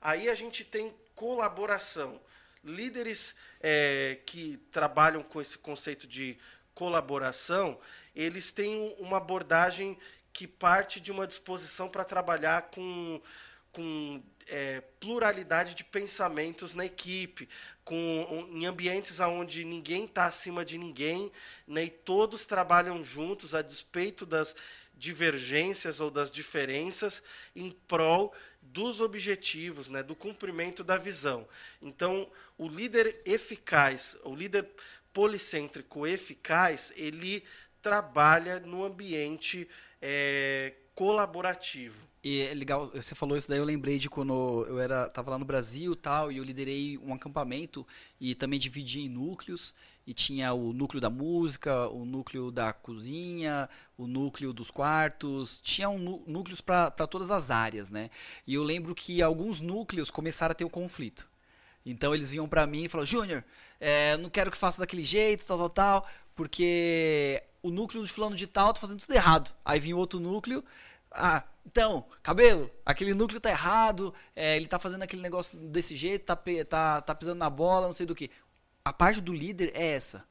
Aí 0.00 0.28
a 0.28 0.34
gente 0.34 0.64
tem 0.64 0.94
colaboração. 1.14 2.20
Líderes 2.62 3.34
é, 3.60 4.18
que 4.26 4.56
trabalham 4.70 5.22
com 5.22 5.40
esse 5.40 5.58
conceito 5.58 6.06
de 6.06 6.38
colaboração, 6.74 7.78
eles 8.14 8.52
têm 8.52 8.94
uma 8.98 9.16
abordagem 9.16 9.98
que 10.32 10.46
parte 10.46 11.00
de 11.00 11.10
uma 11.10 11.26
disposição 11.26 11.88
para 11.88 12.04
trabalhar 12.04 12.70
com, 12.70 13.20
com 13.72 14.22
é, 14.48 14.80
pluralidade 15.00 15.74
de 15.74 15.84
pensamentos 15.84 16.74
na 16.74 16.86
equipe, 16.86 17.48
com, 17.84 18.48
em 18.50 18.66
ambientes 18.66 19.20
onde 19.20 19.64
ninguém 19.64 20.04
está 20.04 20.26
acima 20.26 20.64
de 20.64 20.76
ninguém, 20.76 21.30
né, 21.66 21.84
e 21.84 21.90
todos 21.90 22.46
trabalham 22.46 23.02
juntos 23.02 23.54
a 23.54 23.62
despeito 23.62 24.26
das 24.26 24.54
divergências 24.94 26.00
ou 26.00 26.10
das 26.10 26.30
diferenças 26.30 27.22
em 27.54 27.70
prol 27.70 28.34
dos 28.60 29.00
objetivos, 29.00 29.88
né, 29.88 30.02
do 30.02 30.14
cumprimento 30.14 30.82
da 30.82 30.96
visão. 30.96 31.48
Então, 31.80 32.30
o 32.56 32.68
líder 32.68 33.22
eficaz, 33.24 34.16
o 34.24 34.34
líder 34.34 34.68
policêntrico 35.12 36.06
eficaz, 36.06 36.92
ele 36.96 37.44
trabalha 37.80 38.60
no 38.60 38.84
ambiente 38.84 39.68
é, 40.02 40.74
colaborativo. 40.94 42.07
E 42.22 42.40
é 42.40 42.54
legal, 42.54 42.90
você 42.92 43.14
falou 43.14 43.36
isso 43.36 43.48
daí, 43.48 43.58
eu 43.58 43.64
lembrei 43.64 43.98
de 43.98 44.10
quando 44.10 44.66
eu 44.68 44.80
era, 44.80 45.08
tava 45.08 45.30
lá 45.30 45.38
no 45.38 45.44
Brasil 45.44 45.94
tal, 45.94 46.32
e 46.32 46.38
eu 46.38 46.44
liderei 46.44 46.98
um 46.98 47.14
acampamento 47.14 47.86
e 48.20 48.34
também 48.34 48.58
dividi 48.58 49.02
em 49.02 49.08
núcleos, 49.08 49.72
e 50.04 50.12
tinha 50.12 50.52
o 50.52 50.72
núcleo 50.72 51.00
da 51.00 51.10
música, 51.10 51.86
o 51.88 52.04
núcleo 52.04 52.50
da 52.50 52.72
cozinha, 52.72 53.68
o 53.96 54.06
núcleo 54.06 54.52
dos 54.52 54.70
quartos, 54.70 55.60
tinha 55.60 55.88
um, 55.88 56.24
núcleos 56.26 56.60
para 56.60 56.90
todas 57.06 57.30
as 57.30 57.50
áreas, 57.50 57.90
né? 57.90 58.10
E 58.46 58.54
eu 58.54 58.64
lembro 58.64 58.94
que 58.94 59.22
alguns 59.22 59.60
núcleos 59.60 60.10
começaram 60.10 60.52
a 60.52 60.54
ter 60.54 60.64
o 60.64 60.68
um 60.68 60.70
conflito. 60.70 61.28
Então 61.84 62.14
eles 62.14 62.30
vinham 62.30 62.48
para 62.48 62.66
mim 62.66 62.84
e 62.84 62.88
falaram, 62.88 63.06
Júnior, 63.06 63.44
é, 63.78 64.16
não 64.16 64.30
quero 64.30 64.50
que 64.50 64.56
faça 64.56 64.80
daquele 64.80 65.04
jeito, 65.04 65.46
tal, 65.46 65.58
tal, 65.58 65.68
tal, 65.68 66.08
porque 66.34 67.42
o 67.62 67.70
núcleo 67.70 68.04
de 68.04 68.12
fulano 68.12 68.34
de 68.34 68.46
tal 68.46 68.72
tá 68.72 68.80
fazendo 68.80 69.00
tudo 69.00 69.14
errado. 69.14 69.54
Aí 69.64 69.78
vinha 69.78 69.96
outro 69.96 70.18
núcleo, 70.18 70.64
ah, 71.12 71.44
então, 71.68 72.06
cabelo, 72.22 72.70
aquele 72.82 73.12
núcleo 73.12 73.38
tá 73.38 73.50
errado, 73.50 74.14
é, 74.34 74.56
ele 74.56 74.66
tá 74.66 74.78
fazendo 74.78 75.02
aquele 75.02 75.20
negócio 75.20 75.58
desse 75.58 75.94
jeito, 75.94 76.24
tá, 76.24 76.34
tá, 76.66 77.02
tá 77.02 77.14
pisando 77.14 77.38
na 77.38 77.50
bola, 77.50 77.86
não 77.86 77.92
sei 77.92 78.06
do 78.06 78.14
que. 78.14 78.30
A 78.82 78.90
parte 78.90 79.20
do 79.20 79.34
líder 79.34 79.72
é 79.74 79.88
essa. 79.88 80.24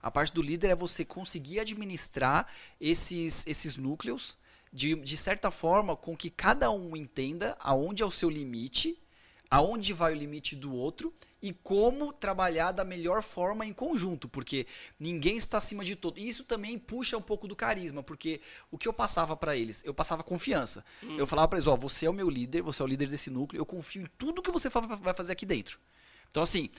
A 0.00 0.10
parte 0.10 0.32
do 0.32 0.40
líder 0.40 0.68
é 0.68 0.74
você 0.74 1.04
conseguir 1.04 1.60
administrar 1.60 2.50
esses, 2.80 3.46
esses 3.46 3.76
núcleos 3.76 4.38
de, 4.72 4.94
de 4.94 5.16
certa 5.18 5.50
forma 5.50 5.94
com 5.94 6.16
que 6.16 6.30
cada 6.30 6.70
um 6.70 6.96
entenda 6.96 7.54
aonde 7.60 8.02
é 8.02 8.06
o 8.06 8.10
seu 8.10 8.30
limite, 8.30 8.98
aonde 9.50 9.92
vai 9.92 10.12
o 10.12 10.16
limite 10.16 10.54
do 10.54 10.74
outro 10.74 11.12
e 11.40 11.52
como 11.52 12.12
trabalhar 12.12 12.72
da 12.72 12.84
melhor 12.84 13.22
forma 13.22 13.64
em 13.64 13.72
conjunto, 13.72 14.28
porque 14.28 14.66
ninguém 14.98 15.36
está 15.36 15.58
acima 15.58 15.84
de 15.84 15.94
todo. 15.94 16.18
E 16.18 16.28
isso 16.28 16.44
também 16.44 16.78
puxa 16.78 17.16
um 17.16 17.22
pouco 17.22 17.46
do 17.46 17.54
carisma, 17.54 18.02
porque 18.02 18.40
o 18.70 18.76
que 18.76 18.88
eu 18.88 18.92
passava 18.92 19.36
para 19.36 19.56
eles, 19.56 19.84
eu 19.84 19.94
passava 19.94 20.22
confiança. 20.22 20.84
Hum. 21.02 21.16
Eu 21.16 21.26
falava 21.26 21.48
para 21.48 21.58
eles, 21.58 21.66
ó, 21.66 21.76
você 21.76 22.06
é 22.06 22.10
o 22.10 22.14
meu 22.14 22.28
líder, 22.28 22.62
você 22.62 22.82
é 22.82 22.84
o 22.84 22.88
líder 22.88 23.08
desse 23.08 23.30
núcleo, 23.30 23.60
eu 23.60 23.66
confio 23.66 24.02
em 24.02 24.08
tudo 24.18 24.42
que 24.42 24.50
você 24.50 24.68
vai 24.68 25.14
fazer 25.14 25.32
aqui 25.32 25.46
dentro. 25.46 25.78
Então 26.30 26.42
assim, 26.42 26.70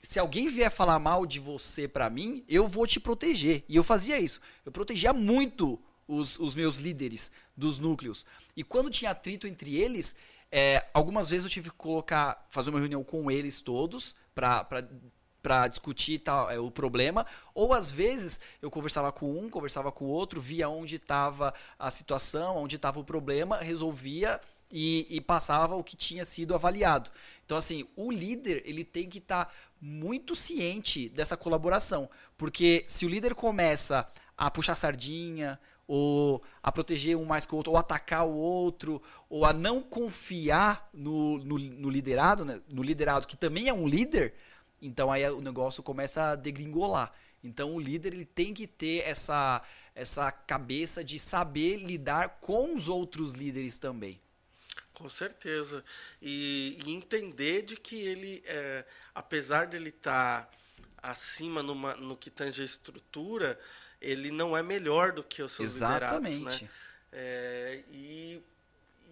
se 0.00 0.18
alguém 0.18 0.48
vier 0.48 0.70
falar 0.70 0.98
mal 0.98 1.26
de 1.26 1.38
você 1.38 1.86
para 1.86 2.08
mim, 2.08 2.44
eu 2.48 2.66
vou 2.66 2.86
te 2.86 2.98
proteger. 2.98 3.64
E 3.68 3.76
eu 3.76 3.84
fazia 3.84 4.18
isso. 4.18 4.40
Eu 4.64 4.72
protegia 4.72 5.12
muito 5.12 5.78
os, 6.06 6.38
os 6.38 6.54
meus 6.54 6.76
líderes 6.78 7.30
dos 7.56 7.78
núcleos. 7.78 8.24
E 8.56 8.62
quando 8.62 8.90
tinha 8.90 9.10
atrito 9.10 9.46
entre 9.46 9.74
eles, 9.74 10.16
é, 10.50 10.84
algumas 10.94 11.30
vezes 11.30 11.44
eu 11.44 11.50
tive 11.50 11.70
que 11.70 11.76
colocar, 11.76 12.46
fazer 12.48 12.70
uma 12.70 12.78
reunião 12.78 13.02
com 13.02 13.30
eles 13.30 13.60
todos 13.60 14.14
para 14.34 15.68
discutir 15.68 16.20
tal, 16.20 16.50
é, 16.50 16.58
o 16.58 16.70
problema, 16.70 17.26
ou 17.54 17.72
às 17.72 17.90
vezes 17.90 18.40
eu 18.60 18.70
conversava 18.70 19.12
com 19.12 19.38
um, 19.38 19.48
conversava 19.50 19.90
com 19.92 20.06
o 20.06 20.08
outro, 20.08 20.40
via 20.40 20.68
onde 20.68 20.96
estava 20.96 21.52
a 21.78 21.90
situação, 21.90 22.56
onde 22.56 22.76
estava 22.76 23.00
o 23.00 23.04
problema, 23.04 23.58
resolvia 23.58 24.40
e, 24.70 25.06
e, 25.08 25.20
passava 25.20 25.76
o 25.76 25.84
que 25.84 25.96
tinha 25.96 26.24
sido 26.24 26.54
avaliado. 26.54 27.10
Então, 27.44 27.56
assim, 27.56 27.88
o 27.94 28.10
líder 28.10 28.62
ele 28.64 28.84
tem 28.84 29.08
que 29.08 29.18
estar 29.18 29.46
tá 29.46 29.52
muito 29.80 30.34
ciente 30.34 31.08
dessa 31.08 31.36
colaboração, 31.36 32.10
porque 32.36 32.84
se 32.86 33.06
o 33.06 33.08
líder 33.08 33.34
começa 33.34 34.06
a 34.36 34.50
puxar 34.50 34.74
sardinha, 34.74 35.58
ou 35.86 36.42
a 36.62 36.72
proteger 36.72 37.16
um 37.16 37.24
mais 37.24 37.46
que 37.46 37.54
o 37.54 37.56
outro, 37.56 37.72
ou 37.72 37.78
atacar 37.78 38.26
o 38.26 38.34
outro, 38.34 39.00
ou 39.28 39.44
a 39.44 39.52
não 39.52 39.80
confiar 39.80 40.88
no, 40.92 41.38
no, 41.38 41.58
no 41.58 41.90
liderado, 41.90 42.44
né? 42.44 42.60
no 42.68 42.82
liderado 42.82 43.26
que 43.26 43.36
também 43.36 43.68
é 43.68 43.72
um 43.72 43.86
líder, 43.86 44.34
então 44.80 45.10
aí 45.10 45.28
o 45.30 45.40
negócio 45.40 45.82
começa 45.82 46.30
a 46.30 46.36
degringolar. 46.36 47.12
Então 47.42 47.74
o 47.74 47.80
líder 47.80 48.14
ele 48.14 48.24
tem 48.24 48.52
que 48.52 48.66
ter 48.66 49.08
essa, 49.08 49.62
essa 49.94 50.30
cabeça 50.32 51.04
de 51.04 51.18
saber 51.18 51.76
lidar 51.76 52.40
com 52.40 52.74
os 52.74 52.88
outros 52.88 53.32
líderes 53.34 53.78
também. 53.78 54.20
Com 54.92 55.08
certeza. 55.08 55.84
E, 56.20 56.78
e 56.84 56.90
entender 56.90 57.62
de 57.62 57.76
que 57.76 57.96
ele, 57.96 58.42
é, 58.46 58.84
apesar 59.14 59.66
de 59.66 59.76
ele 59.76 59.90
estar 59.90 60.46
tá 60.46 60.50
acima 61.02 61.62
numa, 61.62 61.94
no 61.96 62.16
que 62.16 62.30
tange 62.30 62.62
a 62.62 62.64
estrutura, 62.64 63.60
ele 64.06 64.30
não 64.30 64.56
é 64.56 64.62
melhor 64.62 65.12
do 65.12 65.22
que 65.22 65.42
os 65.42 65.52
seus 65.52 65.76
Exatamente. 65.76 66.38
liderados, 66.38 66.62
né? 66.62 66.68
É, 67.12 67.82
e, 67.90 68.42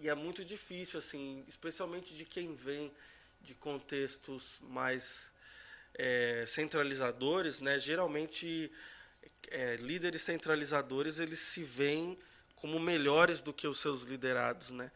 e 0.01 0.09
é 0.09 0.15
muito 0.15 0.45
difícil, 0.45 0.99
assim, 0.99 1.43
especialmente 1.47 2.15
de 2.15 2.23
quem 2.23 2.55
vem 2.55 2.91
de 3.41 3.53
contextos 3.55 4.59
mais 4.61 5.31
é, 5.93 6.45
centralizadores, 6.47 7.59
né? 7.59 7.77
Geralmente, 7.77 8.71
é, 9.49 9.75
líderes 9.77 10.21
centralizadores, 10.21 11.19
eles 11.19 11.39
se 11.39 11.63
veem 11.63 12.17
como 12.55 12.79
melhores 12.79 13.41
do 13.41 13.53
que 13.53 13.67
os 13.67 13.79
seus 13.79 14.03
liderados, 14.03 14.71
né? 14.71 14.91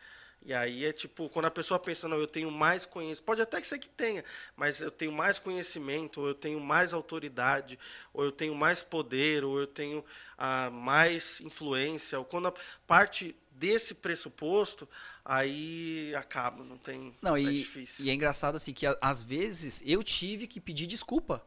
E 0.45 0.53
aí 0.53 0.85
é 0.85 0.93
tipo, 0.93 1.29
quando 1.29 1.45
a 1.45 1.51
pessoa 1.51 1.79
pensa, 1.79 2.07
não, 2.07 2.17
eu 2.17 2.27
tenho 2.27 2.49
mais 2.49 2.85
conhecimento, 2.85 3.25
pode 3.25 3.41
até 3.41 3.61
ser 3.61 3.77
que 3.77 3.89
tenha, 3.89 4.23
mas 4.55 4.79
eu 4.81 4.89
tenho 4.89 5.11
mais 5.11 5.37
conhecimento, 5.37 6.21
ou 6.21 6.27
eu 6.29 6.33
tenho 6.33 6.59
mais 6.59 6.93
autoridade, 6.93 7.77
ou 8.13 8.23
eu 8.23 8.31
tenho 8.31 8.55
mais 8.55 8.81
poder, 8.81 9.43
ou 9.43 9.59
eu 9.59 9.67
tenho 9.67 10.03
ah, 10.37 10.69
mais 10.69 11.41
influência, 11.41 12.17
ou 12.17 12.25
quando 12.25 12.47
a 12.47 12.53
parte 12.87 13.35
desse 13.51 13.95
pressuposto, 13.95 14.87
aí 15.25 16.15
acaba, 16.15 16.63
não 16.63 16.77
tem. 16.77 17.13
Não, 17.21 17.35
é 17.35 17.41
e, 17.41 17.57
difícil. 17.57 18.05
e 18.05 18.09
é 18.09 18.13
engraçado 18.13 18.55
assim 18.55 18.73
que 18.73 18.85
às 19.01 19.23
vezes 19.23 19.83
eu 19.85 20.01
tive 20.01 20.47
que 20.47 20.61
pedir 20.61 20.87
desculpa 20.87 21.45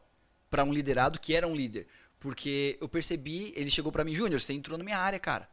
para 0.50 0.62
um 0.62 0.72
liderado 0.72 1.18
que 1.18 1.34
era 1.34 1.48
um 1.48 1.56
líder. 1.56 1.86
Porque 2.20 2.78
eu 2.80 2.88
percebi, 2.88 3.52
ele 3.56 3.70
chegou 3.70 3.90
para 3.90 4.04
mim, 4.04 4.14
Júnior, 4.14 4.40
você 4.40 4.52
entrou 4.52 4.78
na 4.78 4.84
minha 4.84 4.98
área, 4.98 5.18
cara. 5.18 5.48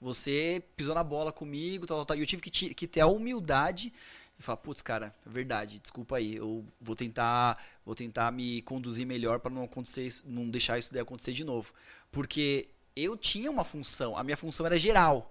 Você 0.00 0.62
pisou 0.76 0.94
na 0.94 1.02
bola 1.02 1.32
comigo, 1.32 1.86
tal, 1.86 1.98
tal, 1.98 2.06
tal. 2.06 2.16
E 2.16 2.20
eu 2.20 2.26
tive 2.26 2.42
que, 2.42 2.74
que 2.74 2.86
ter 2.86 3.00
a 3.00 3.06
humildade 3.06 3.92
e 4.38 4.42
falar, 4.42 4.56
putz, 4.56 4.82
cara, 4.82 5.14
é 5.24 5.30
verdade, 5.30 5.78
desculpa 5.78 6.16
aí, 6.16 6.36
eu 6.36 6.64
vou 6.80 6.96
tentar, 6.96 7.62
vou 7.84 7.94
tentar 7.94 8.32
me 8.32 8.62
conduzir 8.62 9.06
melhor 9.06 9.38
para 9.38 9.52
não 9.52 9.64
acontecer, 9.64 10.12
não 10.24 10.48
deixar 10.48 10.78
isso 10.78 10.92
daí 10.92 11.02
acontecer 11.02 11.32
de 11.32 11.44
novo. 11.44 11.72
Porque 12.10 12.68
eu 12.96 13.16
tinha 13.16 13.50
uma 13.50 13.64
função, 13.64 14.16
a 14.16 14.24
minha 14.24 14.36
função 14.36 14.66
era 14.66 14.78
geral. 14.78 15.30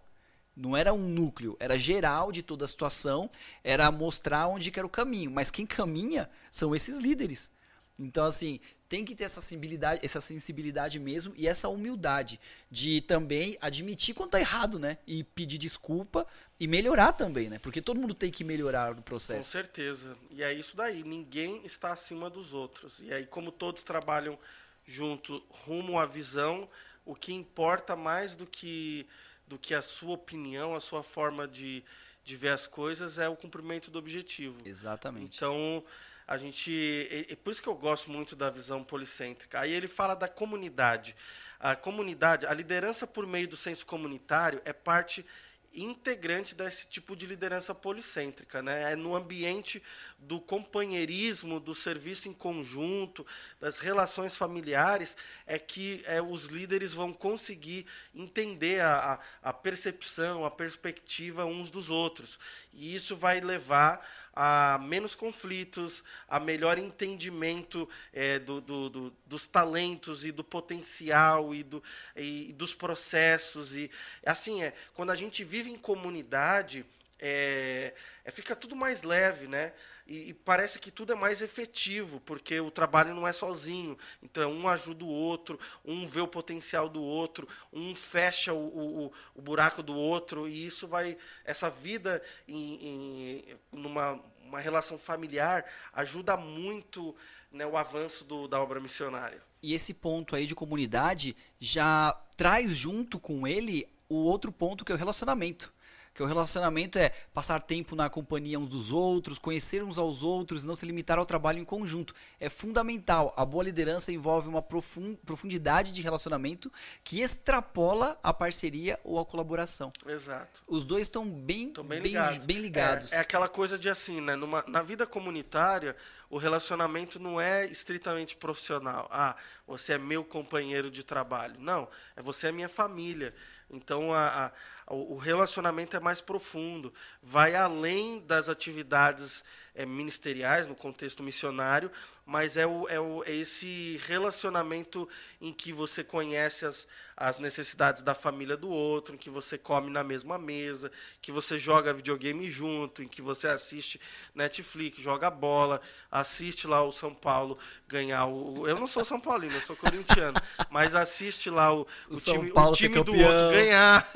Não 0.56 0.78
era 0.78 0.94
um 0.94 1.10
núcleo, 1.10 1.58
era 1.60 1.78
geral 1.78 2.32
de 2.32 2.44
toda 2.44 2.66
a 2.66 2.68
situação, 2.68 3.30
era 3.64 3.92
mostrar 3.92 4.48
onde 4.48 4.70
que 4.70 4.80
era 4.80 4.86
o 4.86 4.90
caminho. 4.90 5.32
Mas 5.32 5.50
quem 5.50 5.66
caminha 5.66 6.30
são 6.52 6.76
esses 6.76 7.00
líderes. 7.00 7.50
Então, 7.98 8.26
assim, 8.26 8.60
tem 8.94 9.04
que 9.04 9.16
ter 9.16 9.24
essa 9.24 9.42
sensibilidade, 9.42 10.06
essa 10.06 10.22
sensibilidade 10.22 11.00
mesmo 11.00 11.34
e 11.36 11.48
essa 11.48 11.68
humildade 11.68 12.40
de 12.70 13.02
também 13.02 13.58
admitir 13.60 14.14
quando 14.14 14.30
tá 14.30 14.40
errado, 14.40 14.78
né? 14.78 15.00
E 15.08 15.24
pedir 15.24 15.58
desculpa 15.58 16.28
e 16.60 16.68
melhorar 16.68 17.14
também, 17.14 17.50
né? 17.50 17.58
Porque 17.58 17.82
todo 17.82 18.00
mundo 18.00 18.14
tem 18.14 18.30
que 18.30 18.44
melhorar 18.44 18.94
no 18.94 19.02
processo. 19.02 19.40
Com 19.40 19.52
certeza. 19.52 20.16
E 20.30 20.44
é 20.44 20.54
isso 20.54 20.78
daí. 20.78 21.02
Ninguém 21.04 21.66
está 21.66 21.92
acima 21.92 22.30
dos 22.30 22.54
outros. 22.54 23.00
E 23.00 23.12
aí, 23.12 23.26
como 23.26 23.52
todos 23.52 23.82
trabalham 23.82 24.38
junto 24.86 25.44
rumo 25.50 25.98
à 25.98 26.06
visão, 26.06 26.70
o 27.04 27.16
que 27.16 27.34
importa 27.34 27.96
mais 27.96 28.36
do 28.36 28.46
que, 28.46 29.08
do 29.48 29.58
que 29.58 29.74
a 29.74 29.82
sua 29.82 30.14
opinião, 30.14 30.76
a 30.76 30.80
sua 30.80 31.02
forma 31.02 31.48
de, 31.48 31.84
de 32.24 32.36
ver 32.36 32.50
as 32.50 32.68
coisas 32.68 33.18
é 33.18 33.28
o 33.28 33.36
cumprimento 33.36 33.90
do 33.90 33.98
objetivo. 33.98 34.56
Exatamente. 34.64 35.38
Então 35.38 35.84
a 36.28 36.38
gente. 36.38 36.72
E, 36.72 37.36
por 37.36 37.52
isso 37.52 37.62
que 37.62 37.70
eu 37.70 37.76
gosto 37.76 38.12
muito 38.12 38.36
da 38.36 38.50
visão 38.50 38.84
policêntrica. 38.84 39.60
Aí 39.60 39.72
ele 39.72 39.88
fala 39.88 40.16
da 40.16 40.28
comunidade. 40.28 41.16
A 41.60 41.76
comunidade, 41.76 42.46
a 42.46 42.54
liderança 42.54 43.08
por 43.08 43.26
meio 43.26 43.48
do 43.48 43.56
senso 43.56 43.86
comunitário 43.86 44.62
é 44.66 44.74
parte 44.74 45.26
integrante 45.74 46.54
desse 46.54 46.88
tipo 46.88 47.16
de 47.16 47.26
liderança 47.26 47.74
policêntrica, 47.74 48.62
né? 48.62 48.92
É 48.92 48.96
no 48.96 49.16
ambiente 49.16 49.82
do 50.20 50.40
companheirismo, 50.40 51.60
do 51.60 51.74
serviço 51.74 52.30
em 52.30 52.34
conjunto, 52.34 53.26
das 53.60 53.80
relações 53.80 54.38
familiares, 54.38 55.18
é 55.48 55.58
que 55.58 56.04
é, 56.06 56.22
os 56.22 56.46
líderes 56.46 56.94
vão 56.94 57.12
conseguir 57.12 57.88
entender 58.14 58.82
a, 58.82 59.20
a, 59.42 59.50
a 59.50 59.54
percepção, 59.54 60.46
a 60.46 60.52
perspectiva 60.52 61.46
uns 61.46 61.72
dos 61.72 61.90
outros. 61.90 62.40
E 62.72 62.94
isso 62.94 63.16
vai 63.16 63.42
levar 63.42 64.06
a 64.36 64.80
menos 64.80 65.14
conflitos, 65.14 66.04
a 66.28 66.40
melhor 66.40 66.78
entendimento 66.78 67.88
é, 68.12 68.40
do, 68.40 68.60
do, 68.60 68.90
do, 68.90 69.14
dos 69.26 69.48
talentos 69.48 70.26
e 70.26 70.32
do 70.32 70.44
potencial 70.44 71.54
e, 71.54 71.64
do, 71.64 71.84
e, 72.16 72.52
dos 72.54 72.74
processos. 72.74 73.76
E 73.76 73.92
assim 74.26 74.64
é, 74.64 74.74
quando 74.94 75.12
a 75.12 75.16
gente 75.16 75.44
vive 75.44 75.70
em 75.70 75.76
comunidade, 75.76 76.86
é, 77.20 77.94
é, 78.26 78.32
fica 78.32 78.56
tudo 78.56 78.76
mais 78.76 79.04
leve, 79.04 79.48
né? 79.48 79.72
E, 80.06 80.30
e, 80.30 80.34
parece 80.34 80.80
que 80.80 80.92
tudo 80.92 81.14
é 81.14 81.16
mais 81.16 81.42
efetivo, 81.42 82.20
porque 82.22 82.60
o 82.60 82.70
trabalho 82.70 83.16
não 83.16 83.28
é 83.28 83.34
sozinho. 83.34 83.98
Então, 84.22 84.52
um 84.52 84.68
ajuda 84.68 85.06
o 85.06 85.10
outro, 85.10 85.60
um 85.86 86.08
vê 86.08 86.20
o 86.20 86.28
potencial 86.28 86.90
do 86.90 87.02
outro, 87.02 87.48
um 87.72 87.96
fecha 87.96 88.54
o, 88.54 89.06
o, 89.06 89.14
o 89.36 89.42
buraco 89.42 89.82
do 89.82 89.96
outro, 89.96 90.48
e 90.48 90.66
isso 90.66 90.88
vai. 90.88 91.18
Essa 91.46 91.70
vida 91.70 92.22
em, 92.48 92.76
em 92.86 93.58
numa 93.72 94.22
uma 94.54 94.60
relação 94.60 95.00
familiar 95.00 95.66
ajuda 95.92 96.38
muito 96.38 97.16
né, 97.52 97.66
o 97.66 97.76
avanço 97.76 98.24
do, 98.24 98.48
da 98.48 98.62
obra 98.62 98.80
missionária. 98.80 99.42
E 99.64 99.74
esse 99.74 99.96
ponto 99.96 100.36
aí 100.36 100.46
de 100.46 100.54
comunidade 100.54 101.36
já 101.60 102.14
traz 102.38 102.76
junto 102.76 103.20
com 103.20 103.48
ele 103.48 103.88
o 104.08 104.16
outro 104.16 104.52
ponto 104.52 104.86
que 104.86 104.92
é 104.92 104.96
o 104.96 104.98
relacionamento 104.98 105.74
que 106.14 106.22
o 106.22 106.26
relacionamento 106.26 107.00
é 107.00 107.10
passar 107.34 107.62
tempo 107.62 107.96
na 107.96 108.10
companhia 108.10 108.60
uns 108.60 108.70
dos 108.70 108.92
outros, 108.92 109.40
conhecer 109.40 109.84
uns 109.84 109.98
aos 109.98 110.22
outros, 110.22 110.64
não 110.64 110.76
se 110.76 110.86
limitar 110.86 111.18
ao 111.18 111.26
trabalho 111.26 111.60
em 111.60 111.66
conjunto. 111.66 112.14
É 112.40 112.50
fundamental. 112.50 113.34
A 113.36 113.44
boa 113.44 113.64
liderança 113.64 114.12
envolve 114.12 114.48
uma 114.48 114.62
profundidade 114.62 115.94
de 115.94 116.02
relacionamento 116.02 116.72
que 117.04 117.22
extrapola 117.22 118.20
a 118.22 118.34
parceria 118.34 119.00
ou 119.04 119.20
a 119.20 119.26
colaboração. 119.26 119.92
Exato. 120.06 120.64
Os 120.68 120.86
dois 120.86 121.04
estão 121.04 121.28
bem, 121.28 121.74
bem, 121.74 121.86
bem 121.86 122.00
ligados. 122.00 122.46
Bem 122.46 122.60
ligados. 122.60 123.14
É, 123.14 123.18
é, 123.18 123.20
aquela 123.20 123.48
coisa 123.48 123.78
de 123.78 123.90
assim, 123.90 124.22
né? 124.22 124.36
Numa, 124.36 124.64
na 124.68 124.84
vida 124.84 125.08
comunitária, 125.08 125.96
o 126.30 126.38
relacionamento 126.38 127.20
não 127.20 127.40
é 127.40 127.66
estritamente 127.66 128.36
profissional. 128.36 129.08
Ah, 129.12 129.36
você 129.68 129.94
é 129.94 129.98
meu 129.98 130.24
companheiro 130.24 130.92
de 130.92 131.04
trabalho. 131.04 131.56
Não, 131.60 131.88
é 132.16 132.22
você 132.22 132.48
é 132.48 132.52
minha 132.52 132.70
família. 132.70 133.34
Então 133.70 134.14
a, 134.14 134.48
a 134.48 134.52
o 134.94 135.18
relacionamento 135.18 135.96
é 135.98 136.00
mais 136.00 136.22
profundo, 136.22 136.94
vai 137.22 137.56
além 137.56 138.20
das 138.20 138.50
atividades 138.50 139.44
é, 139.76 139.86
ministeriais, 139.86 140.68
no 140.68 140.76
contexto 140.76 141.24
missionário, 141.24 141.92
mas 142.26 142.56
é, 142.56 142.66
o, 142.66 142.88
é, 142.88 143.00
o, 143.00 143.24
é 143.26 143.32
esse 143.32 144.00
relacionamento 144.08 145.10
em 145.42 145.52
que 145.52 145.74
você 145.74 146.04
conhece 146.04 146.66
as, 146.66 146.88
as 147.18 147.40
necessidades 147.40 148.02
da 148.02 148.14
família 148.14 148.56
do 148.56 148.70
outro, 148.70 149.16
em 149.16 149.18
que 149.18 149.30
você 149.30 149.58
come 149.58 149.90
na 149.90 150.04
mesma 150.04 150.38
mesa, 150.38 150.90
que 151.22 151.34
você 151.34 151.60
joga 151.60 151.94
videogame 151.94 152.50
junto, 152.50 153.04
em 153.04 153.08
que 153.08 153.22
você 153.22 153.48
assiste 153.48 154.00
Netflix, 154.34 155.02
joga 155.02 155.30
bola, 155.30 155.82
assiste 156.10 156.66
lá 156.66 156.82
o 156.82 156.94
São 156.94 157.14
Paulo 157.14 157.58
ganhar 157.88 158.26
o. 158.26 158.68
Eu 158.68 158.80
não 158.80 158.88
sou 158.88 159.04
São 159.04 159.20
Paulino, 159.20 159.56
eu 159.56 159.62
sou 159.62 159.76
corintiano, 159.76 160.40
mas 160.72 160.96
assiste 160.96 161.50
lá 161.50 161.74
o, 161.74 161.86
o, 162.10 162.16
o 162.16 162.22
time, 162.22 162.52
o 162.54 162.72
time 162.72 163.04
do 163.04 163.14
outro 163.14 163.50
ganhar. 163.50 164.10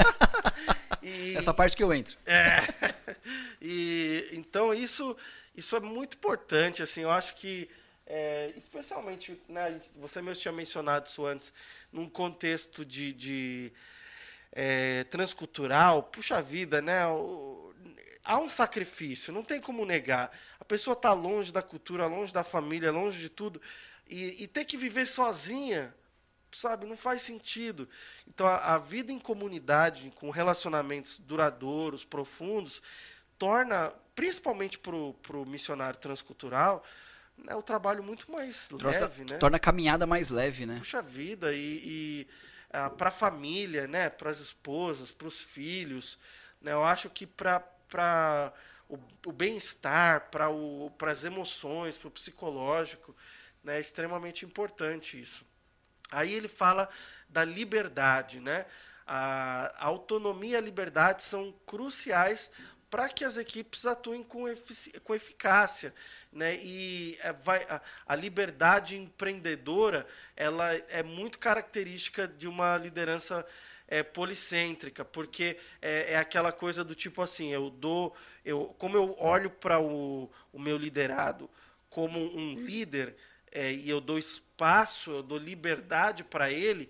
e, 1.03 1.35
Essa 1.35 1.53
parte 1.53 1.75
que 1.75 1.83
eu 1.83 1.93
entro. 1.93 2.17
É. 2.25 2.61
E, 3.59 4.29
então 4.31 4.73
isso, 4.73 5.17
isso 5.57 5.75
é 5.75 5.79
muito 5.79 6.15
importante, 6.15 6.83
assim, 6.83 7.01
eu 7.01 7.11
acho 7.11 7.35
que 7.35 7.69
é, 8.05 8.53
especialmente, 8.55 9.41
né, 9.49 9.79
você 9.97 10.21
mesmo 10.21 10.41
tinha 10.41 10.51
mencionado 10.53 11.07
isso 11.07 11.25
antes, 11.25 11.51
num 11.91 12.09
contexto 12.09 12.85
de, 12.85 13.11
de 13.11 13.73
é, 14.53 15.03
transcultural, 15.05 16.03
puxa 16.03 16.41
vida, 16.41 16.81
né? 16.81 17.05
O, 17.07 17.73
há 18.23 18.37
um 18.39 18.47
sacrifício, 18.49 19.33
não 19.33 19.43
tem 19.43 19.59
como 19.59 19.85
negar. 19.85 20.31
A 20.59 20.63
pessoa 20.63 20.93
está 20.93 21.11
longe 21.11 21.51
da 21.51 21.61
cultura, 21.61 22.07
longe 22.07 22.33
da 22.33 22.43
família, 22.43 22.91
longe 22.91 23.19
de 23.19 23.29
tudo. 23.29 23.61
E, 24.07 24.43
e 24.43 24.47
ter 24.47 24.63
que 24.63 24.77
viver 24.77 25.05
sozinha, 25.05 25.93
sabe, 26.51 26.85
não 26.85 26.95
faz 26.95 27.21
sentido. 27.21 27.89
Então 28.25 28.47
a, 28.47 28.75
a 28.75 28.77
vida 28.77 29.11
em 29.11 29.19
comunidade, 29.19 30.11
com 30.15 30.29
relacionamentos 30.29 31.19
duradouros, 31.19 32.05
profundos, 32.05 32.81
torna, 33.37 33.93
principalmente 34.15 34.79
para 34.79 34.95
o 34.95 35.45
missionário 35.45 35.99
transcultural, 35.99 36.83
né, 37.37 37.55
o 37.55 37.61
trabalho 37.61 38.03
muito 38.03 38.31
mais 38.31 38.67
Troça, 38.67 39.01
leve, 39.01 39.23
né? 39.23 39.37
Torna 39.37 39.57
a 39.57 39.59
caminhada 39.59 40.07
mais 40.07 40.29
leve, 40.29 40.65
né? 40.65 40.75
Puxa 40.77 41.01
vida, 41.01 41.53
e, 41.53 41.81
e 41.83 42.27
ah, 42.71 42.89
para 42.89 43.09
a 43.09 43.11
família, 43.11 43.87
né, 43.87 44.09
para 44.09 44.29
as 44.29 44.39
esposas, 44.39 45.11
para 45.11 45.27
os 45.27 45.39
filhos, 45.39 46.17
né, 46.61 46.73
eu 46.73 46.83
acho 46.83 47.09
que 47.09 47.27
para 47.27 48.53
o, 48.89 48.97
o 49.25 49.31
bem-estar, 49.31 50.29
para 50.31 50.49
as 51.11 51.23
emoções, 51.23 51.97
para 51.97 52.07
o 52.07 52.11
psicológico, 52.11 53.15
né, 53.63 53.77
é 53.77 53.79
extremamente 53.79 54.45
importante 54.45 55.19
isso. 55.19 55.45
Aí 56.11 56.33
ele 56.33 56.47
fala 56.47 56.89
da 57.29 57.43
liberdade, 57.43 58.39
né? 58.39 58.65
A 59.05 59.73
autonomia 59.77 60.53
e 60.53 60.55
a 60.55 60.61
liberdade 60.61 61.23
são 61.23 61.53
cruciais 61.65 62.51
para 62.89 63.09
que 63.09 63.23
as 63.23 63.37
equipes 63.37 63.85
atuem 63.85 64.23
com, 64.23 64.47
efici 64.47 64.91
com 65.01 65.13
eficácia. 65.13 65.93
Né? 66.31 66.57
E 66.57 67.17
é, 67.21 67.33
vai, 67.33 67.63
a, 67.63 67.81
a, 68.05 68.15
liberdade 68.15 68.95
empreendedora 68.95 70.07
ela 70.35 70.73
é 70.89 71.03
muito 71.03 71.39
característica 71.39 72.27
de 72.27 72.47
uma 72.47 72.77
liderança 72.77 73.45
é, 73.87 74.03
policêntrica, 74.03 75.03
porque 75.03 75.57
é, 75.81 76.13
é, 76.13 76.17
aquela 76.17 76.51
coisa 76.51 76.83
do 76.83 76.93
tipo 76.93 77.21
assim, 77.21 77.51
eu 77.51 77.69
dou, 77.69 78.15
eu, 78.43 78.75
como 78.77 78.97
eu 78.97 79.15
olho 79.19 79.49
para 79.49 79.79
o, 79.79 80.29
o 80.51 80.59
meu 80.59 80.77
liderado 80.77 81.49
como 81.89 82.19
um 82.19 82.53
líder 82.53 83.15
e 83.55 83.89
eu 83.89 84.01
dou 84.01 84.19
espaço, 84.19 85.09
eu 85.09 85.23
dou 85.23 85.37
liberdade 85.37 86.23
para 86.23 86.51
ele, 86.51 86.89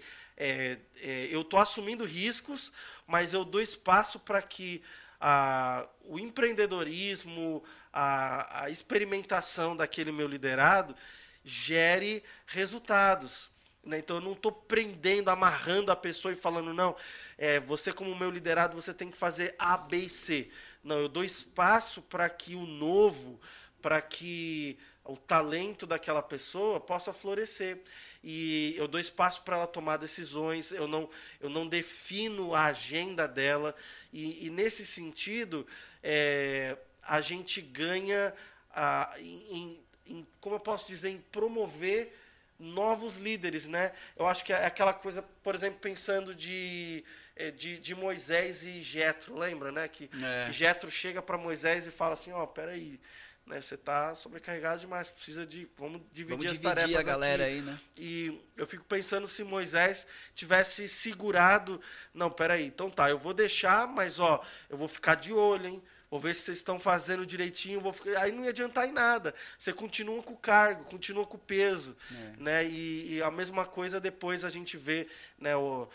eu 1.29 1.41
estou 1.41 1.59
assumindo 1.59 2.03
riscos, 2.03 2.73
mas 3.05 3.31
eu 3.31 3.45
dou 3.45 3.61
espaço 3.61 4.19
para 4.19 4.41
que 4.41 4.83
a, 5.19 5.87
o 6.03 6.19
empreendedorismo, 6.19 7.63
a, 7.91 8.63
a 8.63 8.69
experimentação 8.69 9.75
daquele 9.75 10.11
meu 10.11 10.27
liderado 10.27 10.95
gere 11.43 12.23
resultados. 12.45 13.49
Né? 13.83 13.99
Então 13.99 14.17
eu 14.17 14.21
não 14.21 14.33
estou 14.33 14.51
prendendo, 14.51 15.29
amarrando 15.29 15.91
a 15.91 15.95
pessoa 15.95 16.33
e 16.33 16.35
falando, 16.35 16.73
não, 16.73 16.95
é, 17.37 17.59
você 17.59 17.91
como 17.91 18.15
meu 18.15 18.29
liderado, 18.29 18.79
você 18.79 18.93
tem 18.93 19.09
que 19.09 19.17
fazer 19.17 19.55
A, 19.57 19.77
B 19.77 19.97
e 19.97 20.09
C. 20.09 20.49
Não, 20.83 20.97
eu 20.97 21.09
dou 21.09 21.23
espaço 21.23 22.01
para 22.01 22.29
que 22.29 22.55
o 22.55 22.65
novo, 22.65 23.39
para 23.81 24.01
que 24.01 24.77
o 25.07 25.17
talento 25.17 25.85
daquela 25.85 26.21
pessoa 26.21 26.79
possa 26.79 27.13
florescer 27.13 27.81
e 28.23 28.75
eu 28.77 28.87
dou 28.87 28.99
espaço 28.99 29.41
para 29.43 29.55
ela 29.55 29.67
tomar 29.67 29.97
decisões, 29.97 30.71
eu 30.71 30.87
não, 30.87 31.09
eu 31.39 31.49
não 31.49 31.67
defino 31.67 32.53
a 32.53 32.65
agenda 32.65 33.27
dela, 33.27 33.75
e, 34.11 34.45
e 34.45 34.49
nesse 34.49 34.85
sentido, 34.85 35.65
é, 36.03 36.77
a 37.03 37.21
gente 37.21 37.61
ganha, 37.61 38.33
a, 38.71 39.15
em, 39.19 39.79
em, 40.05 40.27
como 40.41 40.55
eu 40.55 40.59
posso 40.59 40.87
dizer, 40.87 41.09
em 41.09 41.19
promover 41.31 42.13
novos 42.59 43.17
líderes, 43.17 43.67
né? 43.67 43.93
Eu 44.17 44.27
acho 44.27 44.43
que 44.43 44.51
é 44.51 44.65
aquela 44.65 44.93
coisa, 44.93 45.21
por 45.43 45.53
exemplo, 45.53 45.79
pensando 45.79 46.33
de, 46.33 47.05
é, 47.35 47.51
de, 47.51 47.77
de 47.79 47.95
Moisés 47.95 48.65
e 48.65 48.81
Jetro, 48.81 49.37
lembra, 49.37 49.71
né? 49.71 49.87
Que, 49.87 50.09
é. 50.21 50.45
que 50.47 50.51
Jetro 50.51 50.89
chega 50.89 51.21
para 51.21 51.37
Moisés 51.37 51.85
e 51.85 51.91
fala 51.91 52.13
assim, 52.13 52.31
ó, 52.31 52.43
oh, 52.43 52.47
peraí, 52.47 52.73
aí 52.79 52.99
né? 53.47 53.61
Você 53.61 53.75
está 53.75 54.13
sobrecarregado 54.13 54.81
demais, 54.81 55.09
precisa 55.09 55.45
de. 55.45 55.67
Vamos 55.77 56.01
dividir 56.11 56.37
vamos 56.37 56.51
as 56.51 56.59
dividir 56.59 56.75
tarefas. 56.75 56.95
a 56.95 57.03
galera 57.03 57.45
aqui. 57.45 57.53
aí, 57.53 57.61
né? 57.61 57.79
E 57.97 58.41
eu 58.55 58.67
fico 58.67 58.83
pensando 58.83 59.27
se 59.27 59.43
Moisés 59.43 60.05
tivesse 60.35 60.87
segurado. 60.87 61.81
Não, 62.13 62.29
peraí, 62.29 62.65
então 62.65 62.89
tá, 62.89 63.09
eu 63.09 63.17
vou 63.17 63.33
deixar, 63.33 63.87
mas 63.87 64.19
ó, 64.19 64.43
eu 64.69 64.77
vou 64.77 64.87
ficar 64.87 65.15
de 65.15 65.33
olho, 65.33 65.67
hein? 65.67 65.83
Vou 66.09 66.19
ver 66.19 66.33
se 66.33 66.43
vocês 66.43 66.59
estão 66.59 66.79
fazendo 66.79 67.25
direitinho. 67.25 67.81
Vou 67.81 67.91
ficar... 67.91 68.21
Aí 68.21 68.31
não 68.31 68.43
ia 68.43 68.51
adiantar 68.51 68.87
em 68.87 68.93
nada. 68.93 69.35
Você 69.57 69.73
continua 69.73 70.23
com 70.23 70.33
o 70.33 70.37
cargo, 70.37 70.85
continua 70.85 71.25
com 71.25 71.35
o 71.35 71.39
peso. 71.39 71.97
É. 72.11 72.41
Né? 72.41 72.65
E, 72.65 73.15
e, 73.15 73.21
a 73.21 73.29
mesma 73.29 73.65
coisa 73.65 73.99
depois 73.99 74.45
a 74.45 74.49
gente 74.49 74.77
vê 74.77 75.07
né, 75.37 75.55
o, 75.55 75.87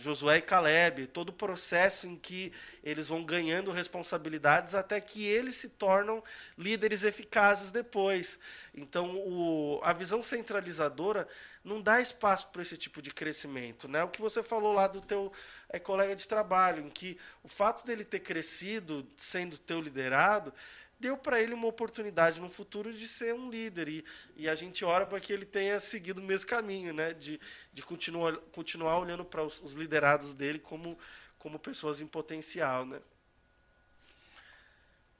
Josué 0.00 0.38
e 0.38 0.42
Caleb, 0.42 1.06
todo 1.08 1.30
o 1.30 1.32
processo 1.32 2.06
em 2.06 2.16
que 2.16 2.52
eles 2.84 3.08
vão 3.08 3.24
ganhando 3.24 3.70
responsabilidades 3.70 4.74
até 4.74 5.00
que 5.00 5.24
eles 5.24 5.56
se 5.56 5.70
tornam 5.70 6.22
líderes 6.56 7.02
eficazes 7.02 7.72
depois. 7.72 8.38
Então, 8.74 9.16
o, 9.16 9.80
a 9.82 9.92
visão 9.92 10.22
centralizadora 10.22 11.26
não 11.66 11.82
dá 11.82 12.00
espaço 12.00 12.48
para 12.48 12.62
esse 12.62 12.76
tipo 12.76 13.02
de 13.02 13.10
crescimento. 13.10 13.88
Né? 13.88 14.02
O 14.04 14.08
que 14.08 14.20
você 14.20 14.40
falou 14.40 14.72
lá 14.72 14.86
do 14.86 15.00
teu 15.00 15.32
é, 15.68 15.80
colega 15.80 16.14
de 16.14 16.26
trabalho, 16.26 16.86
em 16.86 16.88
que 16.88 17.18
o 17.42 17.48
fato 17.48 17.84
dele 17.84 18.04
ter 18.04 18.20
crescido 18.20 19.04
sendo 19.16 19.58
teu 19.58 19.80
liderado 19.80 20.54
deu 20.98 21.18
para 21.18 21.42
ele 21.42 21.52
uma 21.52 21.66
oportunidade 21.66 22.40
no 22.40 22.48
futuro 22.48 22.92
de 22.92 23.06
ser 23.08 23.34
um 23.34 23.50
líder. 23.50 23.88
E, 23.88 24.04
e 24.36 24.48
a 24.48 24.54
gente 24.54 24.84
ora 24.84 25.04
para 25.04 25.18
que 25.18 25.32
ele 25.32 25.44
tenha 25.44 25.80
seguido 25.80 26.20
o 26.20 26.24
mesmo 26.24 26.46
caminho, 26.46 26.94
né? 26.94 27.12
de, 27.12 27.40
de 27.72 27.82
continuar, 27.82 28.36
continuar 28.52 28.98
olhando 28.98 29.24
para 29.24 29.42
os, 29.42 29.60
os 29.60 29.74
liderados 29.74 30.34
dele 30.34 30.60
como, 30.60 30.96
como 31.36 31.58
pessoas 31.58 32.00
em 32.00 32.06
potencial. 32.06 32.86
Né? 32.86 33.00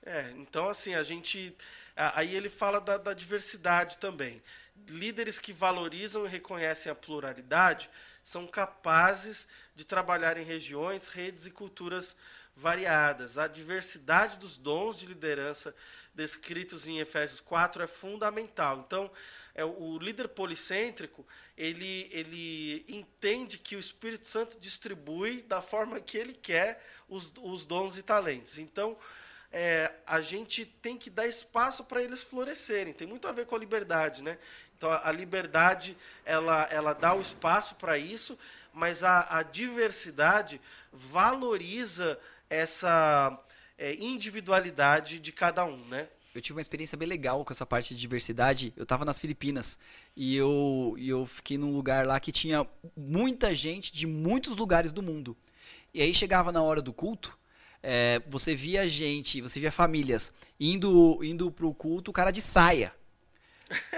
É, 0.05 0.30
então, 0.36 0.68
assim, 0.68 0.94
a 0.94 1.03
gente. 1.03 1.55
Aí 1.97 2.34
ele 2.34 2.51
fala 2.51 2.80
da, 2.80 2.99
da 2.99 3.14
diversidade 3.14 3.99
também 3.99 4.42
líderes 4.88 5.38
que 5.38 5.53
valorizam 5.53 6.26
e 6.26 6.28
reconhecem 6.28 6.90
a 6.90 6.94
pluralidade 6.94 7.88
são 8.22 8.47
capazes 8.47 9.47
de 9.74 9.84
trabalhar 9.84 10.36
em 10.36 10.44
regiões, 10.44 11.09
redes 11.09 11.47
e 11.47 11.51
culturas 11.51 12.16
variadas. 12.55 13.38
A 13.38 13.47
diversidade 13.47 14.38
dos 14.38 14.57
dons 14.57 14.99
de 14.99 15.07
liderança 15.07 15.74
descritos 16.14 16.88
em 16.88 16.99
Efésios 16.99 17.40
4 17.40 17.82
é 17.82 17.86
fundamental. 17.86 18.82
Então, 18.86 19.11
é, 19.55 19.64
o 19.64 19.99
líder 19.99 20.28
policêntrico, 20.28 21.26
ele, 21.57 22.09
ele 22.11 22.84
entende 22.88 23.59
que 23.59 23.76
o 23.76 23.80
Espírito 23.80 24.26
Santo 24.26 24.59
distribui 24.59 25.42
da 25.42 25.61
forma 25.61 26.01
que 26.01 26.16
ele 26.16 26.34
quer 26.34 26.82
os, 27.09 27.32
os 27.38 27.64
dons 27.64 27.97
e 27.97 28.03
talentos. 28.03 28.59
Então, 28.59 28.99
é, 29.59 29.90
a 30.07 30.20
gente 30.20 30.66
tem 30.66 30.98
que 30.98 31.09
dar 31.09 31.26
espaço 31.26 31.82
para 31.84 32.02
eles 32.02 32.22
florescerem. 32.22 32.92
Tem 32.92 33.09
muito 33.09 33.26
a 33.26 33.32
ver 33.32 33.46
com 33.46 33.57
a 33.57 33.59
liberdade, 33.59 34.22
né? 34.22 34.36
Então 34.76 34.92
a 34.92 35.11
liberdade 35.11 35.96
ela, 36.26 36.68
ela 36.70 36.92
dá 36.92 37.14
o 37.14 37.22
espaço 37.22 37.74
para 37.76 37.96
isso, 37.96 38.38
mas 38.70 39.02
a, 39.02 39.38
a, 39.38 39.42
diversidade 39.42 40.61
valoriza 40.92 42.18
essa 42.50 43.42
é, 43.78 43.94
individualidade 43.94 45.18
de 45.18 45.32
cada 45.32 45.64
um, 45.64 45.82
né? 45.86 46.07
Eu 46.34 46.42
tive 46.42 46.57
uma 46.57 46.61
experiência 46.61 46.98
bem 46.98 47.09
legal 47.09 47.42
com 47.42 47.50
essa 47.50 47.64
parte 47.64 47.94
de 47.94 48.00
diversidade. 48.02 48.74
Eu 48.76 48.82
estava 48.82 49.07
nas 49.07 49.18
Filipinas 49.18 49.78
e 50.14 50.36
eu, 50.36 50.96
eu 50.98 51.24
fiquei 51.24 51.57
num 51.57 51.72
lugar 51.74 52.07
lá 52.07 52.20
que 52.20 52.30
tinha 52.30 52.66
muita 52.94 53.54
gente 53.54 53.90
de 53.90 54.07
muitos 54.07 54.54
lugares 54.59 54.92
do 54.92 55.02
mundo. 55.02 55.34
E 55.94 56.02
aí 56.02 56.14
chegava 56.14 56.52
na 56.52 56.62
hora 56.62 56.82
do 56.82 56.92
culto, 56.92 57.38
é, 57.83 58.20
você 58.27 58.55
via 58.55 58.87
gente, 58.89 59.41
você 59.41 59.61
via 59.61 59.72
famílias 59.72 60.33
indo 60.59 61.22
indo 61.22 61.51
pro 61.51 61.72
culto, 61.74 62.11
o 62.11 62.14
cara 62.14 62.31
de 62.31 62.41
saia 62.41 62.93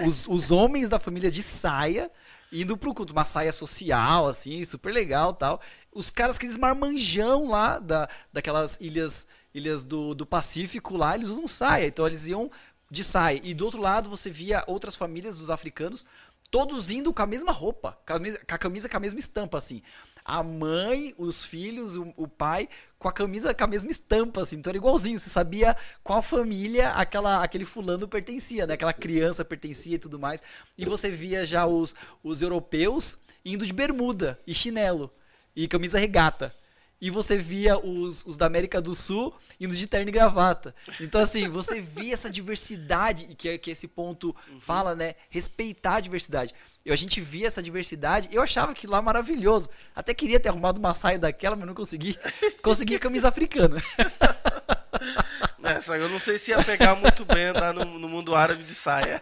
os, 0.01 0.27
os 0.27 0.51
homens 0.51 0.89
da 0.89 0.99
família 0.99 1.29
de 1.29 1.43
saia 1.43 2.11
indo 2.51 2.75
pro 2.75 2.93
culto, 2.93 3.13
uma 3.13 3.25
saia 3.25 3.53
social, 3.53 4.27
assim, 4.27 4.63
super 4.63 4.91
legal 4.91 5.33
tal. 5.33 5.61
Os 5.93 6.09
caras, 6.09 6.37
aqueles 6.37 6.57
marmanjão 6.57 7.47
lá 7.47 7.79
da, 7.79 8.09
daquelas 8.33 8.79
ilhas 8.81 9.27
ilhas 9.53 9.83
do, 9.83 10.13
do 10.13 10.27
Pacífico 10.27 10.95
lá, 10.95 11.15
eles 11.15 11.27
usam 11.27 11.47
saia, 11.47 11.87
então 11.87 12.05
eles 12.05 12.27
iam 12.27 12.51
de 12.89 13.03
saia. 13.03 13.41
E 13.43 13.53
do 13.53 13.65
outro 13.65 13.81
lado 13.81 14.09
você 14.09 14.29
via 14.29 14.63
outras 14.67 14.95
famílias 14.95 15.37
dos 15.37 15.49
africanos 15.49 16.05
todos 16.51 16.89
indo 16.89 17.13
com 17.13 17.21
a 17.21 17.27
mesma 17.27 17.51
roupa, 17.51 17.97
com 18.07 18.13
a, 18.13 18.19
com 18.19 18.55
a 18.55 18.57
camisa 18.57 18.89
com 18.89 18.97
a 18.97 18.99
mesma 18.99 19.19
estampa, 19.19 19.57
assim 19.57 19.81
a 20.23 20.43
mãe, 20.43 21.13
os 21.17 21.45
filhos, 21.45 21.95
o, 21.95 22.13
o, 22.15 22.27
pai, 22.27 22.69
com 22.97 23.07
a 23.07 23.13
camisa 23.13 23.53
com 23.53 23.63
a 23.63 23.67
mesma 23.67 23.91
estampa, 23.91 24.41
assim. 24.41 24.57
Então 24.57 24.71
era 24.71 24.77
igualzinho. 24.77 25.19
Você 25.19 25.29
sabia 25.29 25.75
qual 26.03 26.21
família 26.21 26.89
aquela, 26.89 27.43
aquele 27.43 27.65
fulano 27.65 28.07
pertencia, 28.07 28.67
né? 28.67 28.73
Aquela 28.73 28.93
criança 28.93 29.45
pertencia 29.45 29.95
e 29.95 29.99
tudo 29.99 30.19
mais. 30.19 30.43
E 30.77 30.85
você 30.85 31.09
via 31.09 31.45
já 31.45 31.65
os, 31.65 31.95
os 32.23 32.41
europeus 32.41 33.17
indo 33.43 33.65
de 33.65 33.73
bermuda 33.73 34.39
e 34.45 34.53
chinelo 34.53 35.11
e 35.55 35.67
camisa 35.67 35.97
regata 35.97 36.53
e 37.01 37.09
você 37.09 37.37
via 37.37 37.77
os, 37.77 38.25
os 38.25 38.37
da 38.37 38.45
América 38.45 38.81
do 38.81 38.93
Sul 38.93 39.33
indo 39.59 39.75
de 39.75 39.87
terno 39.87 40.09
e 40.09 40.11
gravata. 40.11 40.73
Então, 40.99 41.21
assim, 41.21 41.47
você 41.47 41.81
via 41.81 42.13
essa 42.13 42.29
diversidade, 42.29 43.27
e 43.29 43.35
que, 43.35 43.57
que 43.57 43.71
esse 43.71 43.87
ponto 43.87 44.35
uhum. 44.49 44.59
fala, 44.59 44.95
né? 44.95 45.15
Respeitar 45.29 45.95
a 45.95 45.99
diversidade. 45.99 46.53
Eu, 46.85 46.93
a 46.93 46.97
gente 46.97 47.21
via 47.21 47.47
essa 47.47 47.61
diversidade, 47.61 48.29
eu 48.31 48.41
achava 48.41 48.71
aquilo 48.71 48.93
lá 48.93 49.01
maravilhoso. 49.01 49.69
Até 49.95 50.13
queria 50.13 50.39
ter 50.39 50.49
arrumado 50.49 50.77
uma 50.77 50.93
saia 50.93 51.19
daquela, 51.19 51.55
mas 51.55 51.67
não 51.67 51.73
consegui. 51.73 52.17
Consegui 52.61 52.95
a 52.95 52.99
camisa 52.99 53.27
africana. 53.27 53.81
Essa 55.69 55.97
eu 55.97 56.09
não 56.09 56.19
sei 56.19 56.37
se 56.37 56.51
ia 56.51 56.63
pegar 56.63 56.95
muito 56.95 57.23
bem 57.25 57.45
andar 57.45 57.73
no, 57.73 57.85
no 57.99 58.09
mundo 58.09 58.35
árabe 58.35 58.63
de 58.63 58.73
saia. 58.73 59.21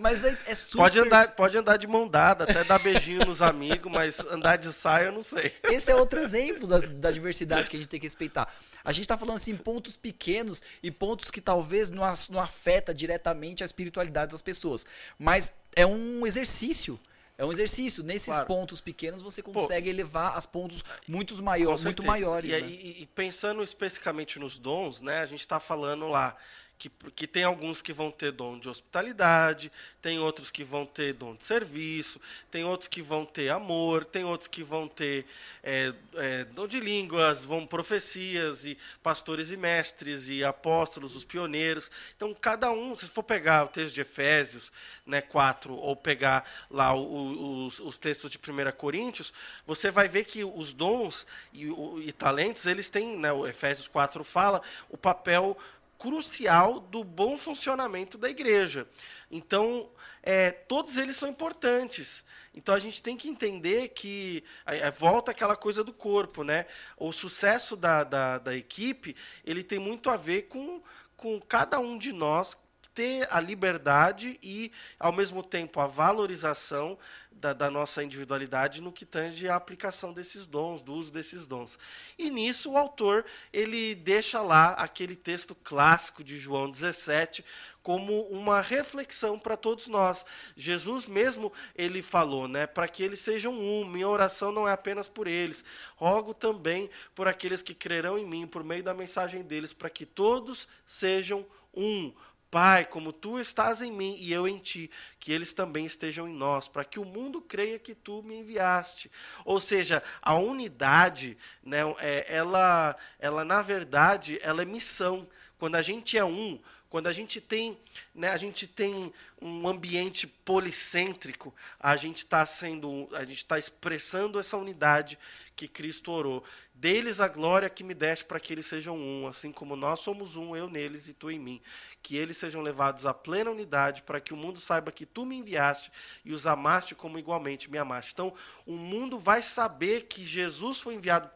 Mas 0.00 0.24
é, 0.24 0.36
é 0.46 0.54
super... 0.54 0.82
Pode 0.82 1.00
andar, 1.00 1.28
pode 1.34 1.58
andar 1.58 1.76
de 1.76 1.86
mão 1.86 2.08
dada, 2.08 2.44
até 2.44 2.64
dar 2.64 2.78
beijinho 2.78 3.24
nos 3.24 3.42
amigos, 3.42 3.90
mas 3.90 4.20
andar 4.26 4.56
de 4.56 4.72
saia 4.72 5.06
eu 5.06 5.12
não 5.12 5.22
sei. 5.22 5.54
Esse 5.64 5.90
é 5.90 5.94
outro 5.94 6.20
exemplo 6.20 6.66
da, 6.66 6.78
da 6.78 7.10
diversidade 7.10 7.70
que 7.70 7.76
a 7.76 7.78
gente 7.78 7.88
tem 7.88 8.00
que 8.00 8.06
respeitar. 8.06 8.52
A 8.84 8.92
gente 8.92 9.02
está 9.02 9.16
falando 9.18 9.36
assim, 9.36 9.56
pontos 9.56 9.96
pequenos 9.96 10.62
e 10.82 10.90
pontos 10.90 11.30
que 11.30 11.40
talvez 11.40 11.90
não, 11.90 12.02
não 12.30 12.40
afeta 12.40 12.94
diretamente 12.94 13.62
a 13.62 13.66
espiritualidade 13.66 14.32
das 14.32 14.42
pessoas. 14.42 14.86
Mas 15.18 15.52
é 15.74 15.86
um 15.86 16.26
exercício. 16.26 16.98
É 17.38 17.44
um 17.44 17.52
exercício. 17.52 18.02
Nesses 18.02 18.26
claro. 18.26 18.46
pontos 18.46 18.80
pequenos 18.80 19.22
você 19.22 19.40
consegue 19.40 19.88
Pô, 19.88 19.90
elevar 19.90 20.36
as 20.36 20.44
pontos 20.44 20.84
muito, 21.06 21.40
maior, 21.40 21.80
muito 21.80 22.02
maiores. 22.02 22.50
E, 22.50 22.60
né? 22.60 22.68
e, 22.68 23.02
e, 23.02 23.06
pensando 23.06 23.62
especificamente 23.62 24.40
nos 24.40 24.58
dons, 24.58 25.00
né? 25.00 25.20
A 25.20 25.26
gente 25.26 25.40
está 25.40 25.60
falando 25.60 26.08
lá 26.08 26.36
que, 26.78 26.88
que 27.14 27.26
tem 27.26 27.42
alguns 27.42 27.82
que 27.82 27.92
vão 27.92 28.10
ter 28.10 28.30
dom 28.30 28.58
de 28.58 28.68
hospitalidade, 28.68 29.70
tem 30.00 30.18
outros 30.20 30.48
que 30.48 30.62
vão 30.62 30.86
ter 30.86 31.12
dom 31.12 31.34
de 31.34 31.42
serviço, 31.42 32.20
tem 32.50 32.64
outros 32.64 32.86
que 32.86 33.02
vão 33.02 33.26
ter 33.26 33.50
amor, 33.50 34.04
tem 34.04 34.24
outros 34.24 34.46
que 34.46 34.62
vão 34.62 34.86
ter 34.86 35.26
é, 35.62 35.92
é, 36.14 36.44
dom 36.44 36.68
de 36.68 36.78
línguas, 36.78 37.44
vão 37.44 37.66
profecias, 37.66 38.64
e 38.64 38.78
pastores 39.02 39.50
e 39.50 39.56
mestres, 39.56 40.28
e 40.28 40.44
apóstolos, 40.44 41.16
os 41.16 41.24
pioneiros. 41.24 41.90
Então, 42.16 42.32
cada 42.32 42.70
um, 42.70 42.94
se 42.94 43.06
for 43.06 43.24
pegar 43.24 43.64
o 43.64 43.68
texto 43.68 43.94
de 43.96 44.00
Efésios 44.02 44.70
né, 45.04 45.20
4, 45.20 45.74
ou 45.74 45.96
pegar 45.96 46.48
lá 46.70 46.94
o, 46.94 47.66
os, 47.66 47.80
os, 47.80 47.98
textos 47.98 48.30
de 48.30 48.38
1 48.38 48.70
Coríntios, 48.76 49.32
você 49.66 49.90
vai 49.90 50.06
ver 50.06 50.24
que 50.24 50.44
os 50.44 50.72
dons 50.72 51.26
e, 51.52 51.68
o, 51.68 52.00
e 52.00 52.12
talentos, 52.12 52.66
eles 52.66 52.88
têm, 52.88 53.18
né, 53.18 53.32
o 53.32 53.48
Efésios 53.48 53.88
4 53.88 54.22
fala, 54.22 54.62
o 54.88 54.96
papel 54.96 55.58
crucial 55.98 56.78
do 56.80 57.02
bom 57.02 57.36
funcionamento 57.36 58.16
da 58.16 58.30
igreja. 58.30 58.88
Então, 59.30 59.90
é, 60.22 60.50
todos 60.50 60.96
eles 60.96 61.16
são 61.16 61.28
importantes. 61.28 62.24
Então 62.54 62.74
a 62.74 62.78
gente 62.78 63.02
tem 63.02 63.16
que 63.16 63.28
entender 63.28 63.88
que 63.90 64.42
é, 64.66 64.90
volta 64.90 65.30
aquela 65.30 65.56
coisa 65.56 65.84
do 65.84 65.92
corpo, 65.92 66.42
né? 66.42 66.66
O 66.96 67.12
sucesso 67.12 67.76
da, 67.76 68.02
da, 68.04 68.38
da 68.38 68.56
equipe 68.56 69.14
ele 69.44 69.62
tem 69.62 69.78
muito 69.78 70.10
a 70.10 70.16
ver 70.16 70.42
com, 70.42 70.82
com 71.16 71.40
cada 71.40 71.78
um 71.78 71.96
de 71.96 72.12
nós 72.12 72.56
ter 72.98 73.28
a 73.30 73.38
liberdade 73.38 74.40
e, 74.42 74.72
ao 74.98 75.12
mesmo 75.12 75.40
tempo, 75.40 75.78
a 75.78 75.86
valorização 75.86 76.98
da, 77.38 77.52
da, 77.52 77.70
nossa 77.70 78.02
individualidade 78.02 78.80
no 78.80 78.92
que 78.92 79.06
tange 79.06 79.48
a 79.48 79.56
aplicação 79.56 80.12
desses 80.12 80.46
dons, 80.46 80.82
do 80.82 80.92
uso 80.92 81.12
desses 81.12 81.46
dons. 81.46 81.78
E 82.18 82.30
nisso 82.30 82.72
o 82.72 82.76
autor 82.76 83.24
ele 83.52 83.94
deixa 83.94 84.42
lá 84.42 84.72
aquele 84.72 85.16
texto 85.16 85.54
clássico 85.54 86.22
de 86.24 86.38
João 86.38 86.70
17 86.70 87.44
como 87.82 88.22
uma 88.28 88.60
reflexão 88.60 89.38
para 89.38 89.56
todos 89.56 89.88
nós. 89.88 90.26
Jesus 90.56 91.06
mesmo 91.06 91.52
ele 91.74 92.02
falou, 92.02 92.46
né, 92.46 92.66
para 92.66 92.88
que 92.88 93.02
eles 93.02 93.20
sejam 93.20 93.54
um. 93.54 93.84
Minha 93.84 94.08
oração 94.08 94.52
não 94.52 94.68
é 94.68 94.72
apenas 94.72 95.08
por 95.08 95.26
eles, 95.26 95.64
rogo 95.96 96.34
também 96.34 96.90
por 97.14 97.28
aqueles 97.28 97.62
que 97.62 97.74
crerão 97.74 98.18
em 98.18 98.26
mim 98.26 98.46
por 98.46 98.62
meio 98.62 98.82
da 98.82 98.92
mensagem 98.92 99.42
deles, 99.42 99.72
para 99.72 99.88
que 99.88 100.04
todos 100.04 100.68
sejam 100.84 101.46
um 101.74 102.12
Pai, 102.50 102.86
como 102.86 103.12
tu 103.12 103.38
estás 103.38 103.82
em 103.82 103.92
mim 103.92 104.16
e 104.18 104.32
eu 104.32 104.48
em 104.48 104.58
ti, 104.58 104.90
que 105.20 105.32
eles 105.32 105.52
também 105.52 105.84
estejam 105.84 106.26
em 106.26 106.34
nós, 106.34 106.66
para 106.66 106.84
que 106.84 106.98
o 106.98 107.04
mundo 107.04 107.42
creia 107.42 107.78
que 107.78 107.94
tu 107.94 108.22
me 108.22 108.36
enviaste. 108.36 109.10
Ou 109.44 109.60
seja, 109.60 110.02
a 110.22 110.34
unidade, 110.34 111.36
né, 111.62 111.80
é, 112.00 112.24
ela, 112.34 112.96
ela 113.18 113.44
na 113.44 113.60
verdade, 113.60 114.38
ela 114.42 114.62
é 114.62 114.64
missão. 114.64 115.28
Quando 115.58 115.74
a 115.74 115.82
gente 115.82 116.16
é 116.16 116.24
um, 116.24 116.58
quando 116.90 117.06
a 117.06 117.12
gente 117.12 117.40
tem, 117.40 117.78
né, 118.14 118.30
a 118.30 118.36
gente 118.36 118.66
tem 118.66 119.12
um 119.40 119.68
ambiente 119.68 120.26
policêntrico, 120.26 121.54
a 121.78 121.96
gente 121.96 122.18
está 122.18 122.44
sendo, 122.46 123.08
a 123.12 123.24
gente 123.24 123.38
está 123.38 123.58
expressando 123.58 124.38
essa 124.38 124.56
unidade 124.56 125.18
que 125.54 125.68
Cristo 125.68 126.10
orou. 126.10 126.42
Deles 126.72 127.20
a 127.20 127.26
glória 127.26 127.68
que 127.68 127.82
me 127.82 127.92
deste 127.92 128.24
para 128.24 128.38
que 128.38 128.52
eles 128.52 128.64
sejam 128.64 128.96
um, 128.96 129.26
assim 129.26 129.50
como 129.50 129.74
nós 129.74 130.00
somos 130.00 130.36
um, 130.36 130.54
eu 130.54 130.70
neles 130.70 131.08
e 131.08 131.14
tu 131.14 131.30
em 131.30 131.38
mim. 131.38 131.60
Que 132.02 132.16
eles 132.16 132.36
sejam 132.36 132.62
levados 132.62 133.04
à 133.04 133.12
plena 133.12 133.50
unidade, 133.50 134.02
para 134.02 134.20
que 134.20 134.32
o 134.32 134.36
mundo 134.36 134.60
saiba 134.60 134.92
que 134.92 135.04
tu 135.04 135.26
me 135.26 135.36
enviaste 135.36 135.90
e 136.24 136.32
os 136.32 136.46
amaste 136.46 136.94
como 136.94 137.18
igualmente 137.18 137.70
me 137.70 137.76
amaste. 137.76 138.12
Então, 138.12 138.32
o 138.64 138.76
mundo 138.76 139.18
vai 139.18 139.42
saber 139.42 140.06
que 140.06 140.24
Jesus 140.24 140.80
foi 140.80 140.94
enviado 140.94 141.28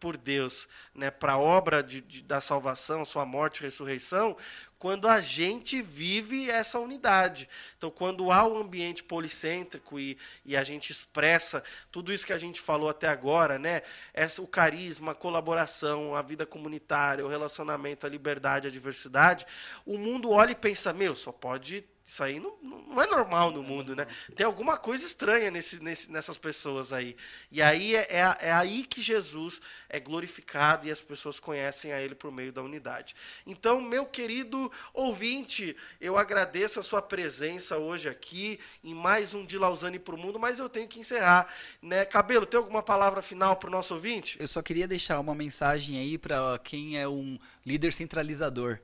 por 0.00 0.16
Deus 0.16 0.68
né, 0.94 1.10
para 1.10 1.34
a 1.34 1.38
obra 1.38 1.82
de, 1.82 2.00
de, 2.00 2.22
da 2.22 2.40
salvação, 2.40 3.04
sua 3.04 3.26
morte 3.26 3.60
e 3.60 3.62
ressurreição, 3.62 4.36
quando 4.78 5.08
a 5.08 5.20
gente 5.20 5.82
vive 5.82 6.48
essa 6.48 6.78
unidade. 6.78 7.48
Então, 7.76 7.90
quando 7.90 8.30
há 8.30 8.46
um 8.46 8.58
ambiente 8.58 9.02
policêntrico 9.02 9.98
e, 9.98 10.16
e 10.44 10.56
a 10.56 10.62
gente 10.62 10.90
expressa 10.90 11.62
tudo 11.90 12.12
isso 12.12 12.24
que 12.24 12.32
a 12.32 12.38
gente 12.38 12.60
falou 12.60 12.88
até 12.88 13.08
agora, 13.08 13.58
né? 13.58 13.82
Essa, 14.14 14.40
o 14.40 14.46
carisma, 14.46 15.12
a 15.12 15.14
colaboração, 15.14 16.14
a 16.14 16.22
vida 16.22 16.46
comunitária, 16.46 17.24
o 17.24 17.28
relacionamento, 17.28 18.06
a 18.06 18.08
liberdade, 18.08 18.68
a 18.68 18.70
diversidade, 18.70 19.44
o 19.84 19.98
mundo 19.98 20.30
olha 20.30 20.52
e 20.52 20.54
pensa, 20.54 20.92
meu, 20.92 21.14
só 21.14 21.32
pode 21.32 21.84
isso 22.08 22.24
aí 22.24 22.40
não, 22.40 22.56
não 22.62 23.02
é 23.02 23.06
normal 23.06 23.50
no 23.50 23.62
mundo, 23.62 23.94
né? 23.94 24.06
Tem 24.34 24.46
alguma 24.46 24.78
coisa 24.78 25.04
estranha 25.04 25.50
nesse, 25.50 25.84
nesse, 25.84 26.10
nessas 26.10 26.38
pessoas 26.38 26.90
aí. 26.90 27.14
E 27.52 27.60
aí 27.60 27.94
é, 27.94 28.06
é, 28.08 28.36
é, 28.48 28.52
aí 28.52 28.84
que 28.84 29.02
Jesus 29.02 29.60
é 29.90 30.00
glorificado 30.00 30.86
e 30.86 30.90
as 30.90 31.02
pessoas 31.02 31.38
conhecem 31.38 31.92
a 31.92 32.00
Ele 32.00 32.14
por 32.14 32.32
meio 32.32 32.50
da 32.50 32.62
unidade. 32.62 33.14
Então, 33.46 33.78
meu 33.78 34.06
querido 34.06 34.72
ouvinte, 34.94 35.76
eu 36.00 36.16
agradeço 36.16 36.80
a 36.80 36.82
sua 36.82 37.02
presença 37.02 37.76
hoje 37.76 38.08
aqui 38.08 38.58
em 38.82 38.94
mais 38.94 39.34
um 39.34 39.44
de 39.44 39.58
Lausanne 39.58 39.98
para 39.98 40.14
o 40.14 40.18
Mundo, 40.18 40.38
mas 40.38 40.58
eu 40.58 40.68
tenho 40.70 40.88
que 40.88 41.00
encerrar. 41.00 41.52
Né? 41.82 42.06
Cabelo, 42.06 42.46
tem 42.46 42.56
alguma 42.56 42.82
palavra 42.82 43.20
final 43.20 43.56
para 43.56 43.68
o 43.68 43.70
nosso 43.70 43.92
ouvinte? 43.92 44.38
Eu 44.40 44.48
só 44.48 44.62
queria 44.62 44.88
deixar 44.88 45.20
uma 45.20 45.34
mensagem 45.34 45.98
aí 45.98 46.16
para 46.16 46.58
quem 46.64 46.98
é 46.98 47.06
um 47.06 47.38
líder 47.66 47.92
centralizador. 47.92 48.80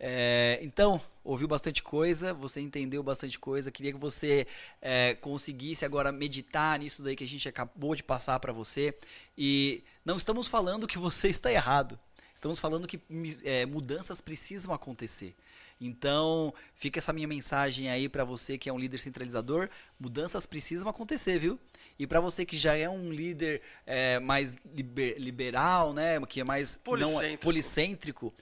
É, 0.00 0.58
então, 0.62 1.00
ouviu 1.24 1.48
bastante 1.48 1.82
coisa, 1.82 2.32
você 2.32 2.60
entendeu 2.60 3.02
bastante 3.02 3.38
coisa. 3.38 3.70
Queria 3.70 3.92
que 3.92 3.98
você 3.98 4.46
é, 4.80 5.14
conseguisse 5.14 5.84
agora 5.84 6.12
meditar 6.12 6.78
nisso 6.78 7.02
daí 7.02 7.16
que 7.16 7.24
a 7.24 7.28
gente 7.28 7.48
acabou 7.48 7.94
de 7.94 8.02
passar 8.02 8.38
para 8.38 8.52
você. 8.52 8.96
E 9.36 9.82
não 10.04 10.16
estamos 10.16 10.46
falando 10.46 10.86
que 10.86 10.98
você 10.98 11.28
está 11.30 11.50
errado. 11.50 11.98
Estamos 12.34 12.60
falando 12.60 12.86
que 12.86 13.00
é, 13.42 13.66
mudanças 13.66 14.20
precisam 14.20 14.72
acontecer. 14.72 15.34
Então, 15.80 16.52
fica 16.74 16.98
essa 16.98 17.12
minha 17.12 17.26
mensagem 17.28 17.88
aí 17.88 18.08
para 18.08 18.24
você 18.24 18.58
que 18.58 18.68
é 18.68 18.72
um 18.72 18.78
líder 18.78 18.98
centralizador. 18.98 19.68
Mudanças 19.98 20.46
precisam 20.46 20.88
acontecer, 20.88 21.38
viu? 21.38 21.58
E 21.98 22.06
para 22.06 22.20
você 22.20 22.44
que 22.44 22.56
já 22.56 22.76
é 22.76 22.88
um 22.88 23.12
líder 23.12 23.60
é, 23.84 24.20
mais 24.20 24.56
liber, 24.72 25.18
liberal, 25.18 25.92
né, 25.92 26.20
que 26.28 26.40
é 26.40 26.44
mais 26.44 26.76
policêntrico. 26.76 27.30
Não, 27.30 27.36
policêntrico, 27.38 28.34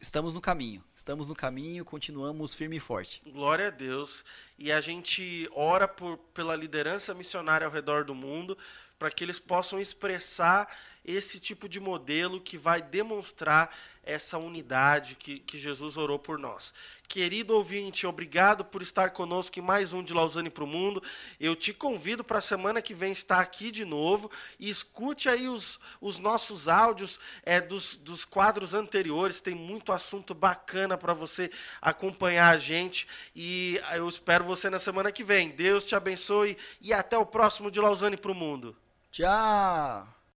estamos 0.00 0.32
no 0.32 0.40
caminho. 0.40 0.82
Estamos 0.94 1.28
no 1.28 1.34
caminho, 1.34 1.84
continuamos 1.84 2.54
firme 2.54 2.76
e 2.76 2.80
forte. 2.80 3.22
Glória 3.26 3.68
a 3.68 3.70
Deus. 3.70 4.24
E 4.58 4.70
a 4.70 4.80
gente 4.80 5.48
ora 5.52 5.86
por, 5.88 6.18
pela 6.34 6.56
liderança 6.56 7.14
missionária 7.14 7.66
ao 7.66 7.72
redor 7.72 8.04
do 8.04 8.14
mundo, 8.14 8.56
para 8.98 9.10
que 9.10 9.24
eles 9.24 9.38
possam 9.38 9.80
expressar 9.80 10.68
esse 11.04 11.40
tipo 11.40 11.68
de 11.68 11.80
modelo 11.80 12.40
que 12.40 12.58
vai 12.58 12.82
demonstrar 12.82 13.74
essa 14.08 14.38
unidade 14.38 15.14
que, 15.14 15.38
que 15.40 15.58
Jesus 15.58 15.98
orou 15.98 16.18
por 16.18 16.38
nós. 16.38 16.72
Querido 17.06 17.54
ouvinte, 17.54 18.06
obrigado 18.06 18.64
por 18.64 18.80
estar 18.80 19.10
conosco 19.10 19.58
em 19.58 19.62
mais 19.62 19.92
um 19.92 20.02
de 20.02 20.14
Lausanne 20.14 20.48
para 20.48 20.64
o 20.64 20.66
Mundo. 20.66 21.02
Eu 21.38 21.54
te 21.54 21.74
convido 21.74 22.24
para 22.24 22.38
a 22.38 22.42
semana 22.42 22.80
que 22.80 22.94
vem 22.94 23.12
estar 23.12 23.38
aqui 23.38 23.70
de 23.70 23.84
novo 23.84 24.30
e 24.58 24.68
escute 24.68 25.28
aí 25.28 25.48
os, 25.48 25.78
os 26.00 26.18
nossos 26.18 26.68
áudios 26.68 27.20
é, 27.42 27.60
dos, 27.60 27.96
dos 27.96 28.24
quadros 28.24 28.72
anteriores. 28.72 29.42
Tem 29.42 29.54
muito 29.54 29.92
assunto 29.92 30.34
bacana 30.34 30.96
para 30.96 31.12
você 31.12 31.50
acompanhar 31.80 32.52
a 32.52 32.58
gente 32.58 33.06
e 33.36 33.78
eu 33.94 34.08
espero 34.08 34.44
você 34.44 34.70
na 34.70 34.78
semana 34.78 35.12
que 35.12 35.22
vem. 35.22 35.50
Deus 35.50 35.86
te 35.86 35.94
abençoe 35.94 36.56
e 36.80 36.94
até 36.94 37.16
o 37.16 37.26
próximo 37.26 37.70
de 37.70 37.78
Lausanne 37.78 38.16
para 38.16 38.32
o 38.32 38.34
Mundo. 38.34 38.74
Tchau! 39.10 40.17